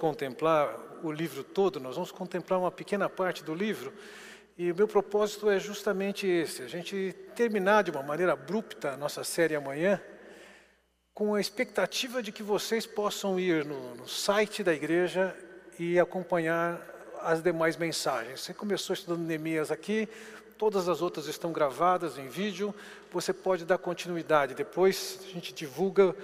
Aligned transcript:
contemplar 0.00 0.74
o 1.02 1.12
livro 1.12 1.44
todo, 1.44 1.78
nós 1.78 1.94
vamos 1.94 2.10
contemplar 2.10 2.58
uma 2.58 2.70
pequena 2.70 3.08
parte 3.08 3.44
do 3.44 3.54
livro. 3.54 3.92
E 4.56 4.72
o 4.72 4.74
meu 4.74 4.88
propósito 4.88 5.50
é 5.50 5.60
justamente 5.60 6.26
esse: 6.26 6.62
a 6.62 6.68
gente 6.68 7.14
terminar 7.36 7.84
de 7.84 7.90
uma 7.90 8.02
maneira 8.02 8.32
abrupta 8.32 8.92
a 8.92 8.96
nossa 8.96 9.22
série 9.22 9.54
amanhã, 9.54 10.00
com 11.12 11.34
a 11.34 11.40
expectativa 11.40 12.22
de 12.22 12.32
que 12.32 12.42
vocês 12.42 12.86
possam 12.86 13.38
ir 13.38 13.64
no, 13.66 13.94
no 13.94 14.08
site 14.08 14.64
da 14.64 14.72
igreja 14.72 15.36
e 15.78 16.00
acompanhar 16.00 16.80
as 17.20 17.42
demais 17.42 17.76
mensagens. 17.76 18.40
Você 18.40 18.54
começou 18.54 18.94
estudando 18.94 19.20
Neemias 19.20 19.70
aqui, 19.70 20.08
todas 20.56 20.88
as 20.88 21.02
outras 21.02 21.26
estão 21.26 21.52
gravadas 21.52 22.16
em 22.16 22.28
vídeo, 22.28 22.74
você 23.12 23.34
pode 23.34 23.66
dar 23.66 23.76
continuidade. 23.76 24.54
Depois 24.54 25.20
a 25.26 25.28
gente 25.28 25.52
divulga 25.52 26.14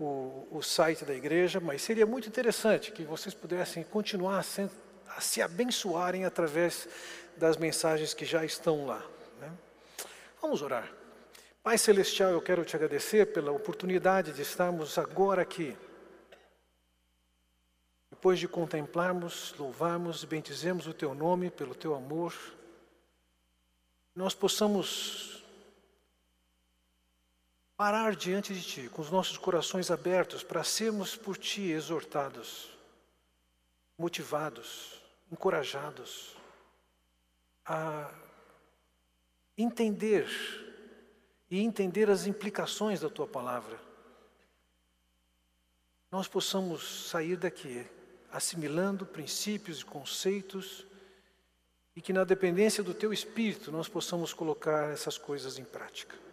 o, 0.00 0.48
o 0.50 0.62
site 0.62 1.04
da 1.04 1.14
igreja, 1.14 1.60
mas 1.60 1.82
seria 1.82 2.06
muito 2.06 2.28
interessante 2.28 2.90
que 2.90 3.04
vocês 3.04 3.34
pudessem 3.34 3.84
continuar 3.84 4.38
a, 4.38 5.16
a 5.16 5.20
se 5.20 5.42
abençoarem 5.42 6.24
através 6.24 6.88
das 7.36 7.56
mensagens 7.56 8.14
que 8.14 8.24
já 8.24 8.44
estão 8.44 8.86
lá. 8.86 9.04
Né? 9.40 9.52
Vamos 10.40 10.62
orar. 10.62 10.90
Pai 11.62 11.76
Celestial, 11.76 12.30
eu 12.30 12.40
quero 12.40 12.64
te 12.64 12.74
agradecer 12.74 13.32
pela 13.32 13.52
oportunidade 13.52 14.32
de 14.32 14.40
estarmos 14.40 14.96
agora 14.96 15.42
aqui. 15.42 15.76
Depois 18.10 18.38
de 18.38 18.48
contemplarmos, 18.48 19.54
louvarmos 19.58 20.22
e 20.22 20.26
bendizemos 20.26 20.86
o 20.86 20.94
Teu 20.94 21.14
nome 21.14 21.50
pelo 21.50 21.74
Teu 21.74 21.94
amor, 21.94 22.34
nós 24.14 24.34
possamos 24.34 25.39
parar 27.80 28.14
diante 28.14 28.52
de 28.52 28.60
Ti, 28.60 28.90
com 28.90 29.00
os 29.00 29.10
nossos 29.10 29.38
corações 29.38 29.90
abertos, 29.90 30.42
para 30.42 30.62
sermos 30.62 31.16
por 31.16 31.38
Ti 31.38 31.70
exortados, 31.70 32.68
motivados, 33.96 35.00
encorajados 35.32 36.36
a 37.64 38.12
entender 39.56 40.28
e 41.50 41.58
entender 41.58 42.10
as 42.10 42.26
implicações 42.26 43.00
da 43.00 43.08
tua 43.08 43.26
palavra. 43.26 43.80
Nós 46.12 46.28
possamos 46.28 47.08
sair 47.08 47.36
daqui 47.38 47.86
assimilando 48.30 49.06
princípios 49.06 49.80
e 49.80 49.86
conceitos 49.86 50.84
e 51.96 52.02
que 52.02 52.12
na 52.12 52.24
dependência 52.24 52.84
do 52.84 52.92
teu 52.92 53.10
espírito 53.10 53.72
nós 53.72 53.88
possamos 53.88 54.34
colocar 54.34 54.90
essas 54.90 55.16
coisas 55.16 55.58
em 55.58 55.64
prática. 55.64 56.28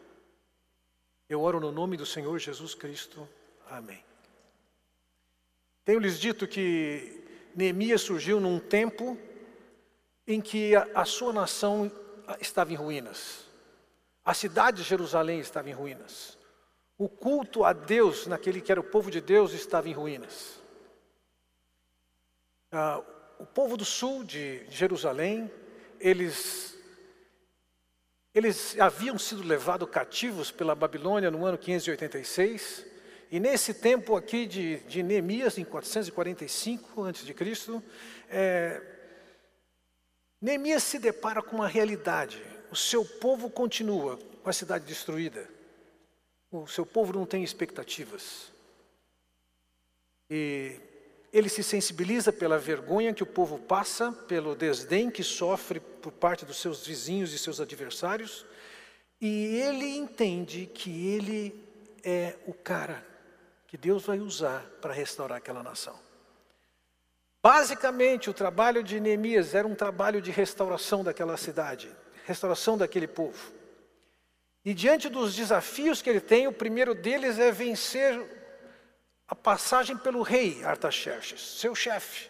Eu 1.30 1.42
oro 1.42 1.60
no 1.60 1.72
nome 1.72 1.98
do 1.98 2.06
Senhor 2.06 2.40
Jesus 2.40 2.74
Cristo. 2.74 3.28
Amém. 3.70 4.04
Tenho 5.84 6.00
lhes 6.00 6.20
dito 6.20 6.48
que 6.48 7.24
Neemias 7.54 8.02
surgiu 8.02 8.40
num 8.40 8.60
tempo 8.60 9.18
em 10.26 10.40
que 10.40 10.76
a, 10.76 11.04
sua 11.06 11.34
nação 11.34 11.92
estava 12.40 12.72
em 12.72 12.76
ruínas. 12.76 13.46
A 14.24 14.34
cidade 14.34 14.84
de 14.84 14.88
Jerusalém 14.88 15.40
estava 15.40 15.70
em 15.70 15.74
ruínas. 15.74 16.38
O 16.98 17.10
culto 17.10 17.64
a 17.64 17.74
Deus, 17.74 18.26
naquele 18.28 18.62
que 18.62 18.72
era 18.72 18.82
o 18.82 18.84
povo 18.84 19.12
de 19.12 19.22
Deus, 19.22 19.54
estava 19.54 19.88
em 19.90 19.94
ruínas. 19.94 20.62
Ah, 22.72 23.02
o 23.40 23.46
povo 23.46 23.78
do 23.78 23.86
sul 23.86 24.24
de 24.24 24.66
Jerusalém, 24.70 25.52
eles, 26.00 26.77
eles 28.38 28.80
haviam 28.80 29.18
sido 29.18 29.42
levados 29.42 29.90
cativos 29.90 30.52
pela 30.52 30.76
Babilônia 30.76 31.32
no 31.32 31.44
ano 31.44 31.58
586, 31.58 32.86
e 33.32 33.40
nesse 33.40 33.74
tempo 33.74 34.16
aqui 34.16 34.46
de, 34.46 34.78
de 34.82 35.02
Neemias, 35.02 35.58
em 35.58 35.66
445 35.66 37.04
a.C., 37.06 37.82
é, 38.30 38.82
Neemias 40.40 40.84
se 40.84 41.00
depara 41.00 41.42
com 41.42 41.56
uma 41.56 41.68
realidade. 41.68 42.40
O 42.70 42.76
seu 42.76 43.04
povo 43.04 43.50
continua 43.50 44.20
com 44.44 44.50
a 44.50 44.54
cidade 44.54 44.86
destruída. 44.86 45.50
O 46.52 46.68
seu 46.68 46.86
povo 46.86 47.12
não 47.12 47.26
tem 47.26 47.44
expectativas. 47.44 48.52
E 50.30 50.80
ele 51.38 51.50
se 51.50 51.62
sensibiliza 51.62 52.34
pela 52.34 52.58
vergonha 52.58 53.14
que 53.14 53.22
o 53.22 53.28
povo 53.28 53.60
passa, 53.60 54.12
pelo 54.12 54.56
desdém 54.56 55.12
que 55.12 55.24
sofre 55.24 55.80
por 55.80 56.12
parte 56.12 56.44
dos 56.44 56.58
seus 56.58 56.86
vizinhos 56.86 57.32
e 57.32 57.38
seus 57.38 57.62
adversários, 57.62 58.44
e 59.22 59.46
ele 59.58 59.86
entende 59.86 60.66
que 60.66 61.08
ele 61.08 61.64
é 62.04 62.36
o 62.48 62.54
cara 62.54 63.06
que 63.68 63.78
Deus 63.78 64.04
vai 64.06 64.20
usar 64.20 64.66
para 64.82 64.94
restaurar 64.94 65.38
aquela 65.38 65.62
nação. 65.62 66.00
Basicamente, 67.44 68.30
o 68.30 68.34
trabalho 68.34 68.82
de 68.82 69.00
Neemias 69.00 69.54
era 69.54 69.68
um 69.68 69.76
trabalho 69.76 70.22
de 70.22 70.32
restauração 70.32 71.04
daquela 71.04 71.38
cidade, 71.38 71.90
restauração 72.26 72.78
daquele 72.78 73.08
povo. 73.08 73.54
E 74.66 74.74
diante 74.74 75.08
dos 75.08 75.36
desafios 75.36 76.02
que 76.02 76.10
ele 76.10 76.20
tem, 76.20 76.48
o 76.48 76.52
primeiro 76.52 76.96
deles 76.96 77.38
é 77.38 77.52
vencer 77.52 78.47
a 79.28 79.36
passagem 79.36 79.98
pelo 79.98 80.22
rei 80.22 80.64
Artaxerxes, 80.64 81.60
seu 81.60 81.76
chefe. 81.76 82.30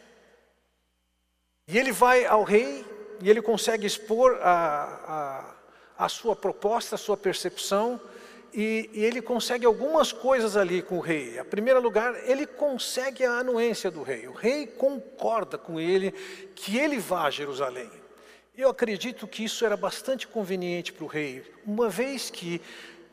E 1.68 1.78
ele 1.78 1.92
vai 1.92 2.26
ao 2.26 2.44
rei 2.44 2.86
e 3.22 3.30
ele 3.30 3.42
consegue 3.42 3.86
expor 3.86 4.40
a, 4.42 5.56
a, 5.98 6.06
a 6.06 6.10
sua 6.10 6.36
proposta, 6.36 6.96
a 6.96 6.98
sua 6.98 7.18
percepção, 7.18 8.00
e, 8.54 8.90
e, 8.94 9.04
ele 9.04 9.22
consegue 9.22 9.66
algumas 9.66 10.12
coisas 10.12 10.56
ali 10.56 10.82
com 10.82 10.98
o 10.98 11.02
rei. 11.02 11.38
Em 11.38 11.44
primeiro 11.44 11.82
lugar, 11.82 12.16
ele 12.28 12.48
consegue 12.48 13.26
a 13.26 13.40
anuência 13.40 13.92
do 13.92 14.02
rei. 14.02 14.28
O 14.28 14.32
rei 14.32 14.66
concorda 14.66 15.58
com 15.58 15.80
ele 15.80 16.12
que 16.56 16.78
ele 16.78 16.98
vá 16.98 17.26
a 17.26 17.30
Jerusalém. 17.30 17.92
Eu 18.58 18.70
acredito 18.70 19.28
que 19.28 19.44
isso 19.44 19.66
era 19.66 19.76
bastante 19.76 20.28
conveniente 20.28 20.94
para 20.94 21.04
o 21.04 21.08
rei, 21.08 21.44
uma 21.66 21.90
vez 21.90 22.32
que 22.32 22.62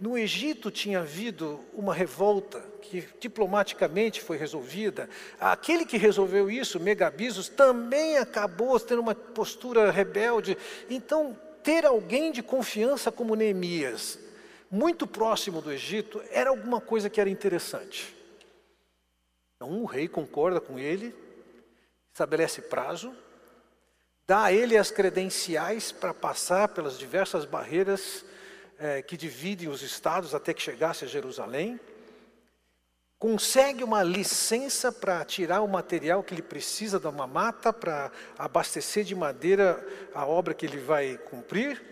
no 0.01 0.19
Egito 0.19 0.71
tinha 0.71 1.01
havido 1.01 1.61
uma 1.73 1.95
revolta 1.95 2.61
que 2.83 3.09
diplomaticamente 3.21 4.21
foi 4.21 4.37
resolvida. 4.37 5.09
Aquele 5.41 5.85
que 5.85 5.97
resolveu 5.97 6.51
isso, 6.51 6.81
Megabisos, 6.81 7.49
também 7.49 8.19
acabou 8.19 8.79
tendo 8.79 9.01
uma 9.01 9.15
postura 9.15 9.91
rebelde. 9.91 10.57
Então, 10.91 11.39
ter 11.63 11.87
alguém 11.87 12.31
de 12.31 12.43
confiança 12.43 13.11
como 13.11 13.35
Neemias, 13.35 14.19
muito 14.71 15.07
próximo 15.07 15.63
do 15.63 15.73
Egito, 15.73 16.23
era 16.31 16.51
alguma 16.51 16.81
coisa 16.81 17.09
que 17.09 17.21
era 17.21 17.31
interessante. 17.31 18.15
Então 19.57 19.81
o 19.81 19.87
rei 19.87 20.07
concorda 20.07 20.61
com 20.61 20.79
ele, 20.79 21.15
estabelece 22.13 22.61
prazo, 22.61 23.15
dá 24.27 24.45
a 24.45 24.53
ele 24.53 24.77
as 24.77 24.91
credenciais 24.91 25.91
para 25.91 26.13
passar 26.13 26.69
pelas 26.69 26.99
diversas 26.99 27.45
barreiras 27.45 28.25
é, 28.79 29.03
que 29.03 29.17
dividem 29.17 29.69
os 29.69 29.83
estados 29.83 30.35
até 30.35 30.53
que 30.53 30.63
chegasse 30.63 31.05
a 31.05 31.09
Jerusalém, 31.09 31.79
consegue 33.19 33.83
uma 33.83 34.03
licença 34.03 34.93
para 34.93 35.25
tirar 35.25 35.63
o 35.63 35.69
material 35.69 36.23
que 36.23 36.35
ele 36.35 36.43
precisa 36.43 37.01
da 37.01 37.09
uma 37.09 37.27
mata 37.27 37.73
para 37.73 38.13
abastecer 38.39 39.05
de 39.05 39.15
madeira 39.15 39.83
a 40.15 40.27
obra 40.27 40.53
que 40.53 40.67
ele 40.67 40.79
vai 40.79 41.17
cumprir, 41.17 41.83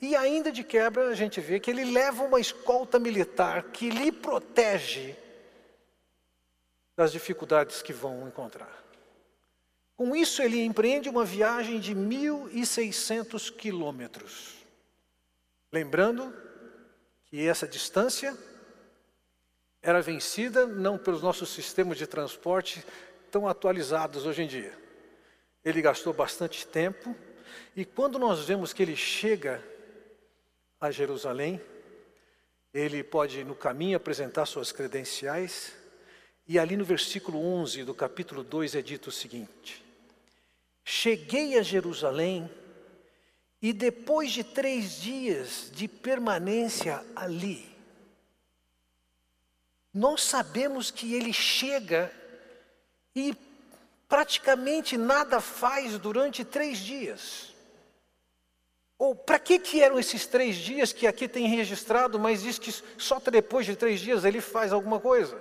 e 0.00 0.14
ainda 0.14 0.52
de 0.52 0.62
quebra, 0.62 1.08
a 1.08 1.14
gente 1.14 1.40
vê 1.40 1.58
que 1.58 1.70
ele 1.70 1.84
leva 1.84 2.22
uma 2.22 2.38
escolta 2.38 2.98
militar 2.98 3.64
que 3.64 3.90
lhe 3.90 4.12
protege 4.12 5.16
das 6.96 7.10
dificuldades 7.10 7.82
que 7.82 7.92
vão 7.92 8.28
encontrar. 8.28 8.84
Com 9.96 10.14
isso, 10.14 10.40
ele 10.40 10.64
empreende 10.64 11.08
uma 11.08 11.24
viagem 11.24 11.80
de 11.80 11.92
1.600 11.92 13.52
quilômetros. 13.52 14.57
Lembrando 15.70 16.34
que 17.26 17.46
essa 17.46 17.68
distância 17.68 18.36
era 19.82 20.00
vencida 20.00 20.66
não 20.66 20.98
pelos 20.98 21.22
nossos 21.22 21.50
sistemas 21.50 21.98
de 21.98 22.06
transporte 22.06 22.84
tão 23.30 23.46
atualizados 23.46 24.24
hoje 24.26 24.42
em 24.42 24.46
dia. 24.46 24.76
Ele 25.64 25.82
gastou 25.82 26.12
bastante 26.12 26.66
tempo, 26.66 27.14
e 27.76 27.84
quando 27.84 28.18
nós 28.18 28.44
vemos 28.44 28.72
que 28.72 28.82
ele 28.82 28.96
chega 28.96 29.62
a 30.80 30.90
Jerusalém, 30.90 31.60
ele 32.72 33.02
pode 33.02 33.44
no 33.44 33.54
caminho 33.54 33.96
apresentar 33.96 34.46
suas 34.46 34.72
credenciais, 34.72 35.72
e 36.46 36.58
ali 36.58 36.76
no 36.76 36.84
versículo 36.84 37.38
11 37.38 37.84
do 37.84 37.94
capítulo 37.94 38.42
2 38.42 38.74
é 38.74 38.82
dito 38.82 39.08
o 39.08 39.12
seguinte: 39.12 39.84
Cheguei 40.84 41.58
a 41.58 41.62
Jerusalém, 41.62 42.50
e 43.60 43.72
depois 43.72 44.30
de 44.30 44.44
três 44.44 45.00
dias 45.00 45.70
de 45.72 45.88
permanência 45.88 47.04
ali, 47.16 47.68
nós 49.92 50.22
sabemos 50.22 50.90
que 50.90 51.14
ele 51.14 51.32
chega 51.32 52.12
e 53.14 53.36
praticamente 54.08 54.96
nada 54.96 55.40
faz 55.40 55.98
durante 55.98 56.44
três 56.44 56.78
dias. 56.78 57.54
Ou 58.96 59.14
para 59.14 59.38
que, 59.38 59.58
que 59.58 59.80
eram 59.80 59.98
esses 59.98 60.26
três 60.26 60.56
dias 60.56 60.92
que 60.92 61.06
aqui 61.06 61.28
tem 61.28 61.46
registrado, 61.48 62.18
mas 62.18 62.42
diz 62.42 62.58
que 62.58 62.72
só 62.96 63.20
depois 63.20 63.66
de 63.66 63.76
três 63.76 64.00
dias 64.00 64.24
ele 64.24 64.40
faz 64.40 64.72
alguma 64.72 64.98
coisa? 64.98 65.40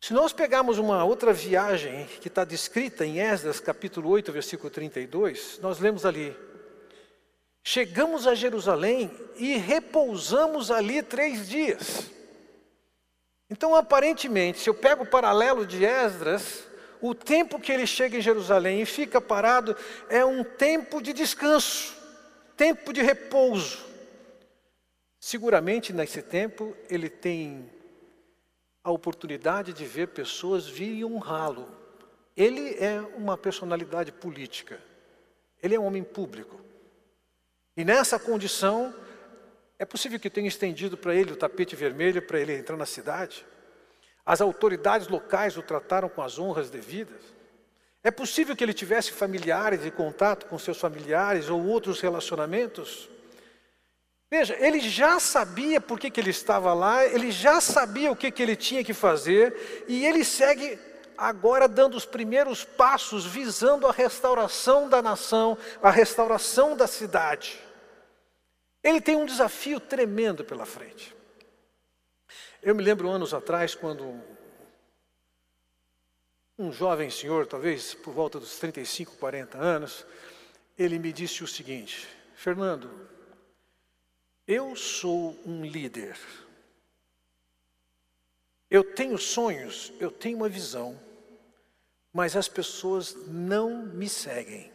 Se 0.00 0.12
nós 0.12 0.34
pegarmos 0.34 0.76
uma 0.76 1.02
outra 1.02 1.32
viagem 1.32 2.06
que 2.20 2.28
está 2.28 2.44
descrita 2.44 3.06
em 3.06 3.20
Esdras, 3.20 3.58
capítulo 3.58 4.10
8, 4.10 4.30
versículo 4.32 4.68
32, 4.68 5.58
nós 5.62 5.78
lemos 5.78 6.04
ali: 6.04 6.36
Chegamos 7.66 8.26
a 8.26 8.34
Jerusalém 8.34 9.10
e 9.36 9.56
repousamos 9.56 10.70
ali 10.70 11.02
três 11.02 11.48
dias. 11.48 12.10
Então, 13.48 13.74
aparentemente, 13.74 14.60
se 14.60 14.68
eu 14.68 14.74
pego 14.74 15.04
o 15.04 15.06
paralelo 15.06 15.66
de 15.66 15.82
Esdras, 15.82 16.64
o 17.00 17.14
tempo 17.14 17.58
que 17.58 17.72
ele 17.72 17.86
chega 17.86 18.18
em 18.18 18.20
Jerusalém 18.20 18.82
e 18.82 18.86
fica 18.86 19.18
parado 19.18 19.74
é 20.10 20.22
um 20.22 20.44
tempo 20.44 21.00
de 21.00 21.14
descanso, 21.14 21.96
tempo 22.54 22.92
de 22.92 23.00
repouso. 23.00 23.82
Seguramente 25.18 25.90
nesse 25.90 26.20
tempo 26.20 26.76
ele 26.90 27.08
tem 27.08 27.70
a 28.82 28.90
oportunidade 28.90 29.72
de 29.72 29.86
ver 29.86 30.08
pessoas 30.08 30.66
virem 30.66 31.02
honrá-lo. 31.02 31.66
Ele 32.36 32.76
é 32.78 33.00
uma 33.16 33.38
personalidade 33.38 34.12
política, 34.12 34.78
ele 35.62 35.74
é 35.74 35.80
um 35.80 35.86
homem 35.86 36.04
público. 36.04 36.60
E 37.76 37.84
nessa 37.84 38.18
condição, 38.18 38.94
é 39.78 39.84
possível 39.84 40.20
que 40.20 40.30
tenha 40.30 40.48
estendido 40.48 40.96
para 40.96 41.14
ele 41.14 41.32
o 41.32 41.36
tapete 41.36 41.74
vermelho 41.74 42.22
para 42.22 42.38
ele 42.38 42.56
entrar 42.56 42.76
na 42.76 42.86
cidade. 42.86 43.44
As 44.24 44.40
autoridades 44.40 45.08
locais 45.08 45.56
o 45.56 45.62
trataram 45.62 46.08
com 46.08 46.22
as 46.22 46.38
honras 46.38 46.70
devidas. 46.70 47.20
É 48.02 48.10
possível 48.10 48.54
que 48.54 48.62
ele 48.62 48.74
tivesse 48.74 49.12
familiares 49.12 49.84
e 49.84 49.90
contato 49.90 50.46
com 50.46 50.58
seus 50.58 50.78
familiares 50.78 51.48
ou 51.48 51.64
outros 51.66 52.00
relacionamentos. 52.00 53.08
Veja, 54.30 54.56
ele 54.58 54.80
já 54.80 55.18
sabia 55.20 55.80
por 55.80 55.98
que, 55.98 56.10
que 56.10 56.20
ele 56.20 56.30
estava 56.30 56.74
lá, 56.74 57.04
ele 57.04 57.30
já 57.30 57.60
sabia 57.60 58.10
o 58.10 58.16
que, 58.16 58.30
que 58.30 58.42
ele 58.42 58.56
tinha 58.56 58.84
que 58.84 58.92
fazer, 58.92 59.84
e 59.86 60.04
ele 60.04 60.24
segue 60.24 60.78
agora 61.16 61.68
dando 61.68 61.96
os 61.96 62.04
primeiros 62.04 62.64
passos 62.64 63.24
visando 63.24 63.86
a 63.86 63.92
restauração 63.92 64.88
da 64.88 65.02
nação, 65.02 65.56
a 65.82 65.90
restauração 65.90 66.76
da 66.76 66.86
cidade. 66.86 67.60
Ele 68.82 69.00
tem 69.00 69.16
um 69.16 69.24
desafio 69.24 69.80
tremendo 69.80 70.44
pela 70.44 70.66
frente. 70.66 71.14
Eu 72.62 72.74
me 72.74 72.82
lembro 72.82 73.08
anos 73.08 73.32
atrás, 73.32 73.74
quando 73.74 74.22
um 76.58 76.70
jovem 76.70 77.10
senhor, 77.10 77.46
talvez 77.46 77.94
por 77.94 78.12
volta 78.12 78.38
dos 78.38 78.58
35, 78.58 79.16
40 79.16 79.58
anos, 79.58 80.06
ele 80.78 80.98
me 80.98 81.12
disse 81.12 81.42
o 81.42 81.48
seguinte: 81.48 82.08
Fernando, 82.34 82.90
eu 84.46 84.76
sou 84.76 85.38
um 85.46 85.64
líder. 85.64 86.18
Eu 88.70 88.84
tenho 88.84 89.16
sonhos, 89.18 89.92
eu 90.00 90.10
tenho 90.10 90.38
uma 90.38 90.48
visão, 90.48 91.00
mas 92.14 92.36
as 92.36 92.46
pessoas 92.46 93.16
não 93.26 93.84
me 93.86 94.08
seguem. 94.08 94.72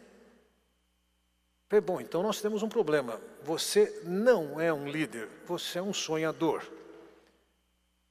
Bom, 1.82 1.98
então 2.00 2.22
nós 2.22 2.42
temos 2.42 2.62
um 2.62 2.68
problema. 2.68 3.18
Você 3.42 4.02
não 4.04 4.60
é 4.60 4.70
um 4.70 4.86
líder, 4.86 5.26
você 5.46 5.78
é 5.78 5.82
um 5.82 5.94
sonhador. 5.94 6.62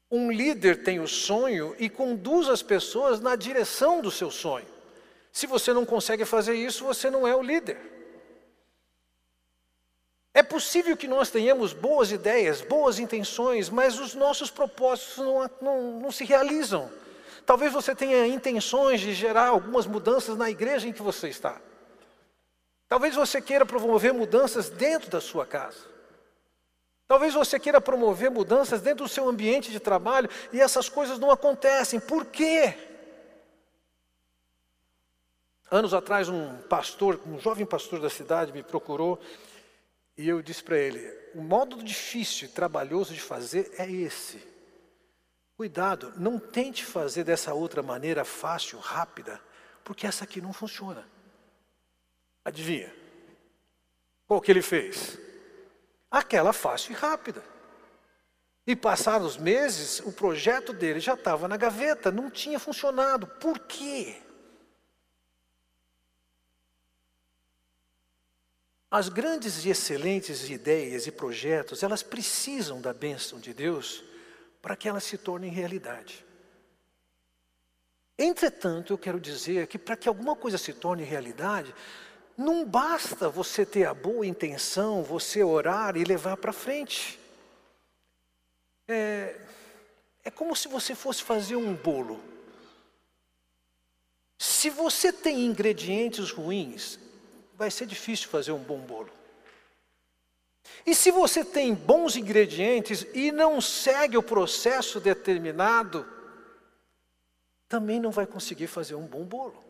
Um 0.09 0.31
líder 0.31 0.81
tem 0.81 0.99
o 0.99 1.07
sonho 1.07 1.75
e 1.77 1.87
conduz 1.87 2.49
as 2.49 2.63
pessoas 2.63 3.19
na 3.19 3.35
direção 3.35 4.01
do 4.01 4.09
seu 4.09 4.31
sonho. 4.31 4.65
Se 5.31 5.45
você 5.45 5.73
não 5.73 5.85
consegue 5.85 6.25
fazer 6.25 6.55
isso, 6.55 6.83
você 6.83 7.11
não 7.11 7.27
é 7.27 7.35
o 7.35 7.43
líder. 7.43 7.77
É 10.33 10.41
possível 10.41 10.97
que 10.97 11.07
nós 11.07 11.29
tenhamos 11.29 11.71
boas 11.71 12.11
ideias, 12.11 12.61
boas 12.61 12.97
intenções, 12.97 13.69
mas 13.69 13.99
os 13.99 14.15
nossos 14.15 14.49
propósitos 14.49 15.17
não, 15.17 15.49
não, 15.61 15.99
não 15.99 16.11
se 16.11 16.23
realizam. 16.23 16.89
Talvez 17.49 17.73
você 17.73 17.95
tenha 17.95 18.27
intenções 18.27 19.01
de 19.01 19.11
gerar 19.11 19.47
algumas 19.47 19.87
mudanças 19.87 20.37
na 20.37 20.51
igreja 20.51 20.87
em 20.87 20.93
que 20.93 21.01
você 21.01 21.29
está. 21.29 21.59
Talvez 22.87 23.15
você 23.15 23.41
queira 23.41 23.65
promover 23.65 24.13
mudanças 24.13 24.69
dentro 24.69 25.09
da 25.09 25.19
sua 25.19 25.47
casa. 25.47 25.79
Talvez 27.07 27.33
você 27.33 27.59
queira 27.59 27.81
promover 27.81 28.29
mudanças 28.29 28.81
dentro 28.81 29.05
do 29.05 29.09
seu 29.09 29.27
ambiente 29.27 29.71
de 29.71 29.79
trabalho 29.79 30.29
e 30.53 30.61
essas 30.61 30.89
coisas 30.89 31.17
não 31.17 31.31
acontecem. 31.31 31.99
Por 31.99 32.23
quê? 32.23 32.75
Anos 35.71 35.91
atrás, 35.91 36.29
um 36.29 36.55
pastor, 36.69 37.19
um 37.25 37.39
jovem 37.39 37.65
pastor 37.65 37.99
da 37.99 38.11
cidade, 38.11 38.53
me 38.53 38.61
procurou 38.61 39.19
e 40.15 40.29
eu 40.29 40.39
disse 40.43 40.63
para 40.63 40.77
ele: 40.77 40.99
o 41.33 41.41
modo 41.41 41.81
difícil 41.81 42.47
e 42.47 42.51
trabalhoso 42.51 43.11
de 43.11 43.19
fazer 43.19 43.71
é 43.79 43.89
esse. 43.89 44.48
Cuidado, 45.59 46.13
não 46.15 46.39
tente 46.39 46.85
fazer 46.85 47.25
dessa 47.25 47.53
outra 47.53 47.83
maneira 47.83 48.23
fácil, 48.23 48.79
rápida, 48.79 49.41
porque 49.83 50.07
essa 50.07 50.23
aqui 50.23 50.39
não 50.39 50.53
funciona. 50.53 51.05
Adivinha? 52.45 52.95
Qual 54.25 54.39
que 54.39 54.49
ele 54.49 54.61
fez? 54.61 55.19
Aquela 56.09 56.53
fácil 56.53 56.93
e 56.93 56.95
rápida. 56.95 57.43
E 58.65 58.73
passados 58.73 59.35
meses, 59.35 59.99
o 59.99 60.13
projeto 60.13 60.71
dele 60.71 61.01
já 61.01 61.15
estava 61.15 61.45
na 61.45 61.57
gaveta, 61.57 62.09
não 62.09 62.31
tinha 62.31 62.57
funcionado. 62.57 63.27
Por 63.27 63.59
quê? 63.59 64.15
As 68.89 69.09
grandes 69.09 69.65
e 69.65 69.69
excelentes 69.71 70.49
ideias 70.49 71.05
e 71.05 71.11
projetos, 71.11 71.83
elas 71.83 72.01
precisam 72.01 72.79
da 72.79 72.93
bênção 72.93 73.41
de 73.41 73.53
Deus 73.53 74.07
para 74.61 74.75
que 74.75 74.87
elas 74.87 75.03
se 75.03 75.17
tornem 75.17 75.51
realidade. 75.51 76.25
Entretanto, 78.17 78.91
eu 78.91 78.97
quero 78.97 79.19
dizer 79.19 79.67
que 79.67 79.77
para 79.77 79.95
que 79.95 80.09
alguma 80.09 80.35
coisa 80.35 80.57
se 80.57 80.73
torne 80.73 81.03
realidade, 81.03 81.73
não 82.37 82.65
basta 82.65 83.29
você 83.29 83.65
ter 83.65 83.85
a 83.85 83.93
boa 83.93 84.25
intenção, 84.25 85.03
você 85.03 85.43
orar 85.43 85.95
e 85.95 86.03
levar 86.03 86.35
para 86.37 86.51
frente. 86.51 87.19
É, 88.87 89.39
é 90.23 90.31
como 90.31 90.55
se 90.55 90.67
você 90.67 90.95
fosse 90.95 91.23
fazer 91.23 91.55
um 91.55 91.73
bolo. 91.73 92.21
Se 94.37 94.69
você 94.69 95.11
tem 95.11 95.45
ingredientes 95.45 96.31
ruins, 96.31 96.99
vai 97.55 97.71
ser 97.71 97.85
difícil 97.85 98.29
fazer 98.29 98.51
um 98.51 98.63
bom 98.63 98.79
bolo. 98.79 99.18
E 100.85 100.95
se 100.95 101.11
você 101.11 101.43
tem 101.43 101.73
bons 101.73 102.15
ingredientes 102.15 103.05
e 103.13 103.31
não 103.31 103.61
segue 103.61 104.17
o 104.17 104.23
processo 104.23 104.99
determinado, 104.99 106.05
também 107.67 107.99
não 107.99 108.11
vai 108.11 108.25
conseguir 108.25 108.67
fazer 108.67 108.95
um 108.95 109.05
bom 109.05 109.23
bolo. 109.23 109.63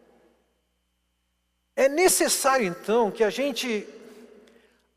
É 1.75 1.87
necessário 1.87 2.65
então 2.65 3.11
que 3.11 3.23
a 3.23 3.29
gente 3.29 3.87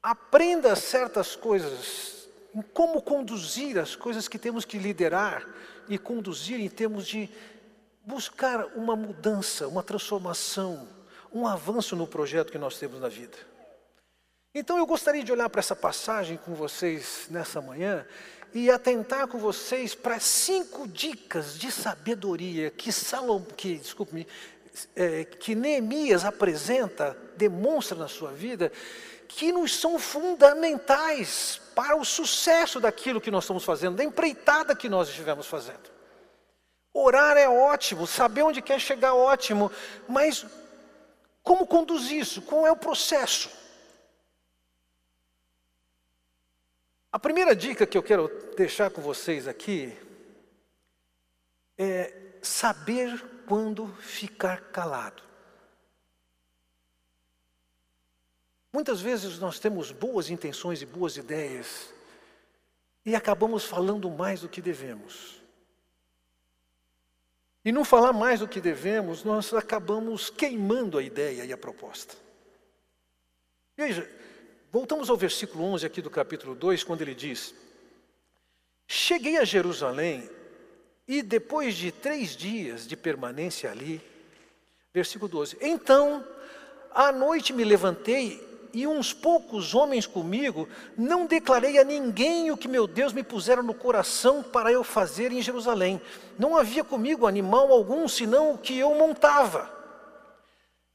aprenda 0.03 0.75
certas 0.75 1.37
coisas, 1.37 2.29
em 2.55 2.63
como 2.63 3.01
conduzir 3.01 3.79
as 3.79 3.95
coisas 3.95 4.29
que 4.29 4.39
temos 4.39 4.65
que 4.65 4.79
liderar 4.79 5.47
e 5.89 5.99
conduzir 5.99 6.61
em 6.61 6.69
termos 6.69 7.07
de 7.07 7.31
buscar 8.05 8.67
uma 8.77 8.97
mudança, 8.97 9.69
uma 9.69 9.83
transformação 9.83 10.89
um 11.33 11.47
avanço 11.47 11.97
no 11.97 12.07
projeto 12.07 12.53
que 12.53 12.59
nós 12.59 12.79
temos 12.79 13.01
na 13.01 13.09
vida. 13.09 13.37
Então 14.55 14.77
eu 14.77 14.85
gostaria 14.85 15.25
de 15.25 15.33
olhar 15.33 15.49
para 15.49 15.61
essa 15.61 15.75
passagem 15.75 16.37
com 16.37 16.55
vocês 16.55 17.27
nessa 17.31 17.59
manhã 17.63 18.05
e 18.53 18.71
atentar 18.71 19.27
com 19.27 19.39
vocês 19.39 19.95
para 19.95 20.21
cinco 20.21 20.87
dicas 20.87 21.59
de 21.59 21.73
sabedoria 21.73 22.71
que 22.71 22.93
Salom, 22.93 23.43
que 23.43 23.79
desculpe-me, 23.79 24.27
é, 24.95 25.25
que 25.25 25.55
Neemias 25.55 26.27
apresenta, 26.27 27.17
demonstra 27.35 27.97
na 27.97 28.09
sua 28.09 28.31
vida, 28.31 28.71
que 29.27 29.51
nos 29.51 29.75
são 29.75 29.99
fundamentais 29.99 31.59
para 31.75 31.97
o 31.97 32.05
sucesso 32.05 32.79
daquilo 32.79 33.23
que 33.23 33.31
nós 33.31 33.45
estamos 33.45 33.65
fazendo, 33.65 33.97
da 33.97 34.05
empreitada 34.05 34.77
que 34.77 34.87
nós 34.87 35.09
estivemos 35.09 35.47
fazendo. 35.47 35.91
Orar 36.93 37.39
é 37.39 37.49
ótimo, 37.49 38.07
saber 38.07 38.43
onde 38.43 38.61
quer 38.61 38.79
chegar 38.79 39.15
ótimo, 39.15 39.73
mas 40.07 40.45
como 41.43 41.67
conduzir 41.67 42.21
isso? 42.21 42.43
Qual 42.43 42.67
é 42.67 42.71
o 42.71 42.77
processo? 42.77 43.62
A 47.13 47.19
primeira 47.19 47.55
dica 47.55 47.87
que 47.87 47.99
eu 47.99 48.03
quero 48.03 48.31
deixar 48.57 48.91
com 48.91 49.03
vocês 49.03 49.47
aqui 49.47 49.95
é 51.77 52.39
saber 52.41 53.23
quando 53.47 53.87
ficar 53.97 54.71
calado. 54.71 55.23
Muitas 58.73 59.03
vezes 59.03 59.39
nós 59.39 59.59
temos 59.59 59.93
boas 59.93 60.31
intenções 60.31 60.81
e 60.81 60.87
boas 60.87 61.19
ideias 61.19 61.93
e 63.05 63.15
acabamos 63.15 63.67
falando 63.67 64.11
mais 64.11 64.41
do 64.41 64.49
que 64.49 64.63
devemos. 64.63 65.43
E 67.63 67.71
não 67.71 67.85
falar 67.85 68.15
mais 68.15 68.41
do 68.41 68.49
que 68.49 68.61
devemos, 68.61 69.23
nós 69.23 69.53
acabamos 69.53 70.31
queimando 70.31 70.97
a 70.97 71.03
ideia 71.03 71.45
e 71.45 71.53
a 71.53 71.59
proposta. 71.59 72.17
Veja, 73.77 74.09
voltamos 74.73 75.11
ao 75.11 75.17
versículo 75.17 75.63
11 75.65 75.87
aqui 75.87 76.01
do 76.01 76.11
capítulo 76.11 76.55
2, 76.55 76.83
quando 76.83 77.03
ele 77.03 77.15
diz: 77.15 77.55
Cheguei 78.89 79.37
a 79.37 79.45
Jerusalém 79.45 80.29
E 81.07 81.21
depois 81.21 81.75
de 81.75 81.93
três 81.93 82.35
dias 82.35 82.87
de 82.87 82.97
permanência 82.97 83.71
ali, 83.71 84.01
versículo 84.95 85.29
12: 85.29 85.59
Então, 85.61 86.27
à 86.91 87.13
noite 87.13 87.53
me 87.53 87.65
levantei 87.65 88.51
e 88.73 88.87
uns 88.87 89.13
poucos 89.13 89.75
homens 89.75 90.07
comigo, 90.07 90.67
não 90.97 91.27
declarei 91.27 91.79
a 91.79 91.85
ninguém 91.85 92.51
o 92.51 92.57
que 92.57 92.69
meu 92.69 92.87
Deus 92.87 93.13
me 93.13 93.23
pusera 93.23 93.63
no 93.63 93.75
coração 93.75 94.43
para 94.43 94.73
eu 94.73 94.83
fazer 94.83 95.31
em 95.31 95.43
Jerusalém. 95.43 96.01
Não 96.39 96.57
havia 96.57 96.83
comigo 96.83 97.27
animal 97.27 97.71
algum, 97.71 98.09
senão 98.09 98.55
o 98.55 98.59
que 98.59 98.79
eu 98.79 98.95
montava. 98.95 99.71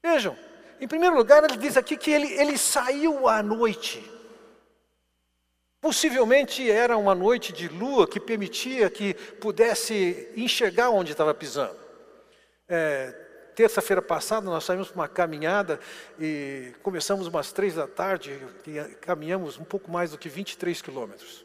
Vejam, 0.02 0.36
em 0.80 0.88
primeiro 0.88 1.16
lugar, 1.16 1.44
ele 1.44 1.56
diz 1.56 1.76
aqui 1.76 1.96
que 1.96 2.10
ele, 2.10 2.32
ele 2.34 2.56
saiu 2.56 3.28
à 3.28 3.42
noite. 3.42 4.02
Possivelmente 5.80 6.68
era 6.68 6.96
uma 6.96 7.14
noite 7.14 7.52
de 7.52 7.68
lua 7.68 8.06
que 8.06 8.18
permitia 8.18 8.90
que 8.90 9.14
pudesse 9.14 10.28
enxergar 10.36 10.90
onde 10.90 11.12
estava 11.12 11.32
pisando. 11.32 11.76
É, 12.68 13.26
Terça-feira 13.58 14.00
passada 14.00 14.46
nós 14.46 14.62
saímos 14.62 14.86
para 14.86 15.00
uma 15.00 15.08
caminhada 15.08 15.80
e 16.16 16.72
começamos 16.80 17.26
umas 17.26 17.50
três 17.50 17.74
da 17.74 17.88
tarde 17.88 18.38
e 18.64 18.94
caminhamos 19.00 19.58
um 19.58 19.64
pouco 19.64 19.90
mais 19.90 20.12
do 20.12 20.16
que 20.16 20.28
23 20.28 20.80
quilômetros. 20.80 21.44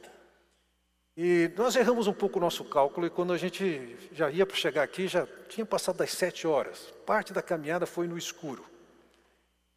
E 1.18 1.52
nós 1.58 1.76
erramos 1.76 2.06
um 2.06 2.14
pouco 2.14 2.38
o 2.38 2.42
nosso 2.42 2.64
cálculo 2.66 3.08
e 3.08 3.10
quando 3.10 3.34
a 3.34 3.38
gente 3.38 3.98
já 4.12 4.30
ia 4.30 4.46
para 4.46 4.56
chegar 4.56 4.84
aqui, 4.84 5.08
já 5.08 5.28
tinha 5.50 5.66
passado 5.66 5.98
das 5.98 6.12
sete 6.12 6.46
horas. 6.46 6.94
Parte 7.04 7.34
da 7.34 7.42
caminhada 7.42 7.88
foi 7.88 8.08
no 8.08 8.16
escuro, 8.16 8.64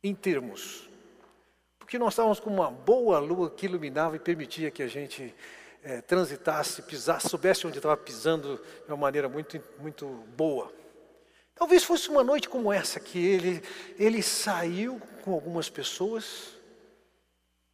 em 0.03 0.15
termos. 0.15 0.88
Porque 1.79 1.99
nós 1.99 2.15
estávamos 2.15 2.41
com 2.41 2.50
uma 2.50 2.71
boa 2.71 3.19
lua 3.19 3.50
que 3.50 3.67
iluminava 3.67 4.17
e 4.17 4.19
permitia 4.19 4.71
que 4.71 4.83
a 4.83 4.88
gente 4.88 5.35
é, 5.83 6.00
transitasse, 6.00 6.83
pisasse, 6.83 7.29
soubesse 7.29 7.67
onde 7.67 7.79
estava 7.79 7.97
pisando 7.97 8.61
de 8.85 8.91
uma 8.91 8.97
maneira 8.97 9.29
muito, 9.29 9.62
muito 9.79 10.07
boa. 10.37 10.73
Talvez 11.55 11.85
fosse 11.85 12.09
uma 12.09 12.25
noite 12.25 12.49
como 12.49 12.73
essa 12.73 12.99
que 12.99 13.25
ele, 13.25 13.62
ele 13.99 14.23
saiu 14.23 15.00
com 15.23 15.33
algumas 15.33 15.71
pessoas, 15.71 16.57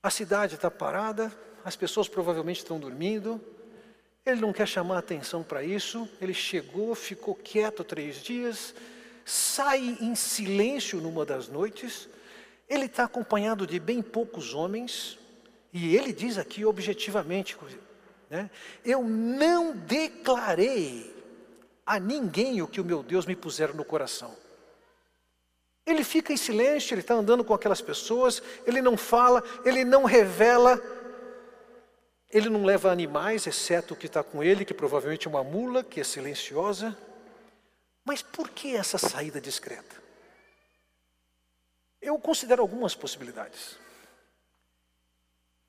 a 0.02 0.10
cidade 0.10 0.56
está 0.56 0.70
parada, 0.70 1.32
as 1.64 1.74
pessoas 1.74 2.06
provavelmente 2.06 2.58
estão 2.58 2.78
dormindo, 2.78 3.40
ele 4.24 4.40
não 4.40 4.52
quer 4.52 4.68
chamar 4.68 4.98
atenção 4.98 5.42
para 5.42 5.64
isso, 5.64 6.08
ele 6.20 6.34
chegou, 6.34 6.94
ficou 6.94 7.34
quieto 7.34 7.82
três 7.82 8.16
dias, 8.16 8.74
sai 9.24 9.98
em 10.00 10.14
silêncio 10.14 11.00
numa 11.00 11.24
das 11.24 11.48
noites, 11.48 12.08
ele 12.68 12.86
está 12.86 13.04
acompanhado 13.04 13.66
de 13.66 13.78
bem 13.78 14.02
poucos 14.02 14.54
homens, 14.54 15.18
e 15.72 15.96
ele 15.96 16.12
diz 16.12 16.38
aqui 16.38 16.64
objetivamente: 16.64 17.56
né, 18.30 18.50
Eu 18.84 19.02
não 19.02 19.76
declarei 19.76 21.14
a 21.84 21.98
ninguém 21.98 22.62
o 22.62 22.68
que 22.68 22.80
o 22.80 22.84
meu 22.84 23.02
Deus 23.02 23.26
me 23.26 23.36
puser 23.36 23.74
no 23.74 23.84
coração. 23.84 24.34
Ele 25.84 26.04
fica 26.04 26.32
em 26.32 26.36
silêncio, 26.36 26.94
ele 26.94 27.00
está 27.00 27.14
andando 27.14 27.42
com 27.42 27.52
aquelas 27.52 27.80
pessoas, 27.80 28.40
ele 28.64 28.80
não 28.80 28.96
fala, 28.96 29.42
ele 29.64 29.84
não 29.84 30.04
revela, 30.04 30.80
ele 32.30 32.48
não 32.48 32.64
leva 32.64 32.90
animais, 32.90 33.46
exceto 33.46 33.94
o 33.94 33.96
que 33.96 34.06
está 34.06 34.22
com 34.22 34.42
ele, 34.44 34.64
que 34.64 34.72
provavelmente 34.72 35.26
é 35.26 35.30
uma 35.30 35.42
mula, 35.42 35.82
que 35.82 36.00
é 36.00 36.04
silenciosa. 36.04 36.96
Mas 38.04 38.22
por 38.22 38.50
que 38.50 38.74
essa 38.74 38.98
saída 38.98 39.40
discreta? 39.40 40.02
Eu 42.00 42.18
considero 42.18 42.62
algumas 42.62 42.94
possibilidades. 42.94 43.78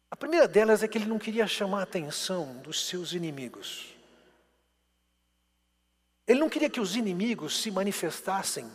A 0.10 0.16
primeira 0.16 0.48
delas 0.48 0.84
é 0.84 0.88
que 0.88 0.98
ele 0.98 1.06
não 1.06 1.20
queria 1.20 1.48
chamar 1.48 1.80
a 1.80 1.84
atenção 1.84 2.58
dos 2.58 2.88
seus 2.88 3.14
inimigos. 3.14 3.96
Ele 6.28 6.40
não 6.40 6.50
queria 6.50 6.70
que 6.70 6.80
os 6.80 6.96
inimigos 6.96 7.62
se 7.62 7.70
manifestassem 7.70 8.72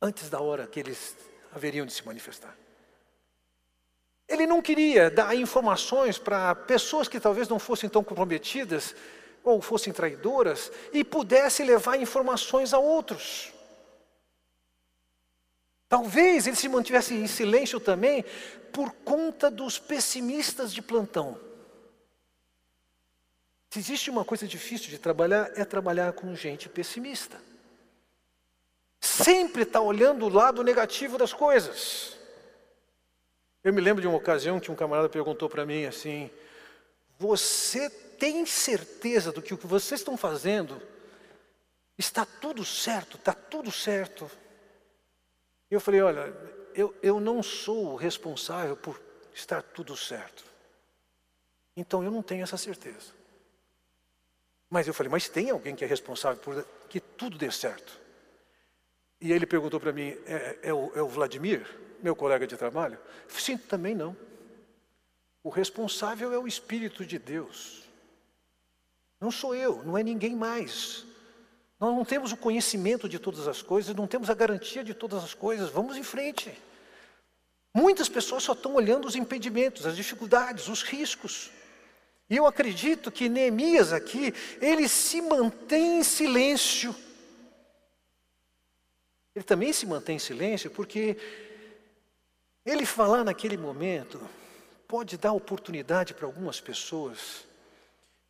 antes 0.00 0.30
da 0.30 0.40
hora 0.40 0.66
que 0.66 0.78
eles 0.78 1.16
haveriam 1.52 1.86
de 1.86 1.92
se 1.92 2.04
manifestar. 2.06 2.56
Ele 4.28 4.46
não 4.46 4.62
queria 4.62 5.10
dar 5.10 5.34
informações 5.34 6.18
para 6.18 6.54
pessoas 6.54 7.08
que 7.08 7.20
talvez 7.20 7.48
não 7.48 7.58
fossem 7.58 7.88
tão 7.90 8.02
comprometidas 8.02 8.94
ou 9.44 9.60
fossem 9.60 9.92
traidoras 9.92 10.72
e 10.92 11.04
pudesse 11.04 11.62
levar 11.62 12.00
informações 12.00 12.72
a 12.72 12.78
outros. 12.78 13.52
Talvez 15.88 16.46
ele 16.46 16.56
se 16.56 16.68
mantivesse 16.68 17.14
em 17.14 17.26
silêncio 17.26 17.78
também 17.78 18.24
por 18.72 18.90
conta 18.90 19.50
dos 19.50 19.78
pessimistas 19.78 20.72
de 20.72 20.82
plantão. 20.82 21.38
Se 23.70 23.78
existe 23.78 24.10
uma 24.10 24.24
coisa 24.24 24.46
difícil 24.46 24.88
de 24.88 24.98
trabalhar, 24.98 25.52
é 25.56 25.64
trabalhar 25.64 26.12
com 26.12 26.34
gente 26.34 26.68
pessimista. 26.68 27.40
Sempre 29.00 29.62
está 29.62 29.80
olhando 29.80 30.24
o 30.24 30.28
lado 30.28 30.64
negativo 30.64 31.18
das 31.18 31.32
coisas. 31.32 32.16
Eu 33.62 33.72
me 33.72 33.80
lembro 33.80 34.00
de 34.00 34.08
uma 34.08 34.16
ocasião 34.16 34.58
que 34.58 34.70
um 34.70 34.74
camarada 34.74 35.08
perguntou 35.08 35.48
para 35.48 35.66
mim 35.66 35.84
assim: 35.84 36.30
Você 37.18 37.90
tem 38.24 38.46
certeza 38.46 39.30
do 39.30 39.42
que 39.42 39.52
o 39.52 39.58
que 39.58 39.66
vocês 39.66 40.00
estão 40.00 40.16
fazendo 40.16 40.80
está 41.98 42.24
tudo 42.24 42.64
certo? 42.64 43.18
Está 43.18 43.34
tudo 43.34 43.70
certo? 43.70 44.30
Eu 45.70 45.78
falei: 45.78 46.00
Olha, 46.00 46.34
eu, 46.74 46.94
eu 47.02 47.20
não 47.20 47.42
sou 47.42 47.92
o 47.92 47.96
responsável 47.96 48.78
por 48.78 48.98
estar 49.34 49.60
tudo 49.60 49.94
certo. 49.94 50.42
Então 51.76 52.02
eu 52.02 52.10
não 52.10 52.22
tenho 52.22 52.42
essa 52.42 52.56
certeza. 52.56 53.12
Mas 54.70 54.88
eu 54.88 54.94
falei, 54.94 55.10
mas 55.10 55.28
tem 55.28 55.50
alguém 55.50 55.76
que 55.76 55.84
é 55.84 55.86
responsável 55.86 56.40
por 56.40 56.66
que 56.88 57.00
tudo 57.00 57.36
dê 57.36 57.50
certo? 57.50 58.00
E 59.20 59.32
ele 59.32 59.44
perguntou 59.44 59.78
para 59.78 59.92
mim, 59.92 60.16
é, 60.24 60.60
é, 60.62 60.72
o, 60.72 60.90
é, 60.94 61.02
o, 61.02 61.08
Vladimir, 61.08 61.68
meu 62.02 62.16
colega 62.16 62.46
de 62.46 62.56
trabalho? 62.56 62.98
Sim, 63.28 63.58
também 63.58 63.94
não. 63.94 64.16
O 65.42 65.50
responsável 65.50 66.32
é 66.32 66.38
o 66.38 66.48
Espírito 66.48 67.04
de 67.04 67.18
Deus. 67.18 67.83
Não 69.24 69.30
sou 69.30 69.54
eu, 69.54 69.82
não 69.82 69.96
é 69.96 70.02
ninguém 70.02 70.36
mais. 70.36 71.06
Nós 71.80 71.94
não 71.94 72.04
temos 72.04 72.30
o 72.30 72.36
conhecimento 72.36 73.08
de 73.08 73.18
todas 73.18 73.48
as 73.48 73.62
coisas, 73.62 73.96
não 73.96 74.06
temos 74.06 74.28
a 74.28 74.34
garantia 74.34 74.84
de 74.84 74.92
todas 74.92 75.24
as 75.24 75.32
coisas. 75.32 75.70
Vamos 75.70 75.96
em 75.96 76.02
frente. 76.02 76.52
Muitas 77.72 78.06
pessoas 78.06 78.42
só 78.42 78.52
estão 78.52 78.74
olhando 78.74 79.08
os 79.08 79.16
impedimentos, 79.16 79.86
as 79.86 79.96
dificuldades, 79.96 80.68
os 80.68 80.82
riscos. 80.82 81.50
E 82.28 82.36
eu 82.36 82.44
acredito 82.46 83.10
que 83.10 83.30
Neemias 83.30 83.94
aqui, 83.94 84.34
ele 84.60 84.86
se 84.90 85.22
mantém 85.22 86.00
em 86.00 86.04
silêncio. 86.04 86.94
Ele 89.34 89.42
também 89.42 89.72
se 89.72 89.86
mantém 89.86 90.16
em 90.16 90.18
silêncio 90.18 90.70
porque 90.70 91.16
ele 92.62 92.84
falar 92.84 93.24
naquele 93.24 93.56
momento 93.56 94.20
pode 94.86 95.16
dar 95.16 95.32
oportunidade 95.32 96.12
para 96.12 96.26
algumas 96.26 96.60
pessoas 96.60 97.46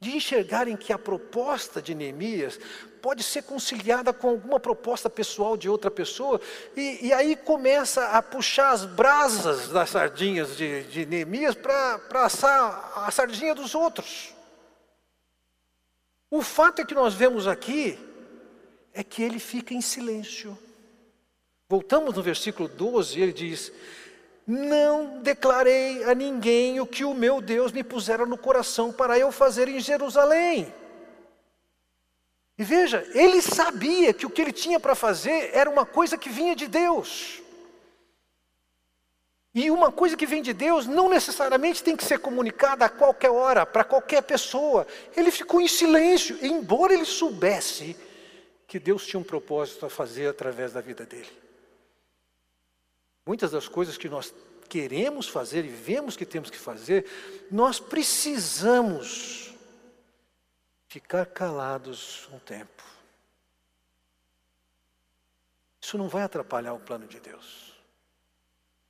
de 0.04 0.16
enxergarem 0.16 0.76
que 0.76 0.92
a 0.92 0.99
proposta 0.99 1.80
de 1.80 1.94
Neemias 1.94 2.61
pode 3.00 3.23
ser 3.23 3.42
conciliada 3.42 4.12
com 4.12 4.28
alguma 4.28 4.61
proposta 4.61 5.08
pessoal 5.08 5.56
de 5.56 5.68
outra 5.68 5.90
pessoa, 5.90 6.40
e, 6.76 7.06
e 7.06 7.12
aí 7.12 7.34
começa 7.34 8.06
a 8.08 8.23
puxar 8.23 8.70
as 8.70 8.84
brasas 8.84 9.70
das 9.70 9.90
sardinhas 9.90 10.56
de, 10.56 10.84
de 10.84 11.06
Neemias 11.06 11.54
para 11.54 12.25
assar 12.25 12.92
a 12.96 13.11
sardinha 13.11 13.54
dos 13.54 13.75
outros. 13.75 14.34
O 16.30 16.42
fato 16.42 16.82
é 16.82 16.84
que 16.84 16.94
nós 16.94 17.14
vemos 17.14 17.46
aqui 17.46 17.99
é 18.92 19.02
que 19.02 19.23
ele 19.23 19.38
fica 19.38 19.73
em 19.73 19.80
silêncio. 19.80 20.56
Voltamos 21.68 22.14
no 22.14 22.23
versículo 22.23 22.68
12, 22.68 23.20
ele 23.20 23.32
diz: 23.32 23.73
não 24.46 25.22
declarei 25.22 26.04
a 26.04 26.14
ninguém 26.14 26.80
o 26.80 26.86
que 26.86 27.04
o 27.04 27.14
meu 27.14 27.40
Deus 27.40 27.72
me 27.72 27.82
pusera 27.82 28.26
no 28.26 28.36
coração 28.36 28.92
para 28.92 29.18
eu 29.18 29.32
fazer 29.32 29.68
em 29.68 29.80
Jerusalém. 29.80 30.72
E 32.56 32.62
veja, 32.62 33.04
ele 33.14 33.42
sabia 33.42 34.12
que 34.12 34.26
o 34.26 34.30
que 34.30 34.40
ele 34.40 34.52
tinha 34.52 34.78
para 34.78 34.94
fazer 34.94 35.50
era 35.52 35.68
uma 35.68 35.84
coisa 35.84 36.16
que 36.16 36.28
vinha 36.28 36.54
de 36.54 36.68
Deus. 36.68 37.42
E 39.54 39.70
uma 39.70 39.90
coisa 39.90 40.16
que 40.16 40.26
vem 40.26 40.42
de 40.42 40.52
Deus 40.52 40.86
não 40.86 41.08
necessariamente 41.08 41.82
tem 41.82 41.96
que 41.96 42.04
ser 42.04 42.18
comunicada 42.18 42.84
a 42.84 42.88
qualquer 42.88 43.30
hora, 43.30 43.64
para 43.64 43.84
qualquer 43.84 44.22
pessoa. 44.22 44.86
Ele 45.16 45.30
ficou 45.30 45.60
em 45.60 45.68
silêncio, 45.68 46.36
embora 46.42 46.92
ele 46.92 47.04
soubesse 47.04 47.96
que 48.66 48.78
Deus 48.80 49.06
tinha 49.06 49.20
um 49.20 49.24
propósito 49.24 49.86
a 49.86 49.90
fazer 49.90 50.28
através 50.28 50.72
da 50.72 50.80
vida 50.80 51.06
dele. 51.06 51.43
Muitas 53.26 53.50
das 53.50 53.68
coisas 53.68 53.96
que 53.96 54.08
nós 54.08 54.34
queremos 54.68 55.28
fazer 55.28 55.64
e 55.64 55.68
vemos 55.68 56.16
que 56.16 56.26
temos 56.26 56.50
que 56.50 56.58
fazer, 56.58 57.06
nós 57.50 57.80
precisamos 57.80 59.54
ficar 60.88 61.26
calados 61.26 62.28
um 62.32 62.38
tempo. 62.38 62.82
Isso 65.80 65.98
não 65.98 66.08
vai 66.08 66.22
atrapalhar 66.22 66.74
o 66.74 66.80
plano 66.80 67.06
de 67.06 67.20
Deus. 67.20 67.74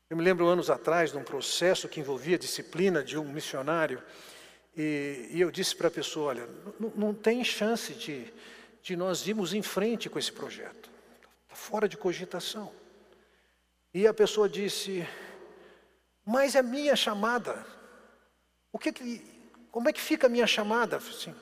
Eu 0.09 0.17
me 0.17 0.23
lembro 0.23 0.47
anos 0.47 0.71
atrás 0.71 1.11
de 1.11 1.17
um 1.17 1.25
processo 1.25 1.89
que 1.89 2.01
envolvia 2.01 2.37
a 2.37 2.39
disciplina 2.39 3.03
de 3.03 3.19
um 3.19 3.25
missionário 3.25 4.03
E, 4.77 5.29
e 5.31 5.41
eu 5.41 5.51
disse 5.51 5.75
para 5.77 5.89
a 5.89 5.91
pessoa: 5.91 6.31
olha, 6.31 6.49
não, 6.97 7.15
tem 7.15 7.45
chance 7.45 7.95
de, 7.95 8.33
de 8.83 8.97
nós 8.97 9.27
irmos 9.27 9.55
em 9.55 9.63
frente 9.63 10.11
com 10.11 10.19
esse 10.19 10.33
projeto, 10.33 10.91
está 11.45 11.55
fora 11.55 11.89
de 11.89 11.97
cogitação. 11.97 12.73
E 13.95 14.07
a 14.09 14.13
pessoa 14.13 14.49
disse: 14.49 15.07
mas 16.25 16.55
é 16.55 16.63
minha 16.63 16.97
chamada. 16.97 17.65
O 18.73 18.79
que, 18.79 18.93
que 18.93 19.35
como 19.71 19.89
é 19.89 19.93
que 19.93 20.01
fica 20.01 20.27
a 20.27 20.31
minha 20.31 20.47
chamada? 20.47 20.97
Assim, 20.97 21.35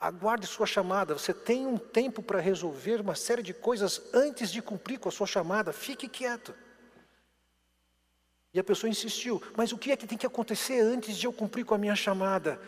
aguarde 0.00 0.46
sua 0.46 0.66
chamada. 0.66 1.14
Você 1.14 1.32
tem 1.32 1.66
um 1.66 1.78
tempo 1.78 2.22
para 2.22 2.40
resolver 2.40 3.00
uma 3.00 3.14
série 3.14 3.42
de 3.42 3.54
coisas 3.54 4.02
antes 4.12 4.50
de 4.50 4.60
cumprir 4.60 4.98
com 4.98 5.08
a 5.08 5.12
sua 5.12 5.26
chamada. 5.26 5.72
Fique 5.72 6.08
quieto. 6.08 6.54
E 8.52 8.58
a 8.58 8.64
pessoa 8.64 8.88
insistiu, 8.88 9.42
mas 9.56 9.72
o 9.72 9.78
que 9.78 9.90
é 9.90 9.96
que 9.96 10.06
tem 10.06 10.16
que 10.16 10.26
acontecer 10.26 10.80
antes 10.80 11.16
de 11.16 11.26
eu 11.26 11.32
cumprir 11.32 11.64
com 11.64 11.74
a 11.74 11.78
minha 11.78 11.96
chamada? 11.96 12.60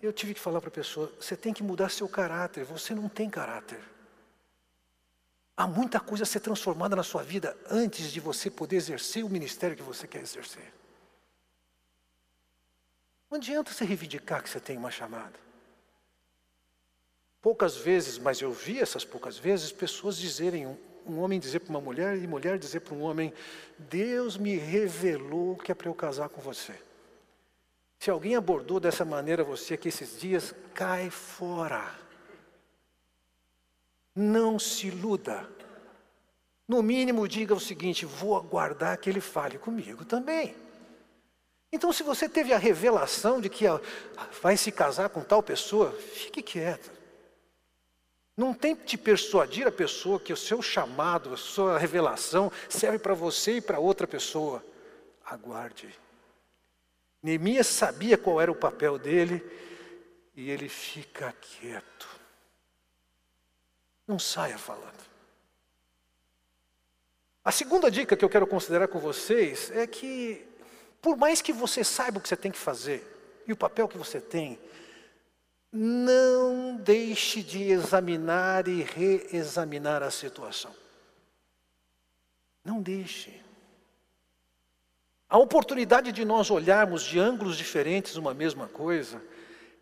Eu 0.00 0.12
tive 0.12 0.34
que 0.34 0.40
falar 0.40 0.60
para 0.60 0.68
a 0.68 0.72
pessoa: 0.72 1.12
você 1.18 1.36
tem 1.36 1.52
que 1.52 1.62
mudar 1.62 1.90
seu 1.90 2.08
caráter, 2.08 2.64
você 2.64 2.94
não 2.94 3.08
tem 3.08 3.30
caráter. 3.30 3.93
Há 5.56 5.66
muita 5.66 6.00
coisa 6.00 6.24
a 6.24 6.26
ser 6.26 6.40
transformada 6.40 6.96
na 6.96 7.04
sua 7.04 7.22
vida 7.22 7.56
antes 7.70 8.10
de 8.10 8.18
você 8.18 8.50
poder 8.50 8.76
exercer 8.76 9.24
o 9.24 9.30
ministério 9.30 9.76
que 9.76 9.82
você 9.82 10.06
quer 10.06 10.20
exercer. 10.20 10.72
Não 13.30 13.38
adianta 13.38 13.72
você 13.72 13.84
reivindicar 13.84 14.42
que 14.42 14.48
você 14.50 14.58
tem 14.58 14.76
uma 14.76 14.90
chamada. 14.90 15.44
Poucas 17.40 17.76
vezes, 17.76 18.18
mas 18.18 18.40
eu 18.40 18.52
vi 18.52 18.80
essas 18.80 19.04
poucas 19.04 19.38
vezes, 19.38 19.70
pessoas 19.70 20.16
dizerem, 20.16 20.66
um, 21.06 21.18
homem 21.18 21.38
dizer 21.38 21.60
para 21.60 21.70
uma 21.70 21.80
mulher 21.80 22.16
e 22.16 22.26
mulher 22.26 22.58
dizer 22.58 22.80
para 22.80 22.94
um 22.94 23.02
homem: 23.02 23.32
Deus 23.78 24.36
me 24.36 24.56
revelou 24.56 25.56
que 25.56 25.70
é 25.70 25.74
para 25.74 25.88
eu 25.88 25.94
casar 25.94 26.28
com 26.28 26.40
você. 26.40 26.74
Se 27.98 28.10
alguém 28.10 28.34
abordou 28.34 28.80
dessa 28.80 29.04
maneira 29.04 29.44
você 29.44 29.74
aqui 29.74 29.88
esses 29.88 30.18
dias, 30.18 30.54
cai 30.74 31.10
fora. 31.10 32.03
Não 34.14 34.58
se 34.58 34.86
iluda. 34.86 35.48
No 36.66 36.82
mínimo, 36.82 37.28
diga 37.28 37.54
o 37.54 37.60
seguinte: 37.60 38.06
vou 38.06 38.36
aguardar 38.36 38.98
que 38.98 39.10
ele 39.10 39.20
fale 39.20 39.58
comigo 39.58 40.04
também. 40.04 40.54
Então, 41.72 41.92
se 41.92 42.02
você 42.04 42.28
teve 42.28 42.52
a 42.52 42.58
revelação 42.58 43.40
de 43.40 43.48
que 43.48 43.64
vai 44.40 44.56
se 44.56 44.70
casar 44.70 45.08
com 45.08 45.22
tal 45.22 45.42
pessoa, 45.42 45.90
fique 45.92 46.40
quieto. 46.40 46.92
Não 48.36 48.54
tente 48.54 48.96
persuadir 48.96 49.66
a 49.66 49.72
pessoa 49.72 50.20
que 50.20 50.32
o 50.32 50.36
seu 50.36 50.62
chamado, 50.62 51.34
a 51.34 51.36
sua 51.36 51.78
revelação 51.78 52.50
serve 52.68 52.98
para 52.98 53.14
você 53.14 53.56
e 53.56 53.60
para 53.60 53.78
outra 53.78 54.06
pessoa. 54.06 54.64
Aguarde. 55.24 55.88
Neemias 57.22 57.66
sabia 57.66 58.18
qual 58.18 58.40
era 58.40 58.52
o 58.52 58.56
papel 58.56 58.98
dele 58.98 59.42
e 60.36 60.50
ele 60.50 60.68
fica 60.68 61.34
quieto. 61.40 62.08
Não 64.06 64.18
saia 64.18 64.58
falando. 64.58 65.04
A 67.44 67.52
segunda 67.52 67.90
dica 67.90 68.16
que 68.16 68.24
eu 68.24 68.28
quero 68.28 68.46
considerar 68.46 68.88
com 68.88 68.98
vocês 68.98 69.70
é 69.70 69.86
que 69.86 70.46
por 71.02 71.16
mais 71.16 71.42
que 71.42 71.52
você 71.52 71.84
saiba 71.84 72.18
o 72.18 72.20
que 72.20 72.28
você 72.28 72.36
tem 72.36 72.50
que 72.50 72.58
fazer 72.58 73.06
e 73.46 73.52
o 73.52 73.56
papel 73.56 73.86
que 73.86 73.98
você 73.98 74.18
tem, 74.20 74.58
não 75.70 76.76
deixe 76.76 77.42
de 77.42 77.64
examinar 77.64 78.66
e 78.68 78.82
reexaminar 78.82 80.02
a 80.02 80.10
situação. 80.10 80.74
Não 82.64 82.80
deixe. 82.80 83.38
A 85.28 85.36
oportunidade 85.36 86.12
de 86.12 86.24
nós 86.24 86.50
olharmos 86.50 87.02
de 87.02 87.18
ângulos 87.18 87.56
diferentes 87.56 88.16
uma 88.16 88.32
mesma 88.32 88.68
coisa, 88.68 89.20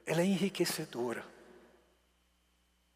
ela 0.04 0.22
é 0.22 0.24
enriquecedora. 0.24 1.24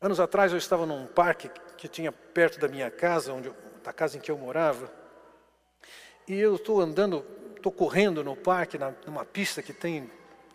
Anos 0.06 0.20
atrás 0.20 0.52
eu 0.52 0.58
estava 0.58 0.86
num 0.86 1.04
parque 1.04 1.50
que 1.76 1.88
tinha 1.88 2.12
perto 2.12 2.60
da 2.60 2.68
minha 2.68 2.88
casa, 2.92 3.32
onde 3.32 3.48
eu, 3.48 3.56
da 3.82 3.92
casa 3.92 4.16
em 4.16 4.20
que 4.20 4.30
eu 4.30 4.38
morava, 4.38 4.88
e 6.28 6.38
eu 6.38 6.54
estou 6.54 6.80
andando 6.80 7.26
estou 7.56 7.72
correndo 7.72 8.22
no 8.22 8.36
parque, 8.36 8.78
na, 8.78 8.94
numa 9.04 9.24
pista 9.24 9.64
que 9.64 9.72
tem 9.72 10.08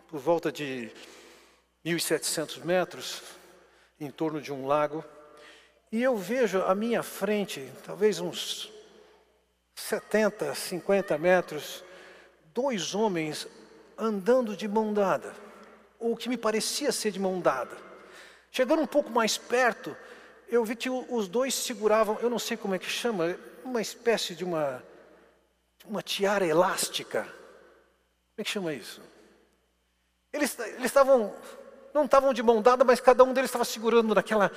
por 0.08 0.18
volta 0.18 0.50
de 0.50 0.90
1.700 1.84 2.64
metros, 2.64 3.22
em 4.00 4.10
torno 4.10 4.40
de 4.40 4.50
um 4.50 4.66
lago, 4.66 5.04
e 5.92 6.02
eu 6.02 6.16
vejo 6.16 6.62
à 6.62 6.74
minha 6.74 7.02
frente, 7.02 7.70
talvez 7.84 8.20
uns 8.20 8.72
70, 9.74 10.54
50 10.54 11.18
metros, 11.18 11.84
dois 12.54 12.94
homens 12.94 13.46
andando 13.98 14.56
de 14.56 14.66
mão 14.66 14.94
dada, 14.94 15.34
ou 15.98 16.16
que 16.16 16.30
me 16.30 16.38
parecia 16.38 16.90
ser 16.90 17.10
de 17.10 17.20
mão 17.20 17.38
dada. 17.38 17.91
Chegando 18.52 18.82
um 18.82 18.86
pouco 18.86 19.10
mais 19.10 19.36
perto, 19.36 19.96
eu 20.46 20.64
vi 20.64 20.76
que 20.76 20.90
os 20.90 21.26
dois 21.26 21.54
seguravam, 21.54 22.18
eu 22.20 22.30
não 22.30 22.38
sei 22.38 22.54
como 22.56 22.74
é 22.74 22.78
que 22.78 22.88
chama, 22.88 23.36
uma 23.64 23.80
espécie 23.80 24.34
de 24.34 24.44
uma 24.44 24.80
uma 25.86 26.02
tiara 26.02 26.46
elástica. 26.46 27.22
Como 27.22 28.38
é 28.38 28.44
que 28.44 28.50
chama 28.50 28.72
isso? 28.72 29.00
Eles, 30.32 30.56
eles 30.58 30.84
estavam, 30.84 31.34
não 31.92 32.04
estavam 32.04 32.32
de 32.32 32.42
mão 32.42 32.62
dada, 32.62 32.84
mas 32.84 33.00
cada 33.00 33.24
um 33.24 33.32
deles 33.32 33.48
estava 33.48 33.64
segurando 33.64 34.14
naquela 34.14 34.52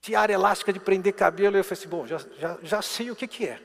tiara 0.00 0.32
elástica 0.32 0.72
de 0.72 0.80
prender 0.80 1.12
cabelo. 1.12 1.56
E 1.56 1.60
eu 1.60 1.64
falei 1.64 1.80
assim: 1.80 1.88
bom, 1.88 2.06
já, 2.06 2.18
já, 2.38 2.58
já 2.62 2.80
sei 2.80 3.10
o 3.10 3.16
que, 3.16 3.26
que 3.26 3.46
é. 3.46 3.60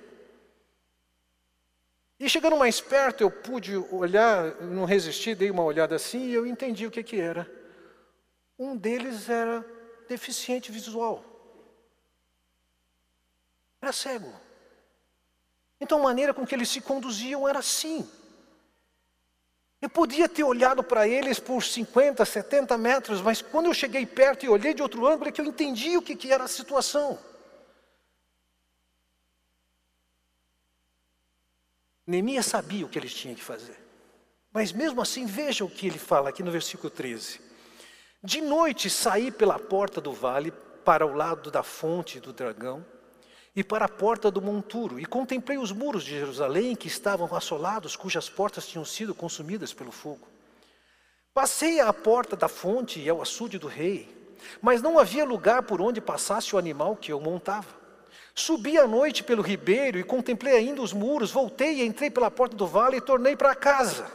E 2.19 2.27
chegando 2.27 2.57
mais 2.57 2.81
perto, 2.81 3.21
eu 3.21 3.29
pude 3.29 3.77
olhar, 3.77 4.55
não 4.61 4.85
resisti, 4.85 5.35
dei 5.35 5.51
uma 5.51 5.63
olhada 5.63 5.95
assim 5.95 6.29
e 6.29 6.33
eu 6.33 6.47
entendi 6.47 6.87
o 6.87 6.91
que, 6.91 7.03
que 7.03 7.21
era. 7.21 7.62
Um 8.57 8.75
deles 8.75 9.29
era 9.29 9.65
deficiente 10.07 10.71
visual. 10.71 11.23
Era 13.81 13.91
cego. 13.91 14.33
Então 15.79 15.99
a 15.99 16.03
maneira 16.03 16.33
com 16.33 16.45
que 16.45 16.55
eles 16.55 16.69
se 16.69 16.79
conduziam 16.79 17.47
era 17.47 17.59
assim. 17.59 18.09
Eu 19.81 19.89
podia 19.89 20.29
ter 20.29 20.45
olhado 20.45 20.81
para 20.81 21.05
eles 21.05 21.39
por 21.39 21.61
50, 21.61 22.23
70 22.23 22.77
metros, 22.77 23.21
mas 23.21 23.41
quando 23.41 23.65
eu 23.65 23.73
cheguei 23.73 24.05
perto 24.05 24.45
e 24.45 24.49
olhei 24.49 24.73
de 24.73 24.81
outro 24.81 25.05
ângulo, 25.05 25.27
é 25.27 25.31
que 25.31 25.41
eu 25.41 25.45
entendi 25.45 25.97
o 25.97 26.01
que, 26.01 26.15
que 26.15 26.31
era 26.31 26.45
a 26.45 26.47
situação. 26.47 27.19
Neemias 32.07 32.45
sabia 32.45 32.85
o 32.85 32.89
que 32.89 32.97
eles 32.97 33.13
tinham 33.13 33.35
que 33.35 33.43
fazer. 33.43 33.77
Mas 34.53 34.71
mesmo 34.71 35.01
assim, 35.01 35.25
veja 35.25 35.65
o 35.65 35.69
que 35.69 35.87
ele 35.87 35.99
fala 35.99 36.29
aqui 36.29 36.43
no 36.43 36.51
versículo 36.51 36.89
13. 36.89 37.41
De 38.25 38.39
noite 38.39 38.89
saí 38.89 39.29
pela 39.31 39.59
porta 39.59 39.99
do 39.99 40.13
vale 40.13 40.49
para 40.85 41.05
o 41.05 41.13
lado 41.13 41.51
da 41.51 41.61
fonte 41.61 42.21
do 42.21 42.31
dragão 42.31 42.85
e 43.53 43.65
para 43.65 43.83
a 43.83 43.89
porta 43.89 44.31
do 44.31 44.41
monturo, 44.41 44.97
e 44.97 45.05
contemplei 45.05 45.57
os 45.57 45.73
muros 45.73 46.05
de 46.05 46.11
Jerusalém 46.11 46.73
que 46.73 46.87
estavam 46.87 47.35
assolados, 47.35 47.97
cujas 47.97 48.29
portas 48.29 48.65
tinham 48.65 48.85
sido 48.85 49.13
consumidas 49.13 49.73
pelo 49.73 49.91
fogo. 49.91 50.25
Passei 51.33 51.81
à 51.81 51.91
porta 51.91 52.37
da 52.37 52.47
fonte 52.47 52.97
e 52.97 53.09
ao 53.09 53.21
açude 53.21 53.59
do 53.59 53.67
rei, 53.67 54.09
mas 54.61 54.81
não 54.81 54.97
havia 54.97 55.25
lugar 55.25 55.63
por 55.63 55.81
onde 55.81 55.99
passasse 55.99 56.55
o 56.55 56.57
animal 56.57 56.95
que 56.95 57.11
eu 57.11 57.19
montava. 57.19 57.67
Subi 58.33 58.77
à 58.77 58.87
noite 58.87 59.21
pelo 59.21 59.43
ribeiro 59.43 59.99
e 59.99 60.03
contemplei 60.03 60.55
ainda 60.55 60.81
os 60.81 60.93
muros, 60.93 61.29
voltei 61.29 61.81
e 61.81 61.85
entrei 61.85 62.09
pela 62.09 62.31
porta 62.31 62.55
do 62.55 62.65
vale 62.65 62.97
e 62.97 63.01
tornei 63.01 63.35
para 63.35 63.53
casa. 63.53 64.09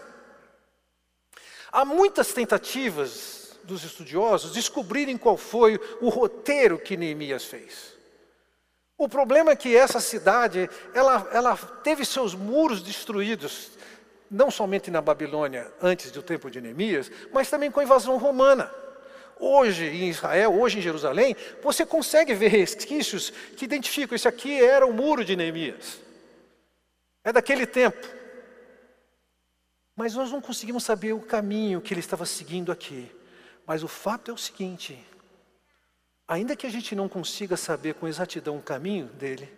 Há 1.70 1.84
muitas 1.84 2.32
tentativas 2.32 3.47
dos 3.68 3.84
estudiosos 3.84 4.52
descobrirem 4.52 5.16
qual 5.16 5.36
foi 5.36 5.78
o 6.00 6.08
roteiro 6.08 6.78
que 6.78 6.96
Neemias 6.96 7.44
fez. 7.44 7.96
O 8.96 9.08
problema 9.08 9.52
é 9.52 9.56
que 9.56 9.76
essa 9.76 10.00
cidade, 10.00 10.68
ela, 10.92 11.28
ela 11.32 11.56
teve 11.56 12.04
seus 12.04 12.34
muros 12.34 12.82
destruídos, 12.82 13.70
não 14.28 14.50
somente 14.50 14.90
na 14.90 15.00
Babilônia, 15.00 15.70
antes 15.80 16.10
do 16.10 16.22
tempo 16.22 16.50
de 16.50 16.60
Neemias, 16.60 17.10
mas 17.32 17.48
também 17.48 17.70
com 17.70 17.78
a 17.78 17.84
invasão 17.84 18.16
romana. 18.16 18.72
Hoje 19.38 19.84
em 19.84 20.08
Israel, 20.08 20.58
hoje 20.58 20.78
em 20.78 20.82
Jerusalém, 20.82 21.36
você 21.62 21.86
consegue 21.86 22.34
ver 22.34 22.48
resquícios 22.48 23.30
que 23.56 23.66
identificam, 23.66 24.16
esse 24.16 24.26
aqui 24.26 24.60
era 24.60 24.84
o 24.84 24.92
muro 24.92 25.24
de 25.24 25.36
Neemias. 25.36 26.00
É 27.22 27.32
daquele 27.32 27.66
tempo. 27.66 28.04
Mas 29.94 30.14
nós 30.14 30.32
não 30.32 30.40
conseguimos 30.40 30.82
saber 30.82 31.12
o 31.12 31.20
caminho 31.20 31.80
que 31.80 31.92
ele 31.92 32.00
estava 32.00 32.26
seguindo 32.26 32.72
aqui. 32.72 33.17
Mas 33.68 33.82
o 33.82 33.88
fato 33.88 34.30
é 34.30 34.34
o 34.34 34.38
seguinte: 34.38 34.98
ainda 36.26 36.56
que 36.56 36.66
a 36.66 36.70
gente 36.70 36.96
não 36.96 37.06
consiga 37.06 37.54
saber 37.54 37.94
com 37.96 38.08
exatidão 38.08 38.56
o 38.56 38.62
caminho 38.62 39.08
dele, 39.08 39.52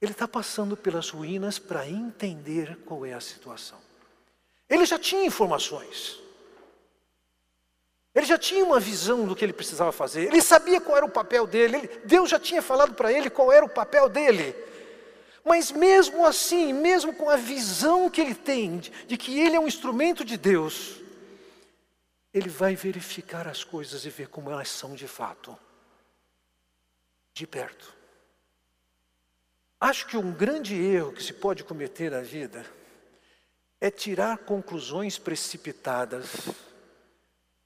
ele 0.00 0.12
está 0.12 0.28
passando 0.28 0.76
pelas 0.76 1.10
ruínas 1.10 1.58
para 1.58 1.88
entender 1.88 2.78
qual 2.86 3.04
é 3.04 3.12
a 3.12 3.20
situação. 3.20 3.78
Ele 4.70 4.86
já 4.86 5.00
tinha 5.00 5.26
informações. 5.26 6.20
Ele 8.14 8.26
já 8.26 8.38
tinha 8.38 8.64
uma 8.64 8.78
visão 8.78 9.26
do 9.26 9.34
que 9.34 9.44
ele 9.44 9.52
precisava 9.52 9.90
fazer. 9.90 10.28
Ele 10.28 10.40
sabia 10.40 10.80
qual 10.80 10.96
era 10.96 11.06
o 11.06 11.10
papel 11.10 11.46
dele. 11.46 11.78
Ele, 11.78 11.88
Deus 12.04 12.30
já 12.30 12.38
tinha 12.38 12.62
falado 12.62 12.94
para 12.94 13.12
ele 13.12 13.30
qual 13.30 13.50
era 13.50 13.64
o 13.64 13.68
papel 13.68 14.08
dele. 14.08 14.54
Mas 15.44 15.72
mesmo 15.72 16.24
assim, 16.24 16.72
mesmo 16.72 17.14
com 17.14 17.28
a 17.28 17.36
visão 17.36 18.08
que 18.08 18.20
ele 18.20 18.34
tem 18.34 18.78
de, 18.78 18.92
de 19.08 19.16
que 19.16 19.40
ele 19.40 19.56
é 19.56 19.60
um 19.60 19.66
instrumento 19.66 20.24
de 20.24 20.36
Deus, 20.36 21.01
ele 22.32 22.48
vai 22.48 22.74
verificar 22.74 23.46
as 23.46 23.62
coisas 23.62 24.04
e 24.04 24.10
ver 24.10 24.28
como 24.28 24.50
elas 24.50 24.68
são 24.68 24.94
de 24.94 25.06
fato, 25.06 25.58
de 27.34 27.46
perto. 27.46 27.94
Acho 29.80 30.06
que 30.06 30.16
um 30.16 30.32
grande 30.32 30.74
erro 30.74 31.12
que 31.12 31.22
se 31.22 31.32
pode 31.32 31.64
cometer 31.64 32.10
na 32.10 32.20
vida 32.20 32.64
é 33.80 33.90
tirar 33.90 34.38
conclusões 34.38 35.18
precipitadas 35.18 36.48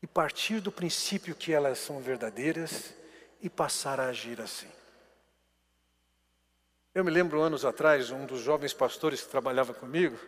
e 0.02 0.06
partir 0.06 0.60
do 0.60 0.72
princípio 0.72 1.34
que 1.34 1.52
elas 1.52 1.78
são 1.78 2.00
verdadeiras 2.00 2.94
e 3.40 3.50
passar 3.50 4.00
a 4.00 4.08
agir 4.08 4.40
assim. 4.40 4.68
Eu 6.94 7.04
me 7.04 7.10
lembro 7.10 7.42
anos 7.42 7.66
atrás, 7.66 8.10
um 8.10 8.24
dos 8.24 8.40
jovens 8.40 8.72
pastores 8.72 9.22
que 9.22 9.28
trabalhava 9.28 9.74
comigo 9.74 10.18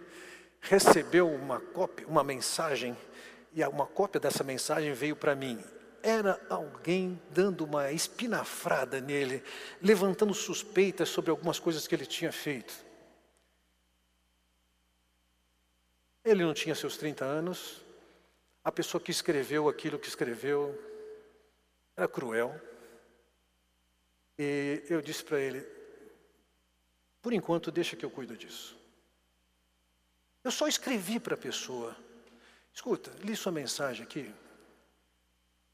recebeu 0.61 1.27
uma 1.27 1.59
cópia, 1.61 2.07
uma 2.07 2.22
mensagem, 2.22 2.94
e 3.60 3.64
uma 3.64 3.86
cópia 3.86 4.20
dessa 4.20 4.44
mensagem 4.44 4.92
veio 4.92 5.16
para 5.16 5.34
mim. 5.34 5.62
Era 6.02 6.40
alguém 6.48 7.20
dando 7.30 7.64
uma 7.64 7.90
espinafrada 7.90 9.00
nele, 9.00 9.42
levantando 9.82 10.32
suspeitas 10.32 11.08
sobre 11.08 11.30
algumas 11.30 11.58
coisas 11.58 11.86
que 11.86 11.94
ele 11.94 12.06
tinha 12.06 12.30
feito. 12.30 12.72
Ele 16.24 16.44
não 16.44 16.54
tinha 16.54 16.74
seus 16.74 16.96
30 16.96 17.24
anos, 17.24 17.82
a 18.62 18.70
pessoa 18.70 19.00
que 19.00 19.10
escreveu 19.10 19.68
aquilo 19.68 19.98
que 19.98 20.08
escreveu 20.08 20.78
era 21.96 22.06
cruel. 22.06 22.54
E 24.38 24.84
eu 24.88 25.02
disse 25.02 25.24
para 25.24 25.40
ele: 25.40 25.66
por 27.20 27.32
enquanto, 27.32 27.70
deixa 27.70 27.96
que 27.96 28.04
eu 28.04 28.10
cuido 28.10 28.36
disso. 28.36 28.76
Eu 30.44 30.50
só 30.50 30.68
escrevi 30.68 31.18
para 31.18 31.34
a 31.34 31.38
pessoa: 31.38 31.96
escuta, 32.78 33.10
li 33.24 33.34
sua 33.34 33.50
mensagem 33.50 34.04
aqui. 34.04 34.32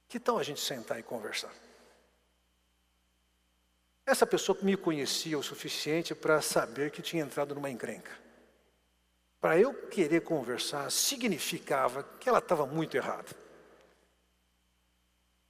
Que 0.09 0.19
tal 0.19 0.39
a 0.39 0.43
gente 0.43 0.61
sentar 0.61 0.99
e 0.99 1.03
conversar? 1.03 1.53
Essa 4.07 4.27
pessoa 4.27 4.57
me 4.63 4.77
conhecia 4.77 5.39
o 5.39 5.43
suficiente 5.43 6.15
para 6.15 6.41
saber 6.41 6.91
que 6.91 7.03
tinha 7.03 7.23
entrado 7.23 7.55
numa 7.55 7.71
encrenca. 7.71 8.11
Para 9.39 9.59
eu 9.59 9.75
querer 9.89 10.23
conversar, 10.23 10.91
significava 10.91 12.03
que 12.19 12.29
ela 12.29 12.39
estava 12.39 12.67
muito 12.67 12.97
errada. 12.97 13.29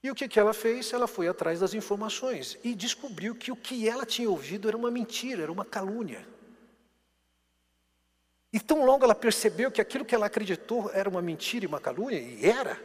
E 0.03 0.11
o 0.11 0.15
que, 0.15 0.29
que 0.29 0.41
ela 0.41 0.53
fez? 0.53 0.93
Ela 0.93 1.07
foi 1.07 1.29
atrás 1.29 1.61
das 1.61 1.73
informações 1.73 2.59
e 2.65 2.75
descobriu 2.75 3.35
que 3.35 3.53
o 3.53 3.57
que 3.57 3.89
ela 3.89 4.05
tinha 4.05 4.29
ouvido 4.29 4.67
era 4.67 4.77
uma 4.77 4.91
mentira, 4.91 5.45
era 5.45 5.53
uma 5.53 5.65
calúnia. 5.65 6.27
E 8.55 8.61
tão 8.61 8.87
logo 8.87 9.03
ela 9.03 9.17
percebeu 9.17 9.69
que 9.69 9.81
aquilo 9.81 10.05
que 10.05 10.15
ela 10.15 10.27
acreditou 10.27 10.89
era 10.93 11.09
uma 11.11 11.21
mentira 11.21 11.65
e 11.65 11.67
uma 11.67 11.81
calúnia, 11.81 12.21
e 12.21 12.47
era, 12.47 12.81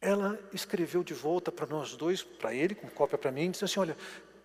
ela 0.00 0.36
escreveu 0.52 1.04
de 1.04 1.14
volta 1.14 1.52
para 1.52 1.64
nós 1.64 1.94
dois, 1.94 2.20
para 2.20 2.52
ele, 2.52 2.74
com 2.74 2.88
cópia 2.88 3.16
para 3.16 3.30
mim, 3.30 3.44
e 3.44 3.48
disse 3.50 3.64
assim: 3.64 3.78
Olha, 3.78 3.96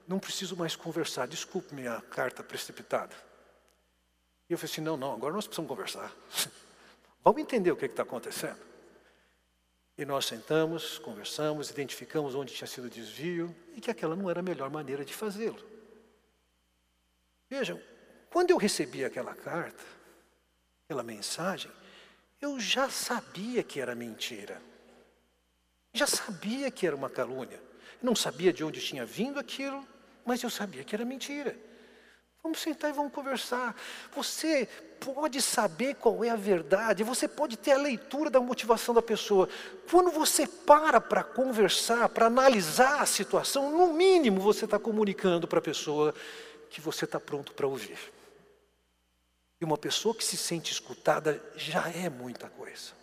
não 0.07 0.19
preciso 0.19 0.55
mais 0.55 0.75
conversar, 0.75 1.27
desculpe 1.27 1.73
minha 1.73 1.99
carta 2.01 2.43
precipitada. 2.43 3.15
E 4.47 4.53
eu 4.53 4.59
falei 4.59 4.71
assim: 4.71 4.81
Não, 4.81 4.95
não, 4.95 5.11
agora 5.15 5.33
nós 5.33 5.47
precisamos 5.47 5.69
conversar. 5.69 6.15
Vamos 7.25 7.41
entender 7.41 7.71
o 7.71 7.75
que 7.75 7.87
está 7.87 8.03
acontecendo. 8.03 8.59
E 9.97 10.05
nós 10.05 10.27
sentamos, 10.27 10.99
conversamos, 10.99 11.71
identificamos 11.71 12.35
onde 12.35 12.53
tinha 12.53 12.67
sido 12.67 12.85
o 12.85 12.89
desvio 12.91 13.55
e 13.75 13.81
que 13.81 13.89
aquela 13.89 14.15
não 14.15 14.29
era 14.29 14.39
a 14.39 14.43
melhor 14.43 14.69
maneira 14.69 15.03
de 15.03 15.15
fazê-lo. 15.15 15.59
Vejam, 17.49 17.81
quando 18.31 18.51
eu 18.51 18.57
recebi 18.57 19.03
aquela 19.03 19.33
carta, 19.33 19.83
aquela 20.85 21.03
mensagem, 21.03 21.71
eu 22.41 22.59
já 22.59 22.89
sabia 22.89 23.63
que 23.63 23.79
era 23.79 23.95
mentira. 23.95 24.61
Já 25.93 26.07
sabia 26.07 26.69
que 26.69 26.85
era 26.85 26.95
uma 26.95 27.09
calúnia. 27.09 27.61
Não 28.01 28.15
sabia 28.15 28.53
de 28.53 28.63
onde 28.63 28.79
tinha 28.79 29.05
vindo 29.05 29.39
aquilo, 29.39 29.85
mas 30.25 30.41
eu 30.43 30.49
sabia 30.49 30.83
que 30.83 30.95
era 30.95 31.03
mentira. 31.03 31.57
Vamos 32.41 32.59
sentar 32.59 32.89
e 32.89 32.93
vamos 32.93 33.11
conversar. 33.11 33.75
Você 34.15 34.67
pode 34.99 35.41
saber 35.41 35.95
qual 35.95 36.23
é 36.23 36.29
a 36.29 36.35
verdade, 36.35 37.03
você 37.03 37.27
pode 37.27 37.57
ter 37.57 37.71
a 37.71 37.77
leitura 37.77 38.29
da 38.29 38.39
motivação 38.39 38.93
da 38.93 39.01
pessoa. 39.01 39.49
Quando 39.89 40.11
você 40.11 40.47
para 40.47 41.01
para 41.01 41.23
conversar, 41.23 42.07
para 42.09 42.27
analisar 42.27 43.01
a 43.01 43.05
situação, 43.05 43.69
no 43.71 43.93
mínimo 43.93 44.39
você 44.39 44.65
está 44.65 44.79
comunicando 44.79 45.47
para 45.47 45.59
a 45.59 45.61
pessoa 45.61 46.13
que 46.69 46.79
você 46.79 47.03
está 47.03 47.19
pronto 47.19 47.53
para 47.53 47.67
ouvir. 47.67 47.97
E 49.59 49.65
uma 49.65 49.77
pessoa 49.77 50.15
que 50.15 50.23
se 50.23 50.37
sente 50.37 50.71
escutada 50.71 51.43
já 51.55 51.89
é 51.89 52.09
muita 52.09 52.49
coisa. 52.49 52.93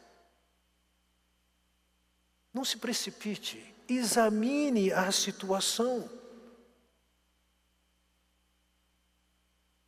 Não 2.53 2.65
se 2.65 2.79
precipite, 2.79 3.75
examine 3.89 4.91
a 4.91 5.13
situação. 5.13 6.11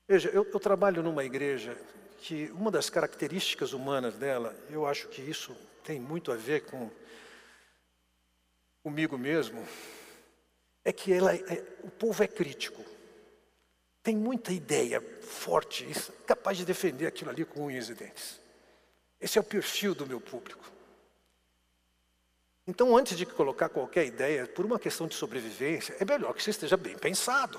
Veja, 0.07 0.29
eu, 0.29 0.45
eu, 0.45 0.61
trabalho 0.61 1.03
numa 1.03 1.25
igreja 1.25 1.77
que 2.19 2.51
uma 2.53 2.71
das 2.71 2.91
características 2.91 3.73
humanas 3.73 4.15
dela, 4.15 4.55
eu 4.71 4.87
acho 4.87 5.09
que 5.09 5.23
isso 5.23 5.57
tem 5.85 5.99
muito 5.99 6.31
a 6.31 6.37
ver 6.37 6.67
com 6.67 6.91
comigo 8.83 9.19
mesmo, 9.19 9.67
é 10.85 10.93
que 10.93 11.13
ela, 11.13 11.35
é, 11.35 11.63
o 11.83 11.91
povo 11.91 12.23
é 12.23 12.27
crítico. 12.27 12.83
Tem 14.03 14.17
muita 14.17 14.53
ideia 14.53 15.01
forte, 15.29 15.87
capaz 16.27 16.57
de 16.57 16.65
defender 16.65 17.07
aquilo 17.07 17.31
ali 17.31 17.45
com 17.45 17.67
unhas 17.67 17.89
e 17.89 17.95
dentes. 17.95 18.41
Esse 19.21 19.39
é 19.39 19.41
o 19.41 19.45
perfil 19.45 19.95
do 19.95 20.07
meu 20.07 20.21
público. 20.21 20.65
Então, 22.67 22.97
antes 22.97 23.17
de 23.17 23.25
colocar 23.25 23.69
qualquer 23.69 24.07
ideia, 24.07 24.47
por 24.47 24.67
uma 24.67 24.79
questão 24.79 25.07
de 25.07 25.15
sobrevivência, 25.15 25.97
é 25.99 26.05
melhor 26.05 26.35
que 26.35 26.43
você 26.43 26.51
esteja 26.51 26.77
bem 26.77 26.97
pensado. 26.99 27.59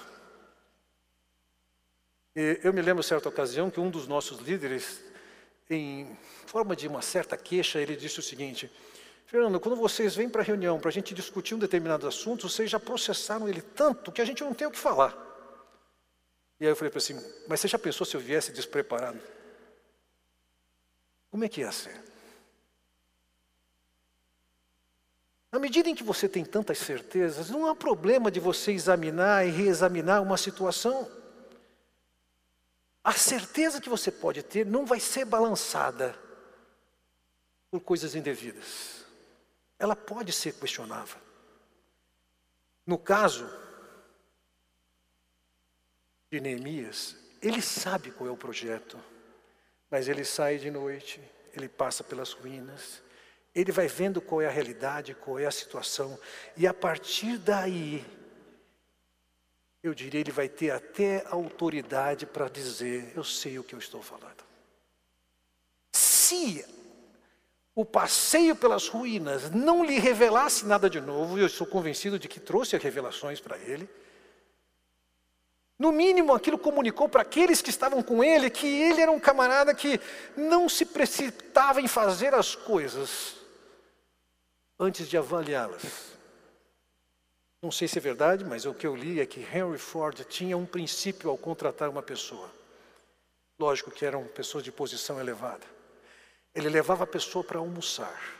E 2.36 2.60
eu 2.64 2.72
me 2.72 2.82
lembro, 2.82 3.02
certa 3.02 3.28
ocasião, 3.28 3.72
que 3.72 3.80
um 3.80 3.90
dos 3.90 4.08
nossos 4.08 4.40
líderes, 4.40 5.02
em 5.70 6.16
forma 6.46 6.76
de 6.76 6.88
uma 6.88 7.02
certa 7.02 7.36
queixa, 7.36 7.80
ele 7.80 7.96
disse 7.96 8.20
o 8.20 8.24
seguinte: 8.24 8.72
Fernando, 9.26 9.60
quando 9.60 9.76
vocês 9.76 10.16
vêm 10.16 10.30
para 10.30 10.42
a 10.42 10.46
reunião 10.46 10.80
para 10.80 10.90
a 10.90 10.92
gente 10.92 11.14
discutir 11.14 11.56
um 11.56 11.60
determinado 11.60 12.08
assunto, 12.08 12.48
vocês 12.48 12.70
já 12.70 12.80
processaram 12.80 13.50
ele 13.50 13.62
tanto 13.62 14.12
que 14.12 14.22
a 14.22 14.26
gente 14.26 14.44
não 14.44 14.54
tem 14.54 14.68
o 14.68 14.72
que 14.72 14.78
falar. 14.78 15.29
E 16.60 16.66
aí 16.66 16.72
eu 16.72 16.76
falei 16.76 16.92
para 16.92 16.98
assim: 16.98 17.16
Mas 17.48 17.60
você 17.60 17.68
já 17.68 17.80
pensou 17.80 18.06
se 18.06 18.16
eu 18.16 18.20
viesse 18.20 18.52
despreparado? 18.52 19.20
Como 21.32 21.44
é 21.44 21.50
que 21.50 21.62
ia 21.62 21.72
ser? 21.72 22.10
Na 25.52 25.58
medida 25.58 25.90
em 25.90 25.96
que 25.96 26.04
você 26.04 26.30
tem 26.30 26.46
tantas 26.46 26.78
certezas, 26.78 27.50
não 27.50 27.66
há 27.66 27.76
problema 27.76 28.30
de 28.30 28.40
você 28.40 28.72
examinar 28.72 29.48
e 29.48 29.50
reexaminar 29.50 30.22
uma 30.22 30.38
situação. 30.38 31.10
A 33.04 33.14
certeza 33.14 33.82
que 33.82 33.90
você 33.90 34.12
pode 34.12 34.44
ter 34.44 34.66
não 34.66 34.86
vai 34.86 35.00
ser 35.00 35.26
balançada 35.26 36.16
por 37.72 37.80
coisas 37.80 38.14
indevidas. 38.14 39.06
Ela 39.80 39.96
pode 39.96 40.32
ser 40.32 40.54
questionável. 40.54 41.18
No 42.86 42.98
caso 42.98 43.50
de 46.32 46.40
Neemias, 46.40 47.16
ele 47.42 47.62
sabe 47.62 48.12
qual 48.12 48.30
é 48.30 48.32
o 48.32 48.38
projeto, 48.38 49.00
mas 49.90 50.08
ele 50.08 50.24
sai 50.24 50.58
de 50.58 50.70
noite, 50.70 51.22
ele 51.54 51.68
passa 51.68 52.04
pelas 52.04 52.32
ruínas, 52.34 53.02
ele 53.56 53.72
vai 53.72 53.88
vendo 53.88 54.22
qual 54.22 54.42
é 54.42 54.48
a 54.48 54.52
realidade, 54.52 55.16
qual 55.16 55.40
é 55.40 55.46
a 55.46 55.52
situação, 55.52 56.20
e 56.56 56.68
a 56.68 56.74
partir 56.74 57.38
daí 57.38 58.06
eu 59.82 59.94
diria, 59.94 60.20
ele 60.20 60.32
vai 60.32 60.50
ter 60.50 60.72
até 60.72 61.26
autoridade 61.28 62.26
para 62.26 62.50
dizer: 62.50 63.14
Eu 63.16 63.24
sei 63.24 63.58
o 63.58 63.64
que 63.64 63.74
eu 63.74 63.80
estou 63.80 64.02
falando. 64.02 64.44
Se 65.94 66.66
o 67.74 67.86
passeio 67.86 68.58
pelas 68.58 68.90
ruínas 68.90 69.50
não 69.52 69.86
lhe 69.86 69.98
revelasse 69.98 70.66
nada 70.66 70.90
de 70.90 71.00
novo, 71.00 71.38
e 71.38 71.42
eu 71.42 71.48
estou 71.48 71.66
convencido 71.66 72.20
de 72.20 72.28
que 72.28 72.42
trouxe 72.42 72.78
revelações 72.78 73.40
para 73.40 73.58
ele, 73.58 73.90
no 75.80 75.94
mínimo 75.94 76.34
aquilo 76.34 76.60
comunicou 76.60 77.08
para 77.08 77.22
aqueles 77.22 77.62
que 77.62 77.70
estavam 77.70 78.04
com 78.04 78.22
ele 78.22 78.50
que 78.50 78.68
ele 78.68 79.02
era 79.02 79.10
um 79.10 79.20
camarada 79.20 79.74
que 79.74 79.98
não 80.36 80.68
se 80.68 80.86
precipitava 80.86 81.80
em 81.80 81.88
fazer 81.88 82.34
as 82.34 82.54
coisas 82.54 83.38
antes 84.78 85.08
de 85.08 85.18
avaliá-las. 85.18 86.10
Não 87.62 87.72
sei 87.72 87.88
se 87.88 87.98
é 87.98 88.02
verdade, 88.02 88.44
mas 88.44 88.66
o 88.66 88.74
que 88.74 88.86
eu 88.86 88.96
li 88.96 89.22
é 89.22 89.26
que 89.26 89.40
Henry 89.40 89.78
Ford 89.78 90.20
tinha 90.26 90.58
um 90.58 90.66
princípio 90.66 91.30
ao 91.30 91.38
contratar 91.38 91.90
uma 91.90 92.04
pessoa. 92.04 92.50
Lógico 93.58 93.92
que 93.92 94.06
eram 94.06 94.26
pessoas 94.26 94.64
de 94.64 94.72
posição 94.72 95.20
elevada. 95.20 95.66
Ele 96.54 96.70
levava 96.70 97.06
a 97.06 97.08
pessoa 97.08 97.44
para 97.44 97.60
almoçar. 97.60 98.38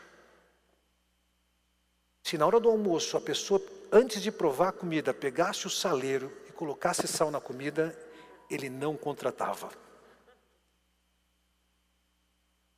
Se 2.22 2.36
na 2.36 2.46
hora 2.46 2.60
do 2.60 2.70
almoço 2.70 3.16
a 3.16 3.20
pessoa, 3.20 3.62
antes 3.90 4.22
de 4.22 4.30
provar 4.30 4.68
a 4.68 4.72
comida, 4.72 5.12
pegasse 5.12 5.66
o 5.66 5.70
saleiro 5.70 6.32
colocasse 6.60 7.08
sal 7.08 7.30
na 7.30 7.40
comida, 7.40 7.98
ele 8.48 8.70
não 8.70 8.96
contratava. 8.96 9.70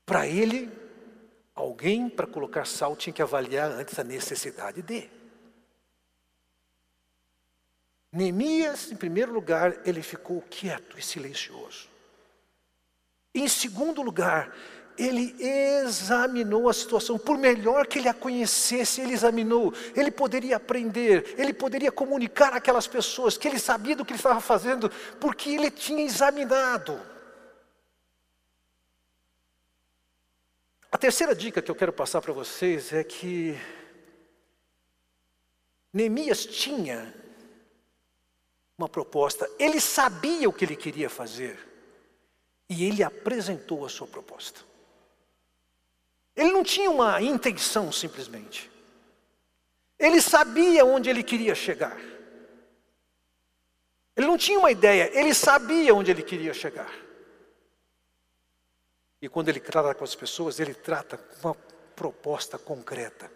Para 0.07 0.27
ele, 0.27 0.71
Alguém 1.55 2.09
para 2.09 2.27
colocar 2.27 2.67
sal 2.67 2.97
tinha 2.97 3.13
que 3.13 3.23
avaliar 3.23 3.71
antes 3.71 3.99
a 3.99 4.05
necessidade 4.05 4.81
de. 4.81 5.11
Neemias, 8.11 8.91
em 8.91 8.97
primeiro 8.97 9.33
lugar, 9.33 9.87
ele 9.87 10.03
ficou 10.03 10.41
quieto 10.43 10.99
e 10.99 11.03
silencioso. 11.03 11.89
Em 13.35 13.49
segundo 13.49 14.03
lugar, 14.03 14.55
ele 14.99 15.35
examinou 15.39 16.69
a 16.69 16.73
situação, 16.73 17.19
por 17.19 17.39
melhor 17.39 17.87
que 17.87 17.99
ele 17.99 18.09
a 18.09 18.15
conhecesse, 18.15 19.01
ele 19.01 19.15
examinou, 19.15 19.73
ele 19.95 20.11
poderia 20.11 20.57
aprender, 20.57 21.35
ele 21.39 21.53
poderia 21.53 21.91
comunicar 21.91 22.53
àquelas 22.53 22.87
pessoas 22.87 23.37
que 23.37 23.49
ele 23.49 23.59
sabia 23.59 23.97
do 23.97 24.05
que 24.05 24.13
ele 24.13 24.19
estava 24.19 24.41
fazendo, 24.41 24.91
porque 25.21 25.51
ele 25.51 25.71
tinha 25.71 26.05
examinado. 26.05 27.01
A 30.91 30.99
terceira 30.99 31.35
dica 31.35 31.63
que 31.63 31.71
eu 31.71 31.75
quero 31.75 31.93
passar 31.93 32.21
para 32.21 32.33
vocês 32.33 32.93
é 32.93 33.03
que 33.03 33.59
Neemias 35.93 36.45
tinha 36.45 37.15
uma 38.77 38.89
proposta, 38.89 39.49
ele 39.59 39.81
sabia 39.81 40.49
o 40.49 40.53
que 40.53 40.65
ele 40.65 40.77
queria 40.77 41.09
fazer 41.09 41.59
e 42.69 42.85
ele 42.85 43.03
apresentou 43.03 43.85
a 43.85 43.89
sua 43.89 44.07
proposta. 44.07 44.72
Ele 46.35 46.51
não 46.51 46.63
tinha 46.63 46.91
uma 46.91 47.21
intenção 47.21 47.93
simplesmente. 47.93 48.71
Ele 49.99 50.21
sabia 50.21 50.85
onde 50.85 51.09
ele 51.11 51.23
queria 51.23 51.55
chegar. 51.55 51.97
Ele 54.17 54.27
não 54.27 54.37
tinha 54.37 54.59
uma 54.59 54.71
ideia, 54.71 55.11
ele 55.19 55.33
sabia 55.33 55.95
onde 55.95 56.11
ele 56.11 56.23
queria 56.23 56.53
chegar. 56.53 56.93
E 59.21 59.29
quando 59.29 59.49
ele 59.49 59.61
trata 59.61 59.95
com 59.95 60.05
as 60.05 60.15
pessoas, 60.15 60.59
ele 60.59 60.75
trata 60.75 61.17
com 61.17 61.49
uma 61.49 61.55
proposta 61.95 62.59
concreta. 62.59 63.31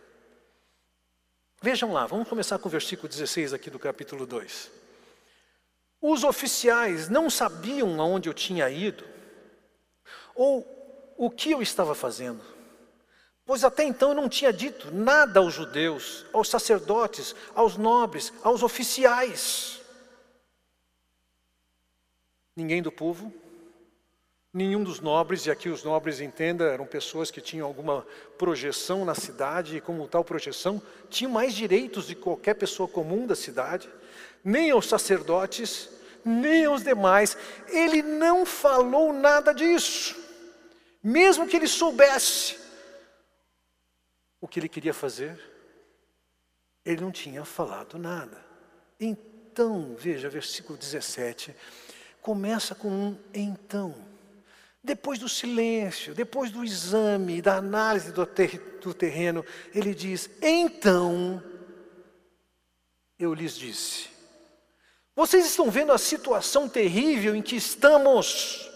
Vejam 1.63 1.93
lá, 1.93 2.07
vamos 2.07 2.29
começar 2.29 2.59
com 2.59 2.69
o 2.69 2.71
versículo 2.71 3.09
16 3.09 3.55
aqui 3.55 3.71
do 3.71 3.79
capítulo 3.79 4.27
2. 4.27 4.71
Os 6.01 6.25
oficiais 6.25 7.09
não 7.09 7.31
sabiam 7.31 8.01
aonde 8.01 8.29
eu 8.29 8.35
tinha 8.35 8.69
ido, 8.69 9.05
ou 10.35 10.67
o 11.17 11.31
que 11.31 11.53
eu 11.53 11.63
estava 11.63 11.95
fazendo, 11.95 12.43
pois 13.47 13.65
até 13.65 13.85
então 13.85 14.11
eu 14.11 14.15
não 14.15 14.29
tinha 14.29 14.53
dito 14.53 14.93
nada 14.93 15.41
aos 15.41 15.55
judeus, 15.55 16.27
aos 16.33 16.49
sacerdotes, 16.49 17.35
aos 17.55 17.77
nobres, 17.77 18.33
aos 18.43 18.63
oficiais. 18.63 19.81
Ninguém 22.55 22.83
do 22.83 22.93
povo 22.93 23.33
Nenhum 24.57 24.83
dos 24.83 25.01
nobres, 25.01 25.45
e 25.45 25.51
aqui 25.51 25.69
os 25.69 25.85
nobres 25.85 26.19
entenda, 26.19 26.65
eram 26.65 26.87
pessoas 26.87 27.31
que 27.31 27.43
tinham 27.43 27.67
alguma 27.67 28.07
projeção 28.39 29.05
na 29.05 29.15
cidade, 29.15 29.77
e 29.77 29.83
como 29.83 30.09
tal 30.09 30.25
projeção, 30.25 30.81
tinham 31.11 31.31
mais 31.31 31.53
direitos 31.53 32.07
de 32.07 32.15
qualquer 32.15 32.55
pessoa 32.55 32.89
comum 32.89 33.27
da 33.27 33.37
cidade, 33.37 33.87
nem 34.43 34.71
aos 34.71 34.89
sacerdotes, 34.89 35.91
nem 36.25 36.65
aos 36.65 36.83
demais. 36.83 37.37
Ele 37.69 38.01
não 38.01 38.47
falou 38.47 39.13
nada 39.13 39.53
disso, 39.53 40.17
mesmo 41.03 41.47
que 41.47 41.57
ele 41.57 41.69
soubesse 41.69 42.57
o 44.41 44.49
que 44.49 44.61
ele 44.61 44.69
queria 44.69 44.95
fazer, 44.95 45.39
ele 46.85 47.01
não 47.01 47.11
tinha 47.11 47.45
falado 47.45 47.99
nada. 47.99 48.45
Então, 48.99 49.95
veja, 49.99 50.29
versículo 50.29 50.79
17, 50.79 51.55
começa 52.23 52.75
com 52.75 52.89
um 52.89 53.19
então. 53.35 53.95
Depois 54.83 55.19
do 55.19 55.29
silêncio, 55.29 56.15
depois 56.15 56.51
do 56.51 56.65
exame, 56.65 57.43
da 57.43 57.57
análise 57.57 58.13
do, 58.13 58.25
ter, 58.25 58.79
do 58.81 58.95
terreno, 58.95 59.45
ele 59.75 59.95
diz: 59.95 60.31
Então 60.41 61.43
eu 63.19 63.35
lhes 63.35 63.57
disse. 63.57 64.09
Vocês 65.15 65.47
estão 65.47 65.71
vendo 65.71 65.93
a 65.93 65.99
situação 65.99 66.69
terrível 66.69 67.35
em 67.35 67.43
que 67.43 67.57
estamos. 67.57 68.71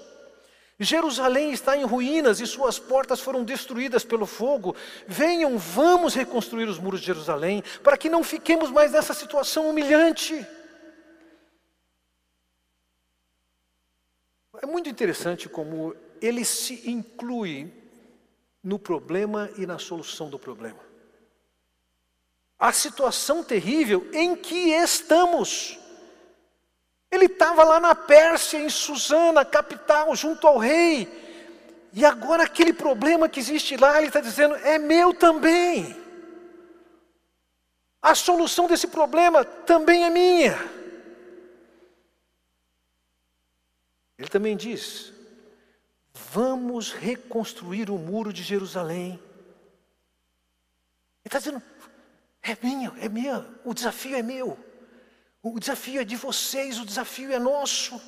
Jerusalém 0.81 1.53
está 1.53 1.77
em 1.77 1.85
ruínas 1.85 2.41
e 2.41 2.47
suas 2.47 2.79
portas 2.79 3.21
foram 3.21 3.45
destruídas 3.45 4.03
pelo 4.03 4.25
fogo. 4.25 4.75
Venham, 5.07 5.59
vamos 5.59 6.15
reconstruir 6.15 6.65
os 6.65 6.79
muros 6.79 7.01
de 7.01 7.07
Jerusalém, 7.07 7.63
para 7.83 7.99
que 7.99 8.09
não 8.09 8.25
fiquemos 8.25 8.71
mais 8.71 8.93
nessa 8.93 9.13
situação 9.13 9.69
humilhante. 9.69 10.47
É 14.63 14.67
muito 14.67 14.89
interessante 14.89 15.49
como 15.49 15.95
ele 16.21 16.45
se 16.45 16.91
inclui 16.91 17.73
no 18.63 18.79
problema 18.79 19.51
e 19.57 19.67
na 19.67 19.79
solução 19.79 20.31
do 20.31 20.39
problema. 20.39 20.81
A 22.59 22.73
situação 22.73 23.43
terrível 23.43 24.09
em 24.13 24.37
que 24.37 24.71
estamos. 24.71 25.80
Ele 27.11 27.27
estava 27.27 27.65
lá 27.65 27.81
na 27.81 27.95
Pérsia, 27.95 28.59
em 28.59 28.71
Susana, 28.71 29.45
capital, 29.45 30.15
junto 30.15 30.47
ao 30.47 30.59
rei. 30.59 31.09
E 31.93 32.05
agora 32.05 32.45
aquele 32.45 32.73
problema 32.73 33.29
que 33.29 33.41
existe 33.41 33.77
lá, 33.77 33.99
ele 33.99 34.07
está 34.07 34.21
dizendo, 34.21 34.55
é 34.57 34.79
meu 34.79 35.13
também. 35.13 35.97
A 38.01 38.15
solução 38.15 38.67
desse 38.67 38.87
problema 38.87 39.45
também 39.45 40.05
é 40.05 40.11
minha. 40.11 40.57
Ele 44.17 44.29
também 44.29 44.57
diz: 44.57 45.13
vamos 46.15 46.93
reconstruir 46.93 47.91
o 47.91 47.99
muro 47.99 48.33
de 48.33 48.43
Jerusalém. 48.43 49.13
Ele 49.13 49.21
está 51.27 51.39
dizendo: 51.39 51.63
é 52.43 52.57
minha, 52.63 52.93
é 53.01 53.09
minha, 53.09 53.47
o 53.65 53.75
desafio 53.75 54.17
é 54.17 54.23
meu, 54.23 54.57
o 55.43 55.59
desafio 55.59 56.01
é 56.01 56.05
de 56.05 56.17
vocês, 56.17 56.79
o 56.79 56.85
desafio 56.85 57.33
é 57.33 57.39
nosso. 57.39 58.01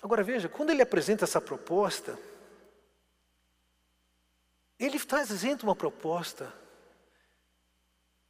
Agora 0.00 0.22
veja, 0.22 0.48
quando 0.48 0.70
ele 0.70 0.82
apresenta 0.82 1.24
essa 1.24 1.40
proposta, 1.40 2.18
ele 4.78 4.96
está 4.96 5.20
apresenta 5.20 5.64
uma 5.64 5.74
proposta 5.74 6.52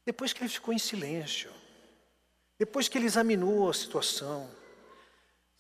depois 0.05 0.33
que 0.33 0.41
ele 0.43 0.49
ficou 0.49 0.73
em 0.73 0.79
silêncio, 0.79 1.53
depois 2.59 2.89
que 2.89 2.97
ele 2.97 3.05
examinou 3.05 3.69
a 3.69 3.75
situação, 3.75 4.51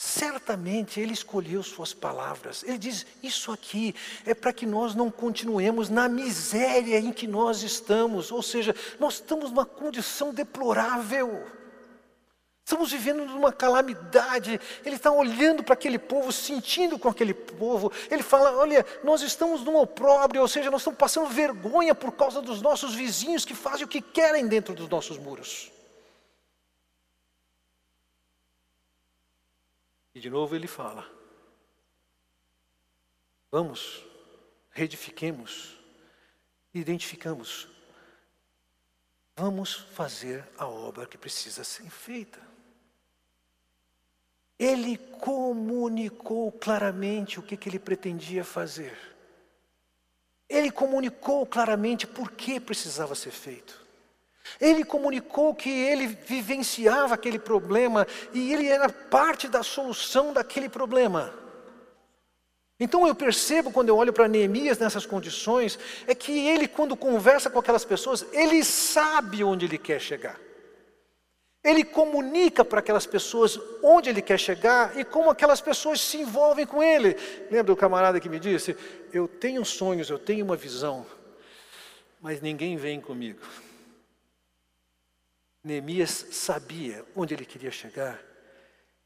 Certamente 0.00 1.00
ele 1.00 1.12
escolheu 1.12 1.60
suas 1.60 1.92
palavras. 1.92 2.62
Ele 2.62 2.78
diz: 2.78 3.04
Isso 3.20 3.50
aqui 3.50 3.92
é 4.24 4.32
para 4.32 4.52
que 4.52 4.64
nós 4.64 4.94
não 4.94 5.10
continuemos 5.10 5.88
na 5.88 6.08
miséria 6.08 7.00
em 7.00 7.12
que 7.12 7.26
nós 7.26 7.64
estamos. 7.64 8.30
Ou 8.30 8.40
seja, 8.40 8.72
nós 9.00 9.14
estamos 9.14 9.50
numa 9.50 9.66
condição 9.66 10.32
deplorável. 10.32 11.44
Estamos 12.64 12.92
vivendo 12.92 13.24
numa 13.24 13.52
calamidade. 13.52 14.60
Ele 14.84 14.94
está 14.94 15.10
olhando 15.10 15.64
para 15.64 15.74
aquele 15.74 15.98
povo, 15.98 16.30
sentindo 16.30 16.96
com 16.96 17.08
aquele 17.08 17.34
povo. 17.34 17.90
Ele 18.08 18.22
fala: 18.22 18.52
Olha, 18.56 18.86
nós 19.02 19.20
estamos 19.20 19.64
num 19.64 19.74
opróbrio, 19.74 20.42
ou 20.42 20.48
seja, 20.48 20.70
nós 20.70 20.82
estamos 20.82 20.98
passando 20.98 21.26
vergonha 21.26 21.92
por 21.92 22.12
causa 22.12 22.40
dos 22.40 22.62
nossos 22.62 22.94
vizinhos 22.94 23.44
que 23.44 23.54
fazem 23.54 23.84
o 23.84 23.88
que 23.88 24.00
querem 24.00 24.46
dentro 24.46 24.76
dos 24.76 24.88
nossos 24.88 25.18
muros. 25.18 25.72
E 30.18 30.20
de 30.20 30.28
novo 30.28 30.56
ele 30.56 30.66
fala: 30.66 31.08
Vamos, 33.52 34.04
reedifiquemos, 34.68 35.78
identificamos. 36.74 37.68
Vamos 39.36 39.76
fazer 39.76 40.44
a 40.58 40.66
obra 40.66 41.06
que 41.06 41.16
precisa 41.16 41.62
ser 41.62 41.88
feita. 41.88 42.40
Ele 44.58 44.98
comunicou 44.98 46.50
claramente 46.50 47.38
o 47.38 47.42
que, 47.44 47.56
que 47.56 47.68
ele 47.68 47.78
pretendia 47.78 48.42
fazer. 48.42 48.98
Ele 50.48 50.72
comunicou 50.72 51.46
claramente 51.46 52.08
por 52.08 52.32
que 52.32 52.58
precisava 52.58 53.14
ser 53.14 53.30
feito. 53.30 53.86
Ele 54.60 54.84
comunicou 54.84 55.54
que 55.54 55.70
ele 55.70 56.06
vivenciava 56.06 57.14
aquele 57.14 57.38
problema 57.38 58.06
e 58.32 58.52
ele 58.52 58.66
era 58.68 58.88
parte 58.88 59.48
da 59.48 59.62
solução 59.62 60.32
daquele 60.32 60.68
problema. 60.68 61.32
Então 62.80 63.06
eu 63.06 63.14
percebo 63.14 63.72
quando 63.72 63.88
eu 63.88 63.96
olho 63.96 64.12
para 64.12 64.28
Neemias 64.28 64.78
nessas 64.78 65.04
condições, 65.04 65.78
é 66.06 66.14
que 66.14 66.46
ele, 66.46 66.68
quando 66.68 66.96
conversa 66.96 67.50
com 67.50 67.58
aquelas 67.58 67.84
pessoas, 67.84 68.24
ele 68.32 68.62
sabe 68.62 69.42
onde 69.42 69.66
ele 69.66 69.78
quer 69.78 70.00
chegar. 70.00 70.38
Ele 71.64 71.82
comunica 71.84 72.64
para 72.64 72.78
aquelas 72.78 73.04
pessoas 73.04 73.58
onde 73.82 74.08
ele 74.08 74.22
quer 74.22 74.38
chegar 74.38 74.96
e 74.96 75.04
como 75.04 75.28
aquelas 75.28 75.60
pessoas 75.60 76.00
se 76.00 76.18
envolvem 76.18 76.64
com 76.64 76.80
ele. 76.80 77.16
Lembra 77.50 77.72
o 77.72 77.76
camarada 77.76 78.20
que 78.20 78.28
me 78.28 78.38
disse: 78.38 78.76
Eu 79.12 79.26
tenho 79.26 79.64
sonhos, 79.64 80.08
eu 80.08 80.18
tenho 80.18 80.44
uma 80.44 80.56
visão, 80.56 81.04
mas 82.20 82.40
ninguém 82.40 82.76
vem 82.76 83.00
comigo. 83.00 83.40
Neemias 85.68 86.28
sabia 86.30 87.04
onde 87.14 87.34
ele 87.34 87.44
queria 87.44 87.70
chegar 87.70 88.18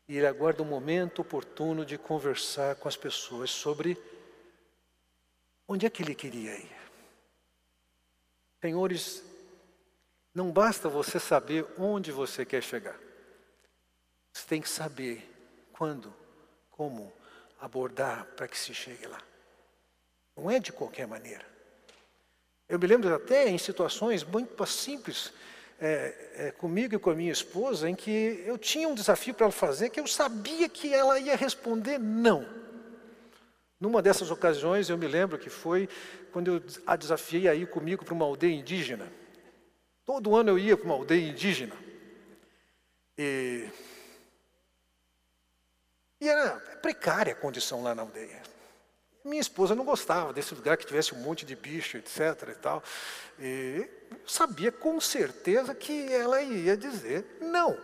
e 0.06 0.16
ele 0.16 0.28
aguarda 0.28 0.62
o 0.62 0.64
um 0.64 0.68
momento 0.68 1.20
oportuno 1.20 1.84
de 1.84 1.98
conversar 1.98 2.76
com 2.76 2.86
as 2.86 2.96
pessoas 2.96 3.50
sobre 3.50 4.00
onde 5.66 5.86
é 5.86 5.90
que 5.90 6.04
ele 6.04 6.14
queria 6.14 6.56
ir. 6.56 6.76
Senhores, 8.60 9.24
não 10.32 10.52
basta 10.52 10.88
você 10.88 11.18
saber 11.18 11.66
onde 11.76 12.12
você 12.12 12.44
quer 12.44 12.62
chegar. 12.62 12.96
Você 14.32 14.46
tem 14.46 14.60
que 14.60 14.68
saber 14.68 15.28
quando, 15.72 16.14
como 16.70 17.12
abordar 17.58 18.24
para 18.36 18.46
que 18.46 18.56
se 18.56 18.72
chegue 18.72 19.08
lá. 19.08 19.20
Não 20.36 20.48
é 20.48 20.60
de 20.60 20.72
qualquer 20.72 21.08
maneira. 21.08 21.44
Eu 22.68 22.78
me 22.78 22.86
lembro 22.86 23.12
até 23.12 23.48
em 23.48 23.58
situações 23.58 24.22
muito 24.22 24.64
simples, 24.64 25.32
é, 25.84 26.14
é, 26.36 26.50
comigo 26.52 26.94
e 26.94 26.98
com 26.98 27.10
a 27.10 27.14
minha 27.14 27.32
esposa, 27.32 27.90
em 27.90 27.94
que 27.96 28.40
eu 28.46 28.56
tinha 28.56 28.88
um 28.88 28.94
desafio 28.94 29.34
para 29.34 29.46
ela 29.46 29.52
fazer 29.52 29.90
que 29.90 29.98
eu 29.98 30.06
sabia 30.06 30.68
que 30.68 30.94
ela 30.94 31.18
ia 31.18 31.34
responder 31.34 31.98
não. 31.98 32.46
Numa 33.80 34.00
dessas 34.00 34.30
ocasiões, 34.30 34.88
eu 34.88 34.96
me 34.96 35.08
lembro 35.08 35.36
que 35.36 35.50
foi 35.50 35.88
quando 36.32 36.52
eu 36.52 36.62
a 36.86 36.94
desafiei 36.94 37.48
a 37.48 37.54
ir 37.56 37.68
comigo 37.68 38.04
para 38.04 38.14
uma 38.14 38.24
aldeia 38.24 38.54
indígena. 38.54 39.12
Todo 40.04 40.36
ano 40.36 40.50
eu 40.50 40.58
ia 40.58 40.76
para 40.76 40.86
uma 40.86 40.94
aldeia 40.94 41.28
indígena. 41.28 41.74
E, 43.18 43.68
e 46.20 46.28
era 46.28 46.60
precária 46.80 47.32
a 47.32 47.36
condição 47.36 47.82
lá 47.82 47.92
na 47.92 48.02
aldeia. 48.02 48.40
Minha 49.24 49.40
esposa 49.40 49.74
não 49.74 49.84
gostava 49.84 50.32
desse 50.32 50.54
lugar 50.54 50.76
que 50.76 50.84
tivesse 50.84 51.14
um 51.14 51.18
monte 51.18 51.46
de 51.46 51.54
bicho, 51.54 51.96
etc. 51.96 52.48
e 52.48 52.54
tal. 52.54 52.82
E 53.38 53.88
eu 54.10 54.18
sabia 54.26 54.72
com 54.72 55.00
certeza 55.00 55.74
que 55.74 56.12
ela 56.12 56.42
ia 56.42 56.76
dizer 56.76 57.38
não. 57.40 57.78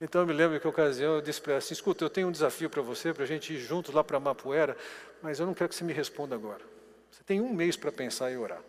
Então 0.00 0.22
eu 0.22 0.26
me 0.26 0.32
lembro 0.32 0.58
que 0.58 0.66
ocasião 0.66 1.16
eu 1.16 1.20
disse 1.20 1.40
para 1.42 1.52
ela 1.52 1.58
assim, 1.58 1.74
escuta, 1.74 2.02
eu 2.02 2.08
tenho 2.08 2.28
um 2.28 2.32
desafio 2.32 2.70
para 2.70 2.80
você, 2.80 3.12
para 3.12 3.24
a 3.24 3.26
gente 3.26 3.52
ir 3.52 3.58
juntos 3.58 3.94
lá 3.94 4.02
para 4.02 4.18
Mapuera, 4.18 4.74
mas 5.20 5.38
eu 5.38 5.44
não 5.44 5.52
quero 5.52 5.68
que 5.68 5.74
você 5.74 5.84
me 5.84 5.92
responda 5.92 6.34
agora. 6.34 6.64
Você 7.10 7.22
tem 7.22 7.40
um 7.40 7.52
mês 7.52 7.76
para 7.76 7.92
pensar 7.92 8.30
e 8.30 8.36
orar. 8.38 8.62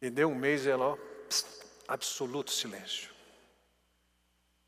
E 0.00 0.08
deu 0.08 0.28
um 0.28 0.34
mês 0.34 0.64
e 0.64 0.70
ela, 0.70 0.86
ó, 0.86 0.98
absoluto 1.86 2.50
silêncio. 2.50 3.13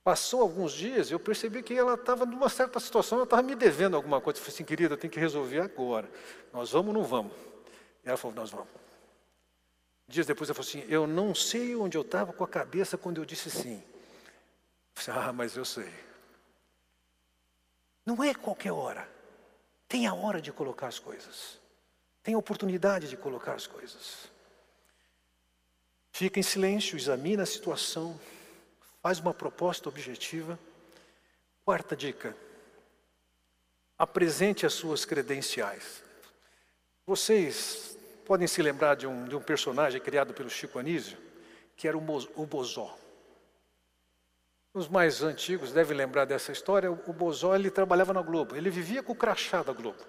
Passou 0.06 0.40
alguns 0.40 0.72
dias 0.72 1.10
e 1.10 1.14
eu 1.14 1.18
percebi 1.18 1.64
que 1.64 1.74
ela 1.74 1.94
estava 1.94 2.24
numa 2.24 2.48
certa 2.48 2.78
situação, 2.78 3.18
ela 3.18 3.24
estava 3.24 3.42
me 3.42 3.56
devendo 3.56 3.96
alguma 3.96 4.20
coisa. 4.20 4.38
Eu 4.38 4.44
falei 4.44 4.54
assim, 4.54 4.64
querida, 4.64 4.94
eu 4.94 4.96
tenho 4.96 5.12
que 5.12 5.18
resolver 5.18 5.58
agora. 5.58 6.08
Nós 6.52 6.70
vamos 6.70 6.94
ou 6.94 6.94
não 6.94 7.02
vamos? 7.02 7.32
E 8.04 8.08
ela 8.08 8.16
falou, 8.16 8.36
nós 8.36 8.48
vamos. 8.48 8.68
Dias 10.06 10.24
depois 10.24 10.48
ela 10.48 10.54
falou 10.54 10.68
assim, 10.68 10.84
eu 10.88 11.08
não 11.08 11.34
sei 11.34 11.74
onde 11.74 11.98
eu 11.98 12.02
estava 12.02 12.32
com 12.32 12.44
a 12.44 12.46
cabeça 12.46 12.96
quando 12.96 13.20
eu 13.20 13.24
disse 13.24 13.50
sim. 13.50 13.82
Eu 14.94 15.02
falei, 15.02 15.22
ah, 15.22 15.32
mas 15.32 15.56
eu 15.56 15.64
sei. 15.64 15.92
Não 18.04 18.22
é 18.22 18.32
qualquer 18.32 18.70
hora. 18.70 19.10
Tem 19.88 20.06
a 20.06 20.14
hora 20.14 20.40
de 20.40 20.52
colocar 20.52 20.86
as 20.86 21.00
coisas. 21.00 21.58
Tem 22.22 22.36
a 22.36 22.38
oportunidade 22.38 23.08
de 23.08 23.16
colocar 23.16 23.54
as 23.54 23.66
coisas. 23.66 24.30
Fica 26.12 26.38
em 26.38 26.44
silêncio, 26.44 26.96
examina 26.96 27.42
a 27.42 27.46
situação, 27.46 28.16
faz 29.06 29.20
uma 29.20 29.32
proposta 29.32 29.88
objetiva. 29.88 30.58
Quarta 31.64 31.94
dica: 31.94 32.36
apresente 33.96 34.66
as 34.66 34.72
suas 34.72 35.04
credenciais. 35.04 36.02
Vocês 37.06 37.96
podem 38.24 38.48
se 38.48 38.60
lembrar 38.60 38.96
de 38.96 39.06
um, 39.06 39.24
de 39.26 39.36
um 39.36 39.40
personagem 39.40 40.00
criado 40.00 40.34
pelo 40.34 40.50
Chico 40.50 40.80
Anísio, 40.80 41.16
que 41.76 41.86
era 41.86 41.96
o, 41.96 42.02
o 42.34 42.44
Bozó. 42.44 42.98
Os 44.74 44.88
mais 44.88 45.22
antigos 45.22 45.70
devem 45.70 45.96
lembrar 45.96 46.24
dessa 46.24 46.50
história. 46.50 46.90
O 46.90 47.12
Bozó 47.12 47.54
ele 47.54 47.70
trabalhava 47.70 48.12
na 48.12 48.22
Globo, 48.22 48.56
ele 48.56 48.70
vivia 48.70 49.04
com 49.04 49.12
o 49.12 49.16
crachá 49.16 49.62
da 49.62 49.72
Globo. 49.72 50.04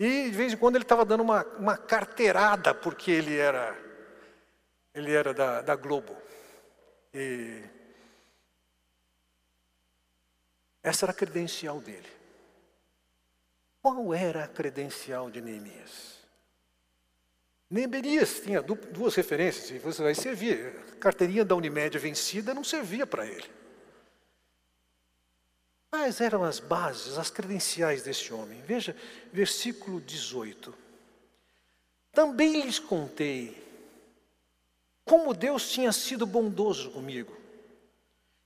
E 0.00 0.24
de 0.24 0.36
vez 0.36 0.52
em 0.52 0.56
quando 0.56 0.74
ele 0.74 0.84
estava 0.84 1.04
dando 1.04 1.22
uma, 1.22 1.44
uma 1.56 1.76
carteirada 1.76 2.74
porque 2.74 3.12
ele 3.12 3.36
era 3.36 3.78
ele 4.92 5.12
era 5.12 5.32
da, 5.32 5.62
da 5.62 5.76
Globo. 5.76 6.26
E 7.14 7.62
essa 10.82 11.04
era 11.04 11.12
a 11.12 11.14
credencial 11.14 11.80
dele. 11.80 12.08
Qual 13.82 14.12
era 14.14 14.44
a 14.44 14.48
credencial 14.48 15.30
de 15.30 15.40
Neemias? 15.40 16.18
Neemias 17.70 18.40
tinha 18.40 18.62
duas 18.62 19.14
referências, 19.14 19.70
e 19.70 19.78
você 19.78 20.02
vai 20.02 20.14
servir. 20.14 20.74
A 20.92 20.96
carteirinha 20.96 21.44
da 21.44 21.54
Unimed 21.54 21.98
vencida 21.98 22.54
não 22.54 22.64
servia 22.64 23.06
para 23.06 23.26
ele. 23.26 23.48
Quais 25.90 26.20
eram 26.20 26.44
as 26.44 26.58
bases, 26.58 27.18
as 27.18 27.30
credenciais 27.30 28.02
desse 28.02 28.32
homem? 28.32 28.60
Veja, 28.62 28.96
versículo 29.32 30.00
18. 30.00 30.74
Também 32.12 32.62
lhes 32.62 32.78
contei 32.78 33.67
como 35.08 35.32
Deus 35.32 35.70
tinha 35.70 35.90
sido 35.90 36.26
bondoso 36.26 36.90
comigo 36.90 37.32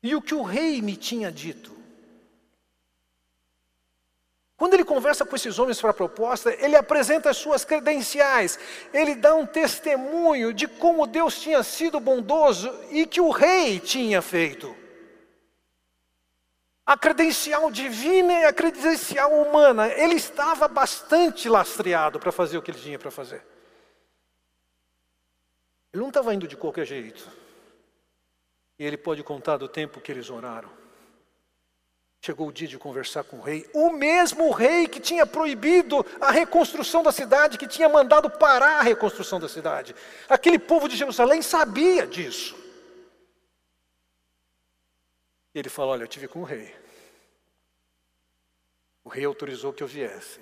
e 0.03 0.15
o 0.15 0.23
que 0.23 0.35
o 0.35 0.43
rei 0.43 0.81
me 0.81 0.97
tinha 0.97 1.31
dito. 1.31 1.73
Quando 4.57 4.75
ele 4.75 4.85
conversa 4.85 5.25
com 5.25 5.35
esses 5.35 5.59
homens 5.59 5.81
para 5.81 5.91
a 5.91 5.95
proposta, 5.95 6.55
ele 6.65 6.77
apresenta 6.77 7.31
as 7.31 7.37
suas 7.37 7.65
credenciais, 7.65 8.59
ele 8.95 9.17
dá 9.17 9.35
um 9.35 9.45
testemunho 9.45 10.55
de 10.55 10.69
como 10.69 11.05
Deus 11.05 11.41
tinha 11.41 11.65
sido 11.65 11.99
bondoso 11.99 12.73
e 12.91 13.05
que 13.05 13.21
o 13.21 13.31
rei 13.31 13.81
tinha 13.81 14.23
feito. 14.23 14.75
A 16.87 16.97
credencial 16.97 17.73
divina 17.73 18.33
e 18.33 18.45
a 18.45 18.53
credencial 18.53 19.33
humana, 19.33 19.89
ele 19.89 20.15
estava 20.15 20.69
bastante 20.69 21.49
lastreado 21.49 22.21
para 22.21 22.31
fazer 22.31 22.59
o 22.59 22.63
que 22.63 22.71
ele 22.71 22.79
tinha 22.79 22.99
para 22.99 23.11
fazer. 23.11 23.45
Ele 25.93 26.01
não 26.01 26.09
estava 26.09 26.35
indo 26.35 26.49
de 26.49 26.57
qualquer 26.57 26.87
jeito. 26.87 27.29
E 28.79 28.85
ele 28.85 28.97
pode 28.97 29.23
contar 29.23 29.59
do 29.59 29.69
tempo 29.69 30.01
que 30.01 30.11
eles 30.11 30.31
oraram. 30.31 30.71
Chegou 32.25 32.49
o 32.49 32.53
dia 32.53 32.69
de 32.69 32.79
conversar 32.79 33.25
com 33.25 33.39
o 33.39 33.41
rei, 33.41 33.69
o 33.75 33.91
mesmo 33.91 34.51
rei 34.53 34.87
que 34.87 35.01
tinha 35.01 35.27
proibido 35.27 36.07
a 36.21 36.31
reconstrução 36.31 37.03
da 37.03 37.11
cidade, 37.11 37.59
que 37.59 37.67
tinha 37.67 37.89
mandado 37.89 38.31
parar 38.31 38.79
a 38.79 38.83
reconstrução 38.83 39.41
da 39.41 39.49
cidade. 39.49 39.95
Aquele 40.29 40.59
povo 40.59 40.89
de 40.89 40.97
Jerusalém 40.97 41.43
sabia 41.43 42.07
disso. 42.07 42.57
E 45.53 45.59
ele 45.59 45.69
falou: 45.69 45.93
Olha, 45.93 46.05
eu 46.05 46.09
tive 46.09 46.29
com 46.29 46.41
o 46.41 46.45
rei. 46.45 46.75
O 49.05 49.09
rei 49.09 49.25
autorizou 49.25 49.73
que 49.73 49.83
eu 49.83 49.89
viesse. 49.89 50.41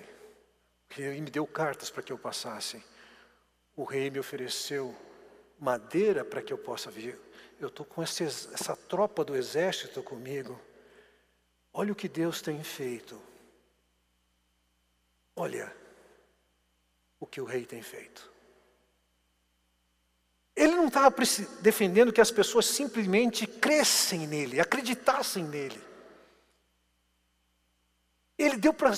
O 0.90 0.94
rei 0.94 1.20
me 1.20 1.30
deu 1.30 1.46
cartas 1.46 1.90
para 1.90 2.02
que 2.02 2.12
eu 2.12 2.18
passasse. 2.18 2.84
O 3.74 3.84
rei 3.84 4.10
me 4.10 4.18
ofereceu 4.18 4.94
madeira 5.60 6.24
para 6.24 6.42
que 6.42 6.52
eu 6.52 6.58
possa 6.58 6.90
vir. 6.90 7.20
Eu 7.60 7.68
estou 7.68 7.84
com 7.84 8.02
esse, 8.02 8.24
essa 8.24 8.74
tropa 8.74 9.22
do 9.22 9.36
exército 9.36 10.02
comigo. 10.02 10.58
Olha 11.72 11.92
o 11.92 11.96
que 11.96 12.08
Deus 12.08 12.40
tem 12.40 12.64
feito. 12.64 13.20
Olha 15.36 15.72
o 17.20 17.26
que 17.26 17.40
o 17.40 17.44
rei 17.44 17.66
tem 17.66 17.82
feito. 17.82 18.30
Ele 20.56 20.74
não 20.74 20.88
estava 20.88 21.14
defendendo 21.60 22.12
que 22.12 22.20
as 22.20 22.30
pessoas 22.30 22.66
simplesmente 22.66 23.46
crescem 23.46 24.26
nele, 24.26 24.60
acreditassem 24.60 25.44
nele. 25.44 25.89
Ele 28.40 28.56
deu 28.56 28.72
para 28.72 28.90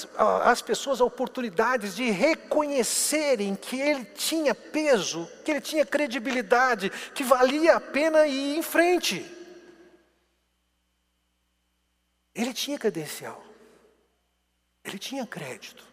as 0.44 0.62
pessoas 0.62 1.00
a 1.00 1.04
oportunidade 1.04 1.96
de 1.96 2.08
reconhecerem 2.10 3.56
que 3.56 3.80
ele 3.80 4.04
tinha 4.04 4.54
peso, 4.54 5.28
que 5.44 5.50
ele 5.50 5.60
tinha 5.60 5.84
credibilidade, 5.84 6.90
que 7.12 7.24
valia 7.24 7.74
a 7.74 7.80
pena 7.80 8.24
ir 8.24 8.56
em 8.56 8.62
frente. 8.62 9.28
Ele 12.32 12.54
tinha 12.54 12.78
credencial, 12.78 13.44
ele 14.84 14.96
tinha 14.96 15.26
crédito. 15.26 15.84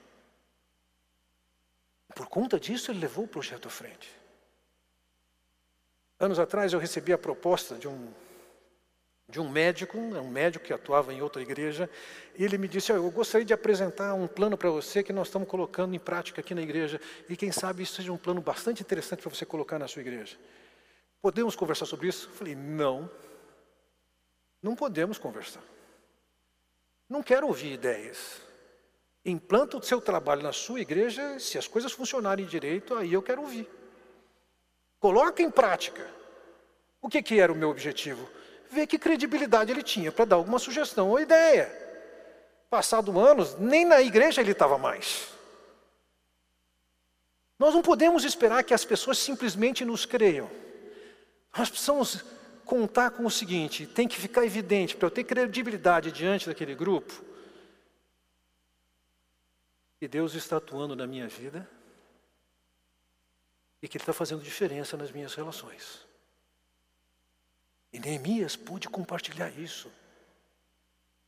Por 2.13 2.27
conta 2.27 2.59
disso, 2.59 2.91
ele 2.91 2.99
levou 2.99 3.25
o 3.25 3.27
projeto 3.27 3.67
à 3.67 3.71
frente. 3.71 4.15
Anos 6.19 6.37
atrás, 6.37 6.71
eu 6.71 6.79
recebi 6.79 7.11
a 7.11 7.17
proposta 7.17 7.73
de 7.73 7.87
um 7.87 8.13
de 9.29 9.39
um 9.39 9.47
médico, 9.47 9.97
um 9.97 10.27
médico 10.27 10.65
que 10.65 10.73
atuava 10.73 11.13
em 11.13 11.21
outra 11.21 11.41
igreja, 11.41 11.89
e 12.35 12.43
ele 12.43 12.57
me 12.57 12.67
disse: 12.67 12.91
oh, 12.91 12.95
Eu 12.95 13.11
gostaria 13.11 13.45
de 13.45 13.53
apresentar 13.53 14.13
um 14.15 14.27
plano 14.27 14.57
para 14.57 14.69
você 14.69 15.03
que 15.03 15.13
nós 15.13 15.27
estamos 15.27 15.47
colocando 15.47 15.93
em 15.95 15.99
prática 15.99 16.41
aqui 16.41 16.55
na 16.55 16.61
igreja, 16.61 16.99
e 17.29 17.37
quem 17.37 17.51
sabe 17.51 17.83
isso 17.83 17.93
seja 17.93 18.11
um 18.11 18.17
plano 18.17 18.41
bastante 18.41 18.81
interessante 18.81 19.21
para 19.21 19.29
você 19.29 19.45
colocar 19.45 19.77
na 19.77 19.87
sua 19.87 20.01
igreja. 20.01 20.35
Podemos 21.21 21.55
conversar 21.55 21.85
sobre 21.85 22.07
isso? 22.07 22.27
Eu 22.27 22.33
falei: 22.33 22.55
Não, 22.55 23.09
não 24.61 24.75
podemos 24.75 25.17
conversar. 25.17 25.63
Não 27.07 27.21
quero 27.21 27.47
ouvir 27.47 27.73
ideias. 27.73 28.41
Implanta 29.23 29.77
o 29.77 29.83
seu 29.83 30.01
trabalho 30.01 30.41
na 30.41 30.53
sua 30.53 30.79
igreja, 30.79 31.39
se 31.39 31.57
as 31.57 31.67
coisas 31.67 31.91
funcionarem 31.91 32.45
direito, 32.45 32.95
aí 32.95 33.13
eu 33.13 33.21
quero 33.21 33.41
ouvir. 33.41 33.69
Coloque 34.99 35.43
em 35.43 35.51
prática. 35.51 36.09
O 37.01 37.07
que, 37.07 37.21
que 37.21 37.39
era 37.39 37.51
o 37.51 37.55
meu 37.55 37.69
objetivo? 37.69 38.27
Ver 38.69 38.87
que 38.87 38.99
credibilidade 38.99 39.71
ele 39.71 39.83
tinha 39.83 40.11
para 40.11 40.25
dar 40.25 40.35
alguma 40.35 40.59
sugestão 40.59 41.09
ou 41.09 41.19
ideia. 41.19 41.69
Passado 42.69 43.19
anos, 43.19 43.57
nem 43.57 43.83
na 43.83 44.01
igreja 44.01 44.41
ele 44.41 44.51
estava 44.51 44.77
mais. 44.77 45.27
Nós 47.57 47.73
não 47.73 47.81
podemos 47.81 48.23
esperar 48.23 48.63
que 48.63 48.73
as 48.73 48.85
pessoas 48.85 49.17
simplesmente 49.17 49.83
nos 49.83 50.05
creiam. 50.05 50.49
Nós 51.57 51.69
precisamos 51.69 52.23
contar 52.63 53.11
com 53.11 53.25
o 53.25 53.31
seguinte: 53.31 53.85
tem 53.87 54.07
que 54.07 54.19
ficar 54.19 54.45
evidente, 54.45 54.95
para 54.95 55.07
eu 55.07 55.11
ter 55.11 55.23
credibilidade 55.23 56.11
diante 56.11 56.47
daquele 56.47 56.75
grupo, 56.75 57.11
que 59.99 60.07
Deus 60.07 60.35
está 60.35 60.57
atuando 60.57 60.95
na 60.95 61.05
minha 61.05 61.27
vida 61.27 61.67
e 63.81 63.87
que 63.87 63.97
Ele 63.97 64.03
está 64.03 64.13
fazendo 64.13 64.41
diferença 64.41 64.95
nas 64.95 65.11
minhas 65.11 65.33
relações. 65.33 66.08
E 67.91 67.99
Neemias 67.99 68.55
pôde 68.55 68.87
compartilhar 68.87 69.49
isso. 69.49 69.91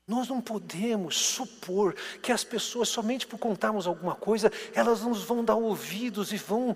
Nós 0.07 0.27
não 0.27 0.41
podemos 0.41 1.15
supor 1.15 1.93
que 2.21 2.31
as 2.31 2.43
pessoas, 2.43 2.89
somente 2.89 3.25
por 3.25 3.39
contarmos 3.39 3.87
alguma 3.87 4.15
coisa, 4.15 4.51
elas 4.73 5.01
nos 5.01 5.23
vão 5.23 5.43
dar 5.43 5.55
ouvidos 5.55 6.33
e 6.33 6.37
vão 6.37 6.75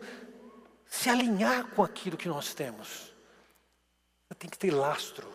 se 0.87 1.09
alinhar 1.09 1.67
com 1.71 1.83
aquilo 1.83 2.17
que 2.17 2.27
nós 2.27 2.53
temos. 2.53 3.13
Tem 4.37 4.49
que 4.49 4.57
ter 4.57 4.71
lastro, 4.71 5.31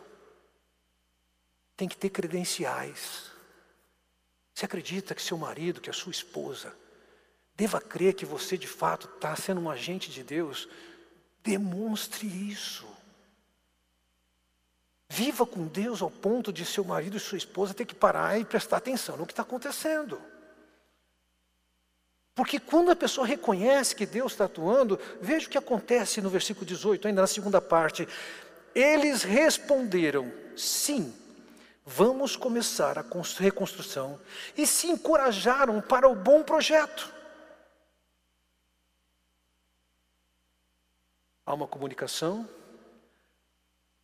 tem 1.76 1.88
que 1.88 1.96
ter 1.96 2.10
credenciais. 2.10 3.30
Você 4.54 4.66
acredita 4.66 5.14
que 5.14 5.22
seu 5.22 5.38
marido, 5.38 5.80
que 5.80 5.88
a 5.88 5.92
sua 5.92 6.10
esposa, 6.10 6.76
deva 7.54 7.80
crer 7.80 8.14
que 8.14 8.26
você 8.26 8.58
de 8.58 8.66
fato 8.66 9.08
está 9.14 9.34
sendo 9.36 9.60
um 9.60 9.70
agente 9.70 10.10
de 10.10 10.22
Deus? 10.22 10.68
Demonstre 11.42 12.26
isso. 12.26 12.86
Viva 15.12 15.44
com 15.44 15.66
Deus 15.66 16.00
ao 16.00 16.08
ponto 16.08 16.52
de 16.52 16.64
seu 16.64 16.84
marido 16.84 17.16
e 17.16 17.20
sua 17.20 17.36
esposa 17.36 17.74
ter 17.74 17.84
que 17.84 17.96
parar 17.96 18.38
e 18.38 18.44
prestar 18.44 18.76
atenção 18.76 19.16
no 19.16 19.26
que 19.26 19.32
está 19.32 19.42
acontecendo. 19.42 20.22
Porque 22.32 22.60
quando 22.60 22.92
a 22.92 22.96
pessoa 22.96 23.26
reconhece 23.26 23.96
que 23.96 24.06
Deus 24.06 24.30
está 24.30 24.44
atuando, 24.44 25.00
veja 25.20 25.48
o 25.48 25.50
que 25.50 25.58
acontece 25.58 26.20
no 26.20 26.30
versículo 26.30 26.64
18, 26.64 27.08
ainda 27.08 27.22
na 27.22 27.26
segunda 27.26 27.60
parte. 27.60 28.08
Eles 28.72 29.24
responderam: 29.24 30.32
sim, 30.56 31.12
vamos 31.84 32.36
começar 32.36 32.96
a 32.96 33.04
reconstrução, 33.40 34.16
e 34.56 34.64
se 34.64 34.86
encorajaram 34.86 35.80
para 35.80 36.08
o 36.08 36.14
bom 36.14 36.44
projeto. 36.44 37.12
Há 41.44 41.52
uma 41.52 41.66
comunicação, 41.66 42.48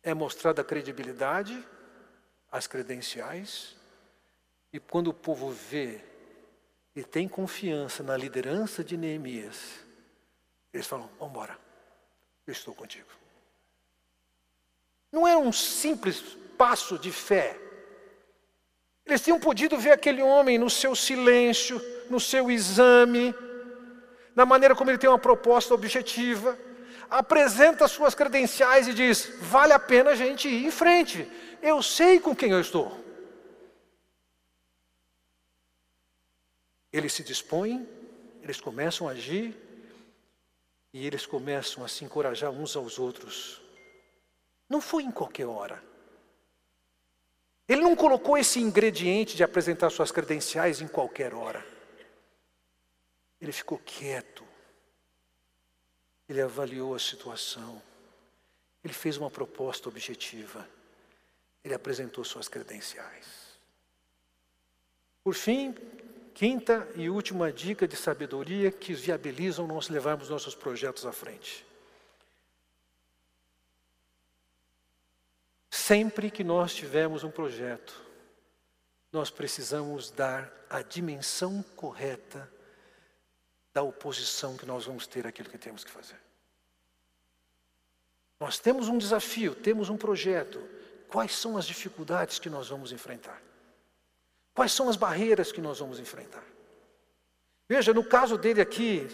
é 0.03 0.13
mostrada 0.13 0.61
a 0.61 0.65
credibilidade, 0.65 1.65
as 2.51 2.67
credenciais, 2.67 3.75
e 4.71 4.79
quando 4.79 5.07
o 5.07 5.13
povo 5.13 5.49
vê 5.49 6.01
e 6.95 7.03
tem 7.03 7.27
confiança 7.27 8.03
na 8.03 8.17
liderança 8.17 8.83
de 8.83 8.97
Neemias, 8.97 9.79
eles 10.73 10.87
falam: 10.87 11.09
vamos 11.19 11.33
embora, 11.33 11.57
eu 12.45 12.51
estou 12.51 12.73
contigo. 12.73 13.09
Não 15.11 15.27
é 15.27 15.37
um 15.37 15.51
simples 15.51 16.21
passo 16.57 16.97
de 16.97 17.11
fé. 17.11 17.57
Eles 19.05 19.21
tinham 19.21 19.39
podido 19.39 19.77
ver 19.77 19.91
aquele 19.91 20.21
homem 20.21 20.57
no 20.57 20.69
seu 20.69 20.93
silêncio, 20.95 21.81
no 22.09 22.19
seu 22.19 22.51
exame, 22.51 23.33
na 24.35 24.45
maneira 24.45 24.75
como 24.75 24.91
ele 24.91 24.97
tem 24.97 25.09
uma 25.09 25.17
proposta 25.17 25.73
objetiva, 25.73 26.57
apresenta 27.09 27.87
suas 27.87 28.15
credenciais 28.15 28.87
e 28.87 28.93
diz: 28.93 29.31
vale 29.39 29.73
a 29.73 29.79
pena 29.79 30.11
a 30.11 30.15
gente 30.15 30.47
ir 30.47 30.65
em 30.65 30.71
frente, 30.71 31.29
eu 31.61 31.81
sei 31.81 32.19
com 32.19 32.35
quem 32.35 32.51
eu 32.51 32.61
estou. 32.61 33.05
Eles 36.91 37.13
se 37.13 37.23
dispõem, 37.23 37.87
eles 38.41 38.59
começam 38.59 39.07
a 39.07 39.11
agir 39.11 39.55
e 40.93 41.05
eles 41.05 41.25
começam 41.25 41.83
a 41.83 41.87
se 41.87 42.05
encorajar 42.05 42.49
uns 42.49 42.75
aos 42.75 42.97
outros. 42.97 43.61
Não 44.69 44.81
foi 44.81 45.03
em 45.03 45.11
qualquer 45.11 45.45
hora. 45.45 45.83
Ele 47.67 47.81
não 47.81 47.95
colocou 47.95 48.37
esse 48.37 48.59
ingrediente 48.59 49.35
de 49.35 49.43
apresentar 49.43 49.89
suas 49.89 50.11
credenciais 50.11 50.79
em 50.81 50.87
qualquer 50.87 51.33
hora. 51.33 51.65
Ele 53.41 53.51
ficou 53.51 53.77
quieto. 53.77 54.46
Ele 56.27 56.41
avaliou 56.41 56.93
a 56.93 56.99
situação. 56.99 57.81
Ele 58.83 58.93
fez 58.93 59.17
uma 59.17 59.29
proposta 59.29 59.89
objetiva. 59.89 60.67
Ele 61.63 61.73
apresentou 61.73 62.23
suas 62.23 62.47
credenciais. 62.47 63.47
Por 65.23 65.33
fim, 65.33 65.75
quinta 66.33 66.87
e 66.95 67.09
última 67.09 67.51
dica 67.51 67.87
de 67.87 67.95
sabedoria 67.95 68.71
que 68.71 68.93
viabilizam 68.93 69.67
nós 69.67 69.89
levarmos 69.89 70.29
nossos 70.29 70.55
projetos 70.55 71.05
à 71.05 71.11
frente. 71.11 71.65
Sempre 75.69 76.29
que 76.29 76.43
nós 76.43 76.73
tivermos 76.73 77.23
um 77.23 77.31
projeto, 77.31 78.05
nós 79.11 79.29
precisamos 79.29 80.11
dar 80.11 80.51
a 80.69 80.81
dimensão 80.81 81.63
correta 81.75 82.51
da 83.77 83.83
oposição 83.83 84.57
que 84.57 84.65
nós 84.65 84.85
vamos 84.85 85.05
ter 85.05 85.27
àquilo 85.27 85.51
que 85.51 85.57
temos 85.57 85.83
que 85.83 85.91
fazer. 85.91 86.19
Nós 88.39 88.57
temos 88.57 88.87
um 88.87 88.97
desafio, 88.97 89.53
temos 89.53 89.87
um 89.87 89.95
projeto. 89.95 90.59
Quais 91.07 91.35
são 91.35 91.55
as 91.55 91.67
dificuldades 91.67 92.39
que 92.39 92.49
nós 92.49 92.69
vamos 92.69 92.91
enfrentar? 92.91 93.39
Quais 94.55 94.73
são 94.73 94.89
as 94.89 94.95
barreiras 94.95 95.51
que 95.51 95.61
nós 95.61 95.77
vamos 95.77 95.99
enfrentar? 95.99 96.43
Veja, 97.69 97.93
no 97.93 98.03
caso 98.03 98.35
dele 98.35 98.61
aqui, 98.61 99.07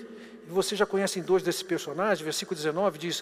você 0.47 0.77
já 0.77 0.85
conhece 0.85 1.21
dois 1.21 1.43
desses 1.43 1.63
personagens, 1.63 2.21
versículo 2.21 2.55
19 2.55 2.97
diz: 2.97 3.21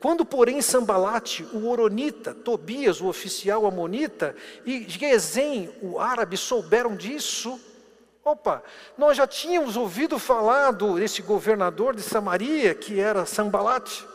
quando, 0.00 0.24
porém, 0.24 0.60
Sambalate, 0.60 1.44
o 1.52 1.68
Oronita, 1.68 2.34
Tobias, 2.34 3.00
o 3.00 3.06
oficial 3.06 3.66
amonita, 3.66 4.34
e 4.66 4.82
Gesem, 4.88 5.72
o 5.80 6.00
árabe, 6.00 6.36
souberam 6.36 6.96
disso, 6.96 7.60
opa, 8.24 8.62
nós 8.96 9.16
já 9.16 9.26
tínhamos 9.26 9.76
ouvido 9.76 10.18
falar 10.18 10.72
desse 10.72 11.22
governador 11.22 11.94
de 11.94 12.02
Samaria, 12.02 12.74
que 12.74 13.00
era 13.00 13.26
Sambalate. 13.26 14.06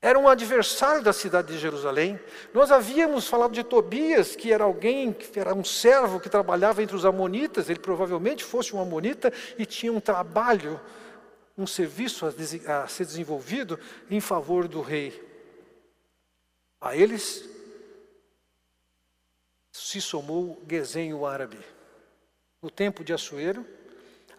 Era 0.00 0.18
um 0.18 0.28
adversário 0.28 1.02
da 1.02 1.12
cidade 1.12 1.48
de 1.48 1.58
Jerusalém. 1.58 2.20
Nós 2.54 2.70
havíamos 2.70 3.26
falado 3.26 3.52
de 3.52 3.64
Tobias, 3.64 4.36
que 4.36 4.52
era 4.52 4.62
alguém, 4.62 5.12
que 5.12 5.40
era 5.40 5.52
um 5.52 5.64
servo 5.64 6.20
que 6.20 6.28
trabalhava 6.28 6.82
entre 6.82 6.94
os 6.94 7.04
amonitas, 7.04 7.68
ele 7.68 7.80
provavelmente 7.80 8.44
fosse 8.44 8.76
um 8.76 8.80
amonita 8.80 9.32
e 9.58 9.66
tinha 9.66 9.92
um 9.92 10.00
trabalho 10.00 10.80
um 11.58 11.66
serviço 11.66 12.24
a, 12.24 12.86
ser 12.86 13.04
desenvolvido 13.04 13.80
em 14.08 14.20
favor 14.20 14.68
do 14.68 14.80
rei. 14.80 15.20
A 16.80 16.96
eles 16.96 17.44
se 19.72 20.00
somou 20.00 20.62
Gesem, 20.68 21.12
o 21.12 21.26
árabe. 21.26 21.58
No 22.60 22.70
tempo 22.70 23.04
de 23.04 23.12
Assuero, 23.12 23.64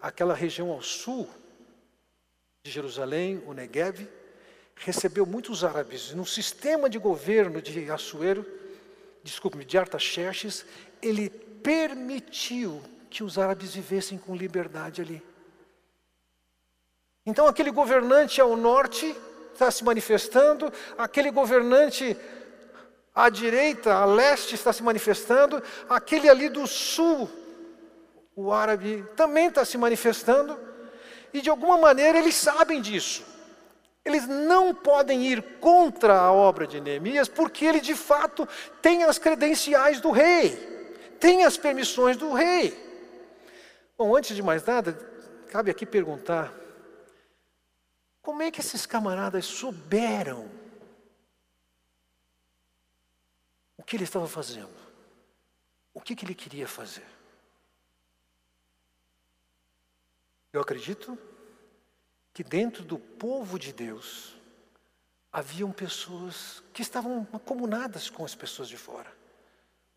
aquela 0.00 0.34
região 0.34 0.70
ao 0.70 0.82
sul 0.82 1.28
de 2.62 2.70
Jerusalém, 2.70 3.42
o 3.46 3.54
Negev, 3.54 4.06
recebeu 4.76 5.24
muitos 5.24 5.64
árabes. 5.64 6.12
No 6.12 6.26
sistema 6.26 6.90
de 6.90 6.98
governo 6.98 7.62
de 7.62 7.90
Assuero, 7.90 8.46
desculpe-me, 9.22 9.64
de 9.64 9.78
Artaxerxes, 9.78 10.66
ele 11.00 11.30
permitiu 11.30 12.82
que 13.08 13.24
os 13.24 13.38
árabes 13.38 13.74
vivessem 13.74 14.18
com 14.18 14.36
liberdade 14.36 15.00
ali. 15.00 15.22
Então, 17.24 17.46
aquele 17.46 17.70
governante 17.70 18.40
ao 18.40 18.56
norte 18.56 19.14
está 19.52 19.70
se 19.70 19.84
manifestando, 19.84 20.72
aquele 20.96 21.30
governante 21.30 22.16
à 23.14 23.28
direita, 23.28 23.94
a 23.94 24.04
leste, 24.04 24.54
está 24.54 24.72
se 24.72 24.82
manifestando, 24.82 25.62
aquele 25.88 26.28
ali 26.28 26.48
do 26.48 26.66
sul, 26.66 27.30
o 28.40 28.52
árabe, 28.52 29.04
também 29.16 29.48
está 29.48 29.64
se 29.64 29.76
manifestando, 29.76 30.58
e 31.32 31.40
de 31.40 31.50
alguma 31.50 31.76
maneira 31.78 32.18
eles 32.18 32.34
sabem 32.34 32.80
disso. 32.80 33.24
Eles 34.04 34.26
não 34.26 34.74
podem 34.74 35.26
ir 35.26 35.58
contra 35.60 36.18
a 36.18 36.32
obra 36.32 36.66
de 36.66 36.80
Neemias, 36.80 37.28
porque 37.28 37.64
ele 37.64 37.80
de 37.80 37.94
fato 37.94 38.48
tem 38.80 39.04
as 39.04 39.18
credenciais 39.18 40.00
do 40.00 40.10
rei, 40.10 40.50
tem 41.20 41.44
as 41.44 41.56
permissões 41.56 42.16
do 42.16 42.32
rei. 42.32 42.76
Bom, 43.96 44.16
antes 44.16 44.34
de 44.34 44.42
mais 44.42 44.64
nada, 44.64 44.94
cabe 45.50 45.70
aqui 45.70 45.84
perguntar 45.84 46.52
como 48.22 48.42
é 48.42 48.50
que 48.50 48.60
esses 48.60 48.86
camaradas 48.86 49.44
souberam 49.44 50.48
o 53.76 53.82
que 53.82 53.96
ele 53.96 54.04
estava 54.04 54.28
fazendo? 54.28 54.70
O 55.92 56.00
que, 56.00 56.14
que 56.14 56.24
ele 56.24 56.34
queria 56.34 56.68
fazer? 56.68 57.19
Eu 60.52 60.60
acredito 60.60 61.16
que 62.32 62.42
dentro 62.42 62.82
do 62.82 62.98
povo 62.98 63.58
de 63.58 63.72
Deus 63.72 64.34
haviam 65.32 65.70
pessoas 65.70 66.62
que 66.72 66.82
estavam 66.82 67.24
comunadas 67.24 68.10
com 68.10 68.24
as 68.24 68.34
pessoas 68.34 68.68
de 68.68 68.76
fora, 68.76 69.10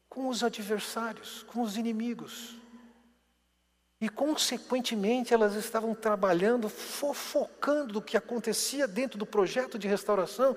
com 0.08 0.28
os 0.28 0.44
adversários, 0.44 1.44
com 1.44 1.62
os 1.62 1.76
inimigos. 1.76 2.56
E, 4.00 4.10
consequentemente, 4.10 5.34
elas 5.34 5.56
estavam 5.56 5.96
trabalhando, 5.96 6.68
fofocando 6.70 7.94
do 7.94 8.02
que 8.02 8.18
acontecia 8.18 8.86
dentro 8.88 9.18
do 9.18 9.26
projeto 9.26 9.80
de 9.80 9.88
restauração 9.88 10.56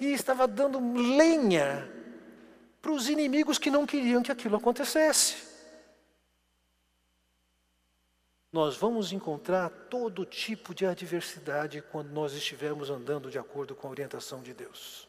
e 0.00 0.12
estava 0.12 0.48
dando 0.48 0.78
lenha 1.16 1.88
para 2.82 2.90
os 2.92 3.08
inimigos 3.08 3.58
que 3.58 3.70
não 3.70 3.86
queriam 3.86 4.22
que 4.22 4.32
aquilo 4.32 4.56
acontecesse. 4.56 5.47
Nós 8.50 8.76
vamos 8.76 9.12
encontrar 9.12 9.68
todo 9.68 10.24
tipo 10.24 10.74
de 10.74 10.86
adversidade 10.86 11.82
quando 11.82 12.10
nós 12.10 12.32
estivermos 12.32 12.88
andando 12.88 13.30
de 13.30 13.38
acordo 13.38 13.74
com 13.74 13.86
a 13.86 13.90
orientação 13.90 14.42
de 14.42 14.54
Deus. 14.54 15.06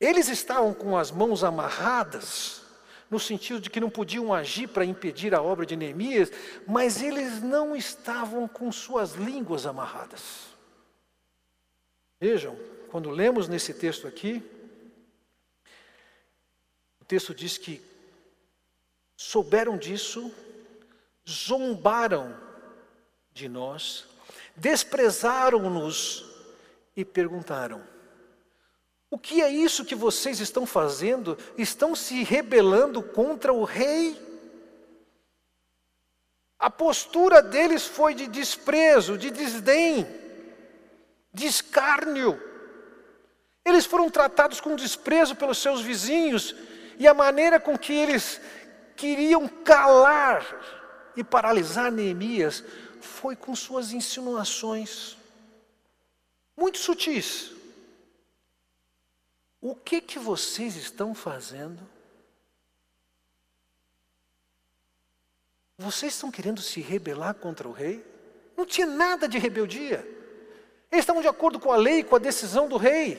Eles 0.00 0.28
estavam 0.28 0.74
com 0.74 0.96
as 0.96 1.10
mãos 1.10 1.44
amarradas, 1.44 2.62
no 3.10 3.18
sentido 3.18 3.60
de 3.60 3.70
que 3.70 3.80
não 3.80 3.90
podiam 3.90 4.34
agir 4.34 4.68
para 4.68 4.84
impedir 4.84 5.34
a 5.34 5.42
obra 5.42 5.64
de 5.64 5.76
Neemias, 5.76 6.30
mas 6.66 7.00
eles 7.02 7.42
não 7.42 7.74
estavam 7.74 8.46
com 8.46 8.70
suas 8.70 9.12
línguas 9.12 9.66
amarradas. 9.66 10.48
Vejam, 12.20 12.58
quando 12.90 13.10
lemos 13.10 13.48
nesse 13.48 13.72
texto 13.72 14.06
aqui, 14.06 14.42
o 17.00 17.04
texto 17.04 17.34
diz 17.34 17.56
que 17.56 17.80
souberam 19.16 19.78
disso, 19.78 20.32
zombaram 21.28 22.34
de 23.32 23.48
nós, 23.48 24.06
desprezaram-nos 24.56 26.24
e 26.96 27.04
perguntaram: 27.04 27.82
o 29.10 29.18
que 29.18 29.42
é 29.42 29.50
isso 29.50 29.84
que 29.84 29.94
vocês 29.94 30.40
estão 30.40 30.66
fazendo? 30.66 31.36
Estão 31.56 31.94
se 31.94 32.22
rebelando 32.22 33.02
contra 33.02 33.52
o 33.52 33.64
rei? 33.64 34.16
A 36.58 36.70
postura 36.70 37.40
deles 37.40 37.86
foi 37.86 38.14
de 38.14 38.26
desprezo, 38.26 39.16
de 39.16 39.30
desdém, 39.30 40.06
de 41.32 41.46
escárnio. 41.46 42.42
Eles 43.64 43.86
foram 43.86 44.10
tratados 44.10 44.60
com 44.60 44.74
desprezo 44.74 45.36
pelos 45.36 45.58
seus 45.58 45.80
vizinhos 45.80 46.54
e 46.98 47.06
a 47.06 47.14
maneira 47.14 47.60
com 47.60 47.78
que 47.78 47.92
eles 47.92 48.40
queriam 48.96 49.46
calar 49.46 50.77
e 51.18 51.24
paralisar 51.24 51.90
Neemias 51.90 52.62
foi 53.00 53.34
com 53.34 53.52
suas 53.56 53.92
insinuações, 53.92 55.16
muito 56.56 56.78
sutis. 56.78 57.50
O 59.60 59.74
que 59.74 60.00
que 60.00 60.16
vocês 60.16 60.76
estão 60.76 61.16
fazendo? 61.16 61.82
Vocês 65.76 66.14
estão 66.14 66.30
querendo 66.30 66.62
se 66.62 66.80
rebelar 66.80 67.34
contra 67.34 67.66
o 67.66 67.72
rei? 67.72 68.04
Não 68.56 68.64
tinha 68.64 68.86
nada 68.86 69.28
de 69.28 69.38
rebeldia. 69.38 70.06
Eles 70.88 71.02
estavam 71.02 71.20
de 71.20 71.26
acordo 71.26 71.58
com 71.58 71.72
a 71.72 71.76
lei, 71.76 72.04
com 72.04 72.14
a 72.14 72.20
decisão 72.20 72.68
do 72.68 72.76
rei. 72.76 73.18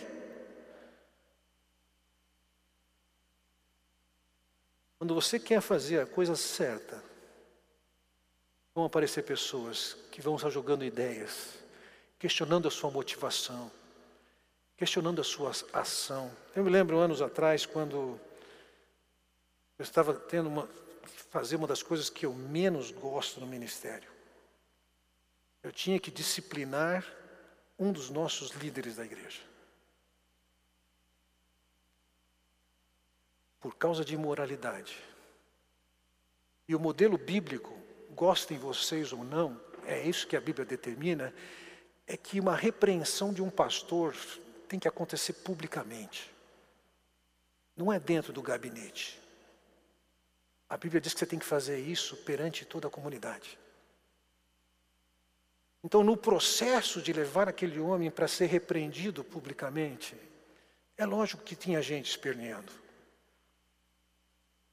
Quando 4.98 5.14
você 5.14 5.38
quer 5.38 5.60
fazer 5.60 6.00
a 6.00 6.06
coisa 6.06 6.38
certa, 6.38 7.09
vão 8.80 8.86
aparecer 8.86 9.24
pessoas 9.24 9.98
que 10.10 10.22
vão 10.22 10.38
estar 10.38 10.50
jogando 10.50 10.86
ideias, 10.86 11.56
questionando 12.18 12.66
a 12.66 12.72
sua 12.72 12.90
motivação, 12.90 13.70
questionando 14.78 15.20
a 15.20 15.24
sua 15.24 15.52
ação. 15.74 16.32
Eu 16.56 16.64
me 16.64 16.70
lembro 16.70 16.98
anos 16.98 17.22
atrás, 17.22 17.66
quando 17.66 18.18
eu 19.78 19.84
estava 19.84 20.14
tendo 20.14 20.48
uma, 20.48 20.70
fazer 21.30 21.58
uma 21.58 21.68
das 21.68 21.84
coisas 21.84 22.10
que 22.10 22.26
eu 22.26 22.34
menos 22.34 22.90
gosto 22.90 23.42
no 23.42 23.48
ministério. 23.48 24.10
Eu 25.62 25.74
tinha 25.74 26.00
que 26.00 26.10
disciplinar 26.10 27.06
um 27.78 27.92
dos 27.92 28.10
nossos 28.10 28.52
líderes 28.52 28.96
da 28.96 29.04
igreja. 29.04 29.42
Por 33.60 33.76
causa 33.76 34.06
de 34.06 34.14
imoralidade. 34.14 34.98
E 36.66 36.74
o 36.74 36.80
modelo 36.80 37.18
bíblico, 37.18 37.79
gostem 38.20 38.58
vocês 38.58 39.14
ou 39.14 39.24
não, 39.24 39.58
é 39.86 40.04
isso 40.04 40.28
que 40.28 40.36
a 40.36 40.42
Bíblia 40.42 40.66
determina, 40.66 41.34
é 42.06 42.18
que 42.18 42.38
uma 42.38 42.54
repreensão 42.54 43.32
de 43.32 43.42
um 43.42 43.50
pastor 43.50 44.14
tem 44.68 44.78
que 44.78 44.90
acontecer 44.90 45.32
publicamente. 45.32 46.30
Não 47.78 47.94
é 47.94 47.98
dentro 47.98 48.34
do 48.34 48.42
gabinete. 48.42 49.18
A 50.68 50.76
Bíblia 50.76 51.00
diz 51.00 51.14
que 51.14 51.20
você 51.20 51.26
tem 51.26 51.40
que 51.40 51.46
fazer 51.46 51.80
isso 51.80 52.18
perante 52.18 52.66
toda 52.66 52.90
a 52.90 52.92
comunidade. 52.92 53.58
Então, 55.82 56.04
no 56.04 56.18
processo 56.18 57.02
de 57.02 57.14
levar 57.14 57.48
aquele 57.48 57.80
homem 57.80 58.12
para 58.12 58.28
ser 58.28 58.48
repreendido 58.48 59.24
publicamente, 59.24 60.14
é 60.98 61.06
lógico 61.06 61.42
que 61.42 61.56
tinha 61.56 61.82
gente 61.82 62.10
esperneando. 62.10 62.74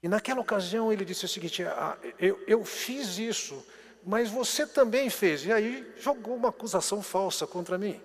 E 0.06 0.08
naquela 0.08 0.40
ocasião 0.40 0.92
ele 0.92 1.04
disse 1.04 1.24
o 1.24 1.28
seguinte: 1.28 1.64
ah, 1.64 1.98
eu, 2.16 2.40
eu 2.46 2.64
fiz 2.64 3.18
isso, 3.18 3.66
mas 4.04 4.30
você 4.30 4.64
também 4.64 5.10
fez. 5.10 5.44
E 5.44 5.52
aí 5.52 5.84
jogou 5.98 6.36
uma 6.36 6.50
acusação 6.50 7.02
falsa 7.02 7.44
contra 7.44 7.76
mim. 7.76 8.00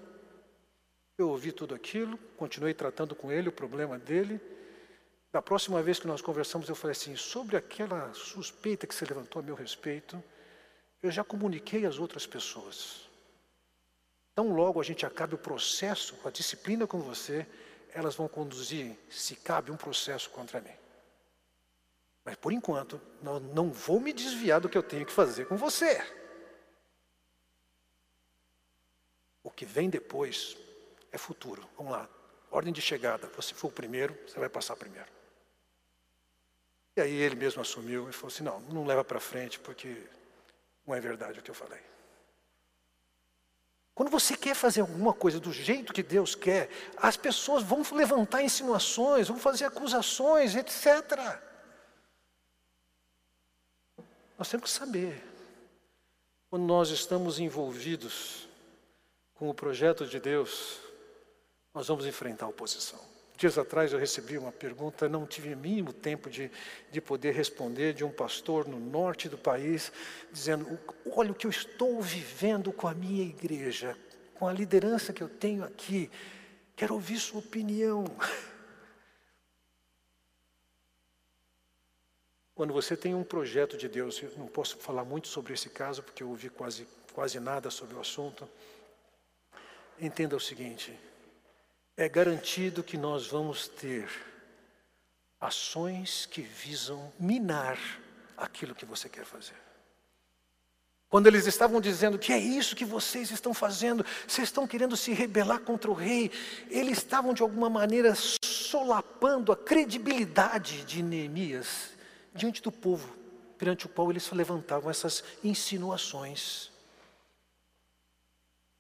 Eu 1.16 1.30
ouvi 1.30 1.52
tudo 1.52 1.76
aquilo, 1.76 2.18
continuei 2.36 2.74
tratando 2.74 3.14
com 3.14 3.32
ele 3.32 3.50
o 3.50 3.52
problema 3.52 4.00
dele. 4.00 4.42
Da 5.32 5.44
próxima 5.44 5.80
vez 5.84 6.00
que 6.00 6.08
nós 6.08 6.24
conversamos, 6.24 6.68
eu 6.68 6.74
falei 6.74 6.94
assim: 6.94 7.16
sobre 7.16 7.56
aquela 7.56 8.12
suspeita 8.16 8.88
que 8.88 8.96
se 8.96 9.06
levantou 9.06 9.40
a 9.40 9.44
meu 9.44 9.54
respeito, 9.54 10.24
eu 11.04 11.12
já 11.12 11.24
comuniquei 11.24 11.86
às 11.86 12.00
outras 12.00 12.26
pessoas. 12.26 13.08
Tão 14.34 14.56
logo 14.56 14.82
a 14.82 14.84
gente 14.84 15.06
acabe 15.06 15.36
o 15.36 15.38
processo, 15.38 16.18
a 16.26 16.32
disciplina 16.32 16.88
com 16.88 17.00
você, 17.00 17.46
elas 17.94 18.16
vão 18.16 18.28
conduzir, 18.28 18.98
se 19.08 19.36
cabe, 19.36 19.70
um 19.70 19.78
processo 19.78 20.32
contra 20.32 20.60
mim. 20.60 20.81
Mas 22.24 22.36
por 22.36 22.54
enquanto, 22.54 23.02
não, 23.22 23.72
vou 23.72 24.00
me 24.00 24.14
desviar 24.14 24.60
do 24.62 24.70
que 24.70 24.78
eu 24.78 24.84
tenho 24.84 25.06
que 25.06 25.12
fazer 25.12 25.46
com 25.46 25.58
você. 25.58 26.00
O 29.44 29.50
que 29.50 29.66
vem 29.66 29.90
depois 29.90 30.56
é 31.12 31.18
futuro. 31.18 31.68
Vamos 31.76 31.92
lá. 31.92 32.08
Ordem 32.52 32.72
de 32.72 32.82
chegada. 32.82 33.28
Você 33.36 33.54
for 33.56 33.70
o 33.70 33.72
primeiro, 33.72 34.16
você 34.28 34.40
vai 34.40 34.50
passar 34.50 34.76
primeiro. 34.76 35.10
E 36.96 37.02
aí 37.02 37.14
ele 37.14 37.36
mesmo 37.36 37.62
assumiu 37.62 38.08
e 38.10 38.14
falou 38.14 38.28
assim: 38.28 38.44
não, 38.44 38.60
não 38.60 38.86
leva 38.86 39.04
para 39.04 39.20
frente, 39.20 39.60
porque 39.60 39.98
não 40.86 40.94
é 40.94 41.00
verdade 41.00 41.40
o 41.40 41.42
que 41.42 41.50
eu 41.50 41.56
falei. 41.56 41.82
Quando 43.96 44.10
você 44.10 44.38
quer 44.38 44.56
fazer 44.56 44.82
alguma 44.82 45.14
coisa 45.14 45.40
do 45.40 45.52
jeito 45.52 45.94
que 45.94 46.04
Deus 46.04 46.36
quer, 46.36 46.70
as 46.98 47.18
pessoas 47.18 47.64
vão 47.64 47.84
levantar 47.92 48.42
insinuações, 48.44 49.28
vão 49.28 49.38
fazer 49.38 49.66
acusações, 49.66 50.56
etc. 50.56 51.51
Nós 54.42 54.50
temos 54.50 54.72
que 54.72 54.80
saber, 54.80 55.24
quando 56.50 56.64
nós 56.64 56.90
estamos 56.90 57.38
envolvidos 57.38 58.50
com 59.36 59.48
o 59.48 59.54
projeto 59.54 60.04
de 60.04 60.20
Deus, 60.20 60.80
nós 61.76 61.88
vamos 61.88 62.08
enfrentar 62.08 62.48
a 62.48 62.50
oposição. 62.50 62.98
Dias 63.38 63.60
atrás 63.60 63.94
eu 63.94 64.00
recebi 64.00 64.40
uma 64.40 64.52
pergunta, 64.52 65.08
não 65.08 65.28
tive 65.28 65.56
mínimo 65.56 65.94
tempo 65.94 66.28
de, 66.28 66.50
de 66.92 67.00
poder 67.00 67.36
responder, 67.36 67.94
de 67.94 68.04
um 68.04 68.10
pastor 68.10 68.68
no 68.68 68.80
norte 68.80 69.30
do 69.30 69.38
país, 69.38 69.92
dizendo: 70.32 70.80
Olha 71.16 71.32
o 71.32 71.36
que 71.36 71.46
eu 71.46 71.52
estou 71.52 72.02
vivendo 72.02 72.74
com 72.74 72.88
a 72.88 72.96
minha 72.96 73.22
igreja, 73.22 73.96
com 74.34 74.48
a 74.48 74.54
liderança 74.54 75.14
que 75.14 75.22
eu 75.22 75.30
tenho 75.30 75.64
aqui, 75.64 76.10
quero 76.76 76.96
ouvir 76.96 77.20
sua 77.20 77.42
opinião. 77.42 78.06
Quando 82.54 82.74
você 82.74 82.98
tem 82.98 83.16
um 83.16 83.24
projeto 83.24 83.78
de 83.78 83.88
Deus, 83.88 84.22
eu 84.22 84.32
não 84.38 84.48
posso 84.48 84.78
falar 84.78 85.06
muito 85.06 85.28
sobre 85.28 85.54
esse 85.54 85.70
caso, 85.70 86.04
porque 86.04 86.22
eu 86.22 86.30
ouvi 86.30 86.50
quase, 86.50 86.88
quase 87.14 87.40
nada 87.40 87.70
sobre 87.70 87.96
o 87.96 88.00
assunto. 88.00 88.48
Entenda 90.00 90.36
o 90.36 90.40
seguinte: 90.40 90.98
é 91.96 92.10
garantido 92.10 92.84
que 92.84 92.98
nós 92.98 93.28
vamos 93.28 93.68
ter 93.68 94.10
ações 95.40 96.26
que 96.26 96.42
visam 96.42 97.12
minar 97.20 97.80
aquilo 98.38 98.76
que 98.76 98.86
você 98.86 99.08
quer 99.08 99.26
fazer. 99.26 99.56
Quando 101.10 101.28
eles 101.28 101.46
estavam 101.46 101.82
dizendo 101.82 102.18
que 102.18 102.32
é 102.32 102.38
isso 102.38 102.76
que 102.76 102.86
vocês 102.86 103.32
estão 103.32 103.54
fazendo, 103.54 104.06
vocês 104.26 104.48
estão 104.48 104.66
querendo 104.66 104.96
se 104.96 105.12
rebelar 105.12 105.60
contra 105.60 105.92
o 105.92 105.94
rei, 105.94 106.32
eles 106.70 107.00
estavam 107.00 107.34
de 107.34 107.42
alguma 107.42 107.70
maneira 107.70 108.14
solapando 108.16 109.52
a 109.52 109.58
credibilidade 109.58 110.84
de 110.86 111.04
Neemias 111.04 112.01
diante 112.34 112.62
do 112.62 112.72
povo, 112.72 113.16
perante 113.58 113.86
o 113.86 113.90
qual 113.90 114.10
eles 114.10 114.30
levantavam 114.32 114.90
essas 114.90 115.24
insinuações. 115.44 116.72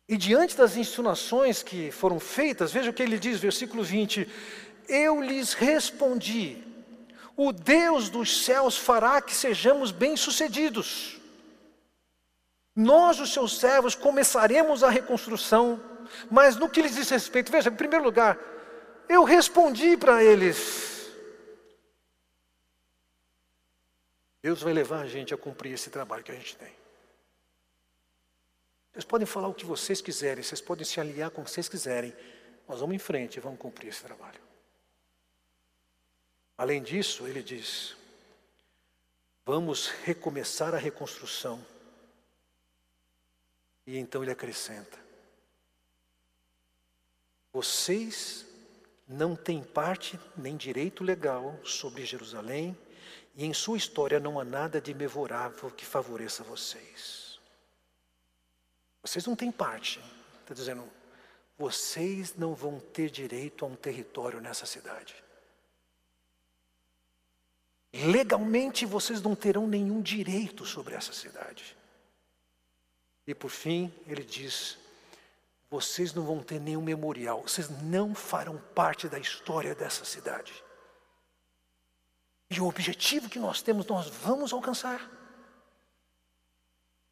E 0.07 0.17
diante 0.17 0.57
das 0.57 0.75
insinuações 0.75 1.63
que 1.63 1.91
foram 1.91 2.19
feitas, 2.19 2.71
veja 2.73 2.89
o 2.89 2.93
que 2.93 3.01
ele 3.01 3.17
diz, 3.17 3.39
versículo 3.39 3.83
20: 3.83 4.27
Eu 4.87 5.21
lhes 5.21 5.53
respondi, 5.53 6.61
o 7.37 7.51
Deus 7.53 8.09
dos 8.09 8.43
céus 8.43 8.77
fará 8.77 9.21
que 9.21 9.33
sejamos 9.33 9.91
bem-sucedidos. 9.91 11.17
Nós, 12.75 13.19
os 13.19 13.33
seus 13.33 13.57
servos, 13.57 13.95
começaremos 13.95 14.83
a 14.83 14.89
reconstrução, 14.89 15.81
mas 16.29 16.55
no 16.55 16.69
que 16.69 16.81
lhes 16.81 16.95
diz 16.95 17.09
respeito, 17.09 17.51
veja, 17.51 17.69
em 17.69 17.75
primeiro 17.75 18.03
lugar, 18.03 18.37
eu 19.07 19.23
respondi 19.23 19.97
para 19.97 20.23
eles. 20.23 21.00
Deus 24.41 24.61
vai 24.61 24.73
levar 24.73 25.01
a 25.01 25.07
gente 25.07 25.33
a 25.33 25.37
cumprir 25.37 25.73
esse 25.73 25.89
trabalho 25.89 26.23
que 26.23 26.31
a 26.31 26.35
gente 26.35 26.55
tem. 26.55 26.73
Vocês 28.91 29.05
podem 29.05 29.27
falar 29.27 29.47
o 29.47 29.53
que 29.53 29.65
vocês 29.65 30.01
quiserem, 30.01 30.43
vocês 30.43 30.59
podem 30.59 30.83
se 30.83 30.99
aliar 30.99 31.29
com 31.31 31.41
o 31.41 31.45
que 31.45 31.51
vocês 31.51 31.69
quiserem, 31.69 32.13
nós 32.67 32.79
vamos 32.79 32.95
em 32.95 32.99
frente 32.99 33.37
e 33.37 33.39
vamos 33.39 33.59
cumprir 33.59 33.89
esse 33.89 34.03
trabalho. 34.03 34.39
Além 36.57 36.81
disso, 36.81 37.27
ele 37.27 37.41
diz: 37.41 37.95
vamos 39.45 39.87
recomeçar 40.03 40.73
a 40.73 40.77
reconstrução. 40.77 41.63
E 43.85 43.97
então 43.97 44.21
ele 44.21 44.31
acrescenta: 44.31 44.99
vocês 47.53 48.45
não 49.07 49.35
têm 49.35 49.63
parte 49.63 50.19
nem 50.37 50.55
direito 50.55 51.03
legal 51.03 51.59
sobre 51.63 52.05
Jerusalém, 52.05 52.77
e 53.35 53.45
em 53.45 53.53
sua 53.53 53.77
história 53.77 54.19
não 54.19 54.39
há 54.39 54.43
nada 54.43 54.81
de 54.81 54.93
memorável 54.93 55.71
que 55.71 55.85
favoreça 55.85 56.43
vocês. 56.43 57.39
Vocês 59.01 59.25
não 59.25 59.35
têm 59.35 59.51
parte, 59.51 59.99
está 60.41 60.53
dizendo, 60.53 60.87
vocês 61.57 62.35
não 62.35 62.53
vão 62.53 62.79
ter 62.79 63.09
direito 63.09 63.65
a 63.65 63.67
um 63.67 63.75
território 63.75 64.41
nessa 64.41 64.65
cidade. 64.65 65.15
Legalmente 67.93 68.85
vocês 68.85 69.21
não 69.21 69.35
terão 69.35 69.67
nenhum 69.67 70.01
direito 70.01 70.65
sobre 70.65 70.95
essa 70.95 71.11
cidade. 71.11 71.75
E 73.27 73.35
por 73.35 73.49
fim, 73.49 73.93
ele 74.07 74.23
diz: 74.23 74.77
vocês 75.69 76.13
não 76.13 76.23
vão 76.23 76.41
ter 76.41 76.59
nenhum 76.59 76.81
memorial, 76.81 77.41
vocês 77.41 77.69
não 77.83 78.15
farão 78.15 78.57
parte 78.73 79.07
da 79.07 79.19
história 79.19 79.75
dessa 79.75 80.05
cidade. 80.05 80.53
E 82.51 82.59
o 82.59 82.67
objetivo 82.67 83.29
que 83.29 83.39
nós 83.39 83.61
temos, 83.61 83.87
nós 83.87 84.07
vamos 84.09 84.51
alcançar. 84.51 85.09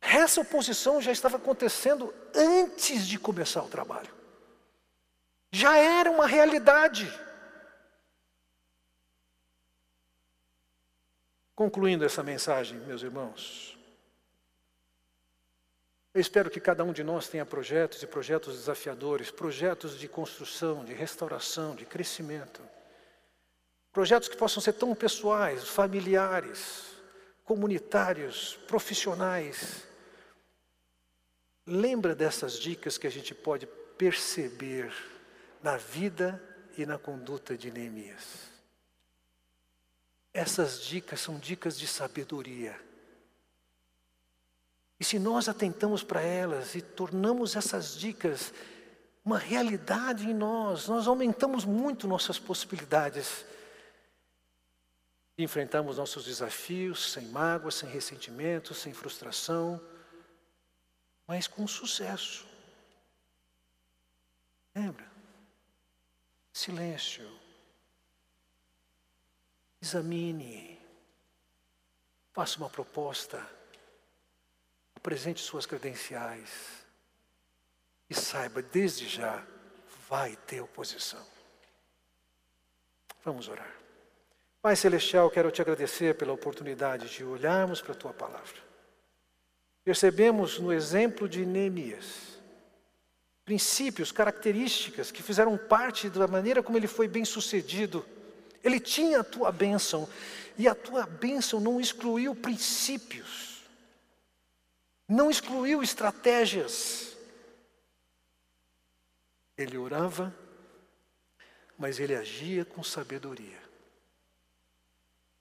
Essa 0.02 0.42
oposição 0.42 1.02
já 1.02 1.14
estava 1.14 1.38
acontecendo 1.38 2.14
antes 2.36 3.08
de 3.08 3.18
começar 3.18 3.64
o 3.64 3.70
trabalho. 3.70 4.14
Já 5.50 5.78
era 5.78 6.12
uma 6.12 6.28
realidade. 6.28 7.10
Concluindo 11.56 12.04
essa 12.04 12.22
mensagem, 12.22 12.78
meus 12.80 13.02
irmãos, 13.02 13.78
eu 16.14 16.20
espero 16.20 16.50
que 16.50 16.60
cada 16.60 16.84
um 16.84 16.92
de 16.92 17.04
nós 17.04 17.30
tenha 17.30 17.46
projetos 17.46 18.04
e 18.04 18.08
projetos 18.08 18.58
desafiadores, 18.58 19.32
projetos 19.32 19.98
de 19.98 20.10
construção, 20.10 20.84
de 20.84 20.94
restauração, 20.94 21.76
de 21.76 21.86
crescimento. 21.86 22.62
Projetos 23.92 24.30
que 24.30 24.38
possam 24.38 24.62
ser 24.62 24.74
tão 24.74 24.94
pessoais, 24.94 25.68
familiares, 25.68 26.90
comunitários, 27.44 28.60
profissionais. 28.68 29.84
Lembra 31.66 32.14
dessas 32.14 32.60
dicas 32.60 32.98
que 32.98 33.08
a 33.08 33.12
gente 33.12 33.34
pode 33.34 33.66
perceber 33.98 34.94
na 35.62 35.76
vida 35.78 36.42
e 36.78 36.86
na 36.86 36.98
conduta 36.98 37.58
de 37.58 37.72
Neemias. 37.72 38.50
Essas 40.32 40.82
dicas 40.82 41.20
são 41.20 41.40
dicas 41.40 41.78
de 41.78 41.88
sabedoria. 41.88 42.80
E 45.00 45.04
se 45.04 45.18
nós 45.18 45.50
atentamos 45.50 46.04
para 46.04 46.22
elas 46.22 46.76
e 46.76 46.82
tornamos 46.82 47.56
essas 47.56 47.98
dicas 47.98 48.54
uma 49.26 49.38
realidade 49.38 50.30
em 50.30 50.34
nós, 50.34 50.88
nós 50.88 51.08
aumentamos 51.08 51.66
muito 51.66 52.08
nossas 52.08 52.38
possibilidades 52.38 53.46
de 55.40 55.46
enfrentarmos 55.46 55.96
nossos 55.96 56.26
desafios 56.26 57.14
sem 57.14 57.28
mágoa, 57.28 57.72
sem 57.72 57.88
ressentimento, 57.88 58.74
sem 58.74 58.94
frustração, 58.94 59.82
mas 61.26 61.48
com 61.48 61.66
sucesso. 61.66 62.46
Lembra? 64.76 65.10
Silêncio. 66.52 67.40
Examine. 69.82 70.78
Faça 72.34 72.58
uma 72.58 72.70
proposta. 72.70 73.42
Apresente 74.94 75.40
suas 75.40 75.66
credenciais. 75.66 76.86
E 78.10 78.14
saiba, 78.14 78.62
desde 78.62 79.08
já, 79.08 79.42
vai 80.10 80.36
ter 80.36 80.60
oposição. 80.60 81.26
Vamos 83.24 83.48
orar. 83.48 83.89
Pai 84.62 84.76
Celestial, 84.76 85.30
quero 85.32 85.51
te 85.51 85.62
agradecer 85.62 86.16
pela 86.16 86.34
oportunidade 86.34 87.10
de 87.10 87.24
olharmos 87.24 87.82
para 87.82 87.93
a 87.93 87.97
tua 87.97 88.14
palavra. 88.14 88.60
Percebemos 89.84 90.60
no 90.60 90.72
exemplo 90.74 91.28
de 91.30 91.45
Neemias 91.45 92.30
princípios, 93.49 94.12
características 94.12 95.10
que 95.10 95.24
fizeram 95.24 95.57
parte 95.57 96.07
da 96.07 96.28
maneira 96.28 96.62
como 96.62 96.78
ele 96.78 96.86
foi 96.86 97.07
bem 97.07 97.26
sucedido. 97.26 98.05
Ele 98.64 98.80
tinha 98.80 99.22
a 99.22 99.24
tua 99.24 99.51
bênção, 99.51 100.07
e 100.55 100.68
a 100.68 100.76
tua 100.76 101.07
bênção 101.07 101.60
não 101.60 101.82
excluiu 101.82 102.36
princípios, 102.36 103.64
não 105.07 105.32
excluiu 105.32 105.82
estratégias. 105.82 107.18
Ele 109.57 109.80
orava, 109.80 110.32
mas 111.76 111.99
ele 111.99 112.14
agia 112.14 112.64
com 112.64 112.84
sabedoria. 112.84 113.69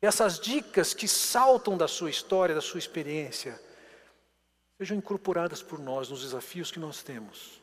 Essas 0.01 0.39
dicas 0.39 0.95
que 0.95 1.09
saltam 1.09 1.77
da 1.77 1.89
sua 1.89 2.11
história, 2.11 2.55
da 2.55 2.61
sua 2.61 2.79
experiência, 2.79 3.61
sejam 4.77 4.97
incorporadas 4.97 5.63
por 5.63 5.79
nós 5.79 6.09
nos 6.09 6.23
desafios 6.23 6.71
que 6.71 6.79
nós 6.79 7.03
temos 7.03 7.61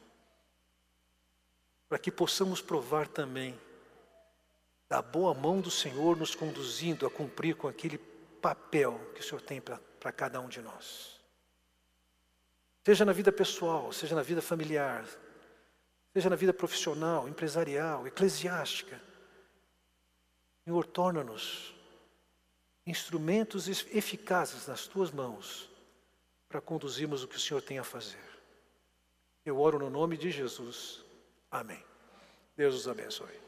para 1.88 2.00
que 2.00 2.12
possamos 2.12 2.62
provar 2.62 3.08
também 3.08 3.58
da 4.90 5.02
boa 5.02 5.34
mão 5.34 5.62
do 5.62 5.72
Senhor 5.72 6.18
nos 6.18 6.36
conduzindo 6.36 7.06
a 7.06 7.10
cumprir 7.12 7.56
com 7.56 7.68
aquele 7.68 7.98
papel 7.98 9.00
que 9.14 9.22
o 9.22 9.24
Senhor 9.24 9.42
tem 9.42 9.62
para 9.62 10.12
cada 10.12 10.40
um 10.40 10.48
de 10.48 10.62
nós. 10.62 11.20
Seja 12.84 13.04
na 13.04 13.14
vida 13.14 13.32
pessoal, 13.32 13.92
seja 13.92 14.16
na 14.16 14.22
vida 14.22 14.42
familiar, 14.42 15.06
seja 16.14 16.30
na 16.30 16.36
vida 16.36 16.54
profissional, 16.54 17.28
empresarial, 17.28 18.06
eclesiástica. 18.06 19.02
Senhor, 20.64 20.86
torna-nos 20.86 21.75
instrumentos 22.86 23.68
eficazes 23.68 24.68
nas 24.68 24.88
tuas 24.88 25.12
mãos 25.12 25.70
para 26.48 26.62
conduzirmos 26.62 27.24
o 27.24 27.28
que 27.28 27.38
o 27.38 27.40
Senhor 27.40 27.62
tem 27.62 27.80
a 27.80 27.84
fazer. 27.84 28.24
Eu 29.46 29.60
oro 29.60 29.80
no 29.80 29.90
nome 29.90 30.18
de 30.18 30.32
Jesus. 30.32 31.04
Amém. 31.52 31.84
Deus 32.56 32.76
os 32.76 32.88
abençoe. 32.88 33.45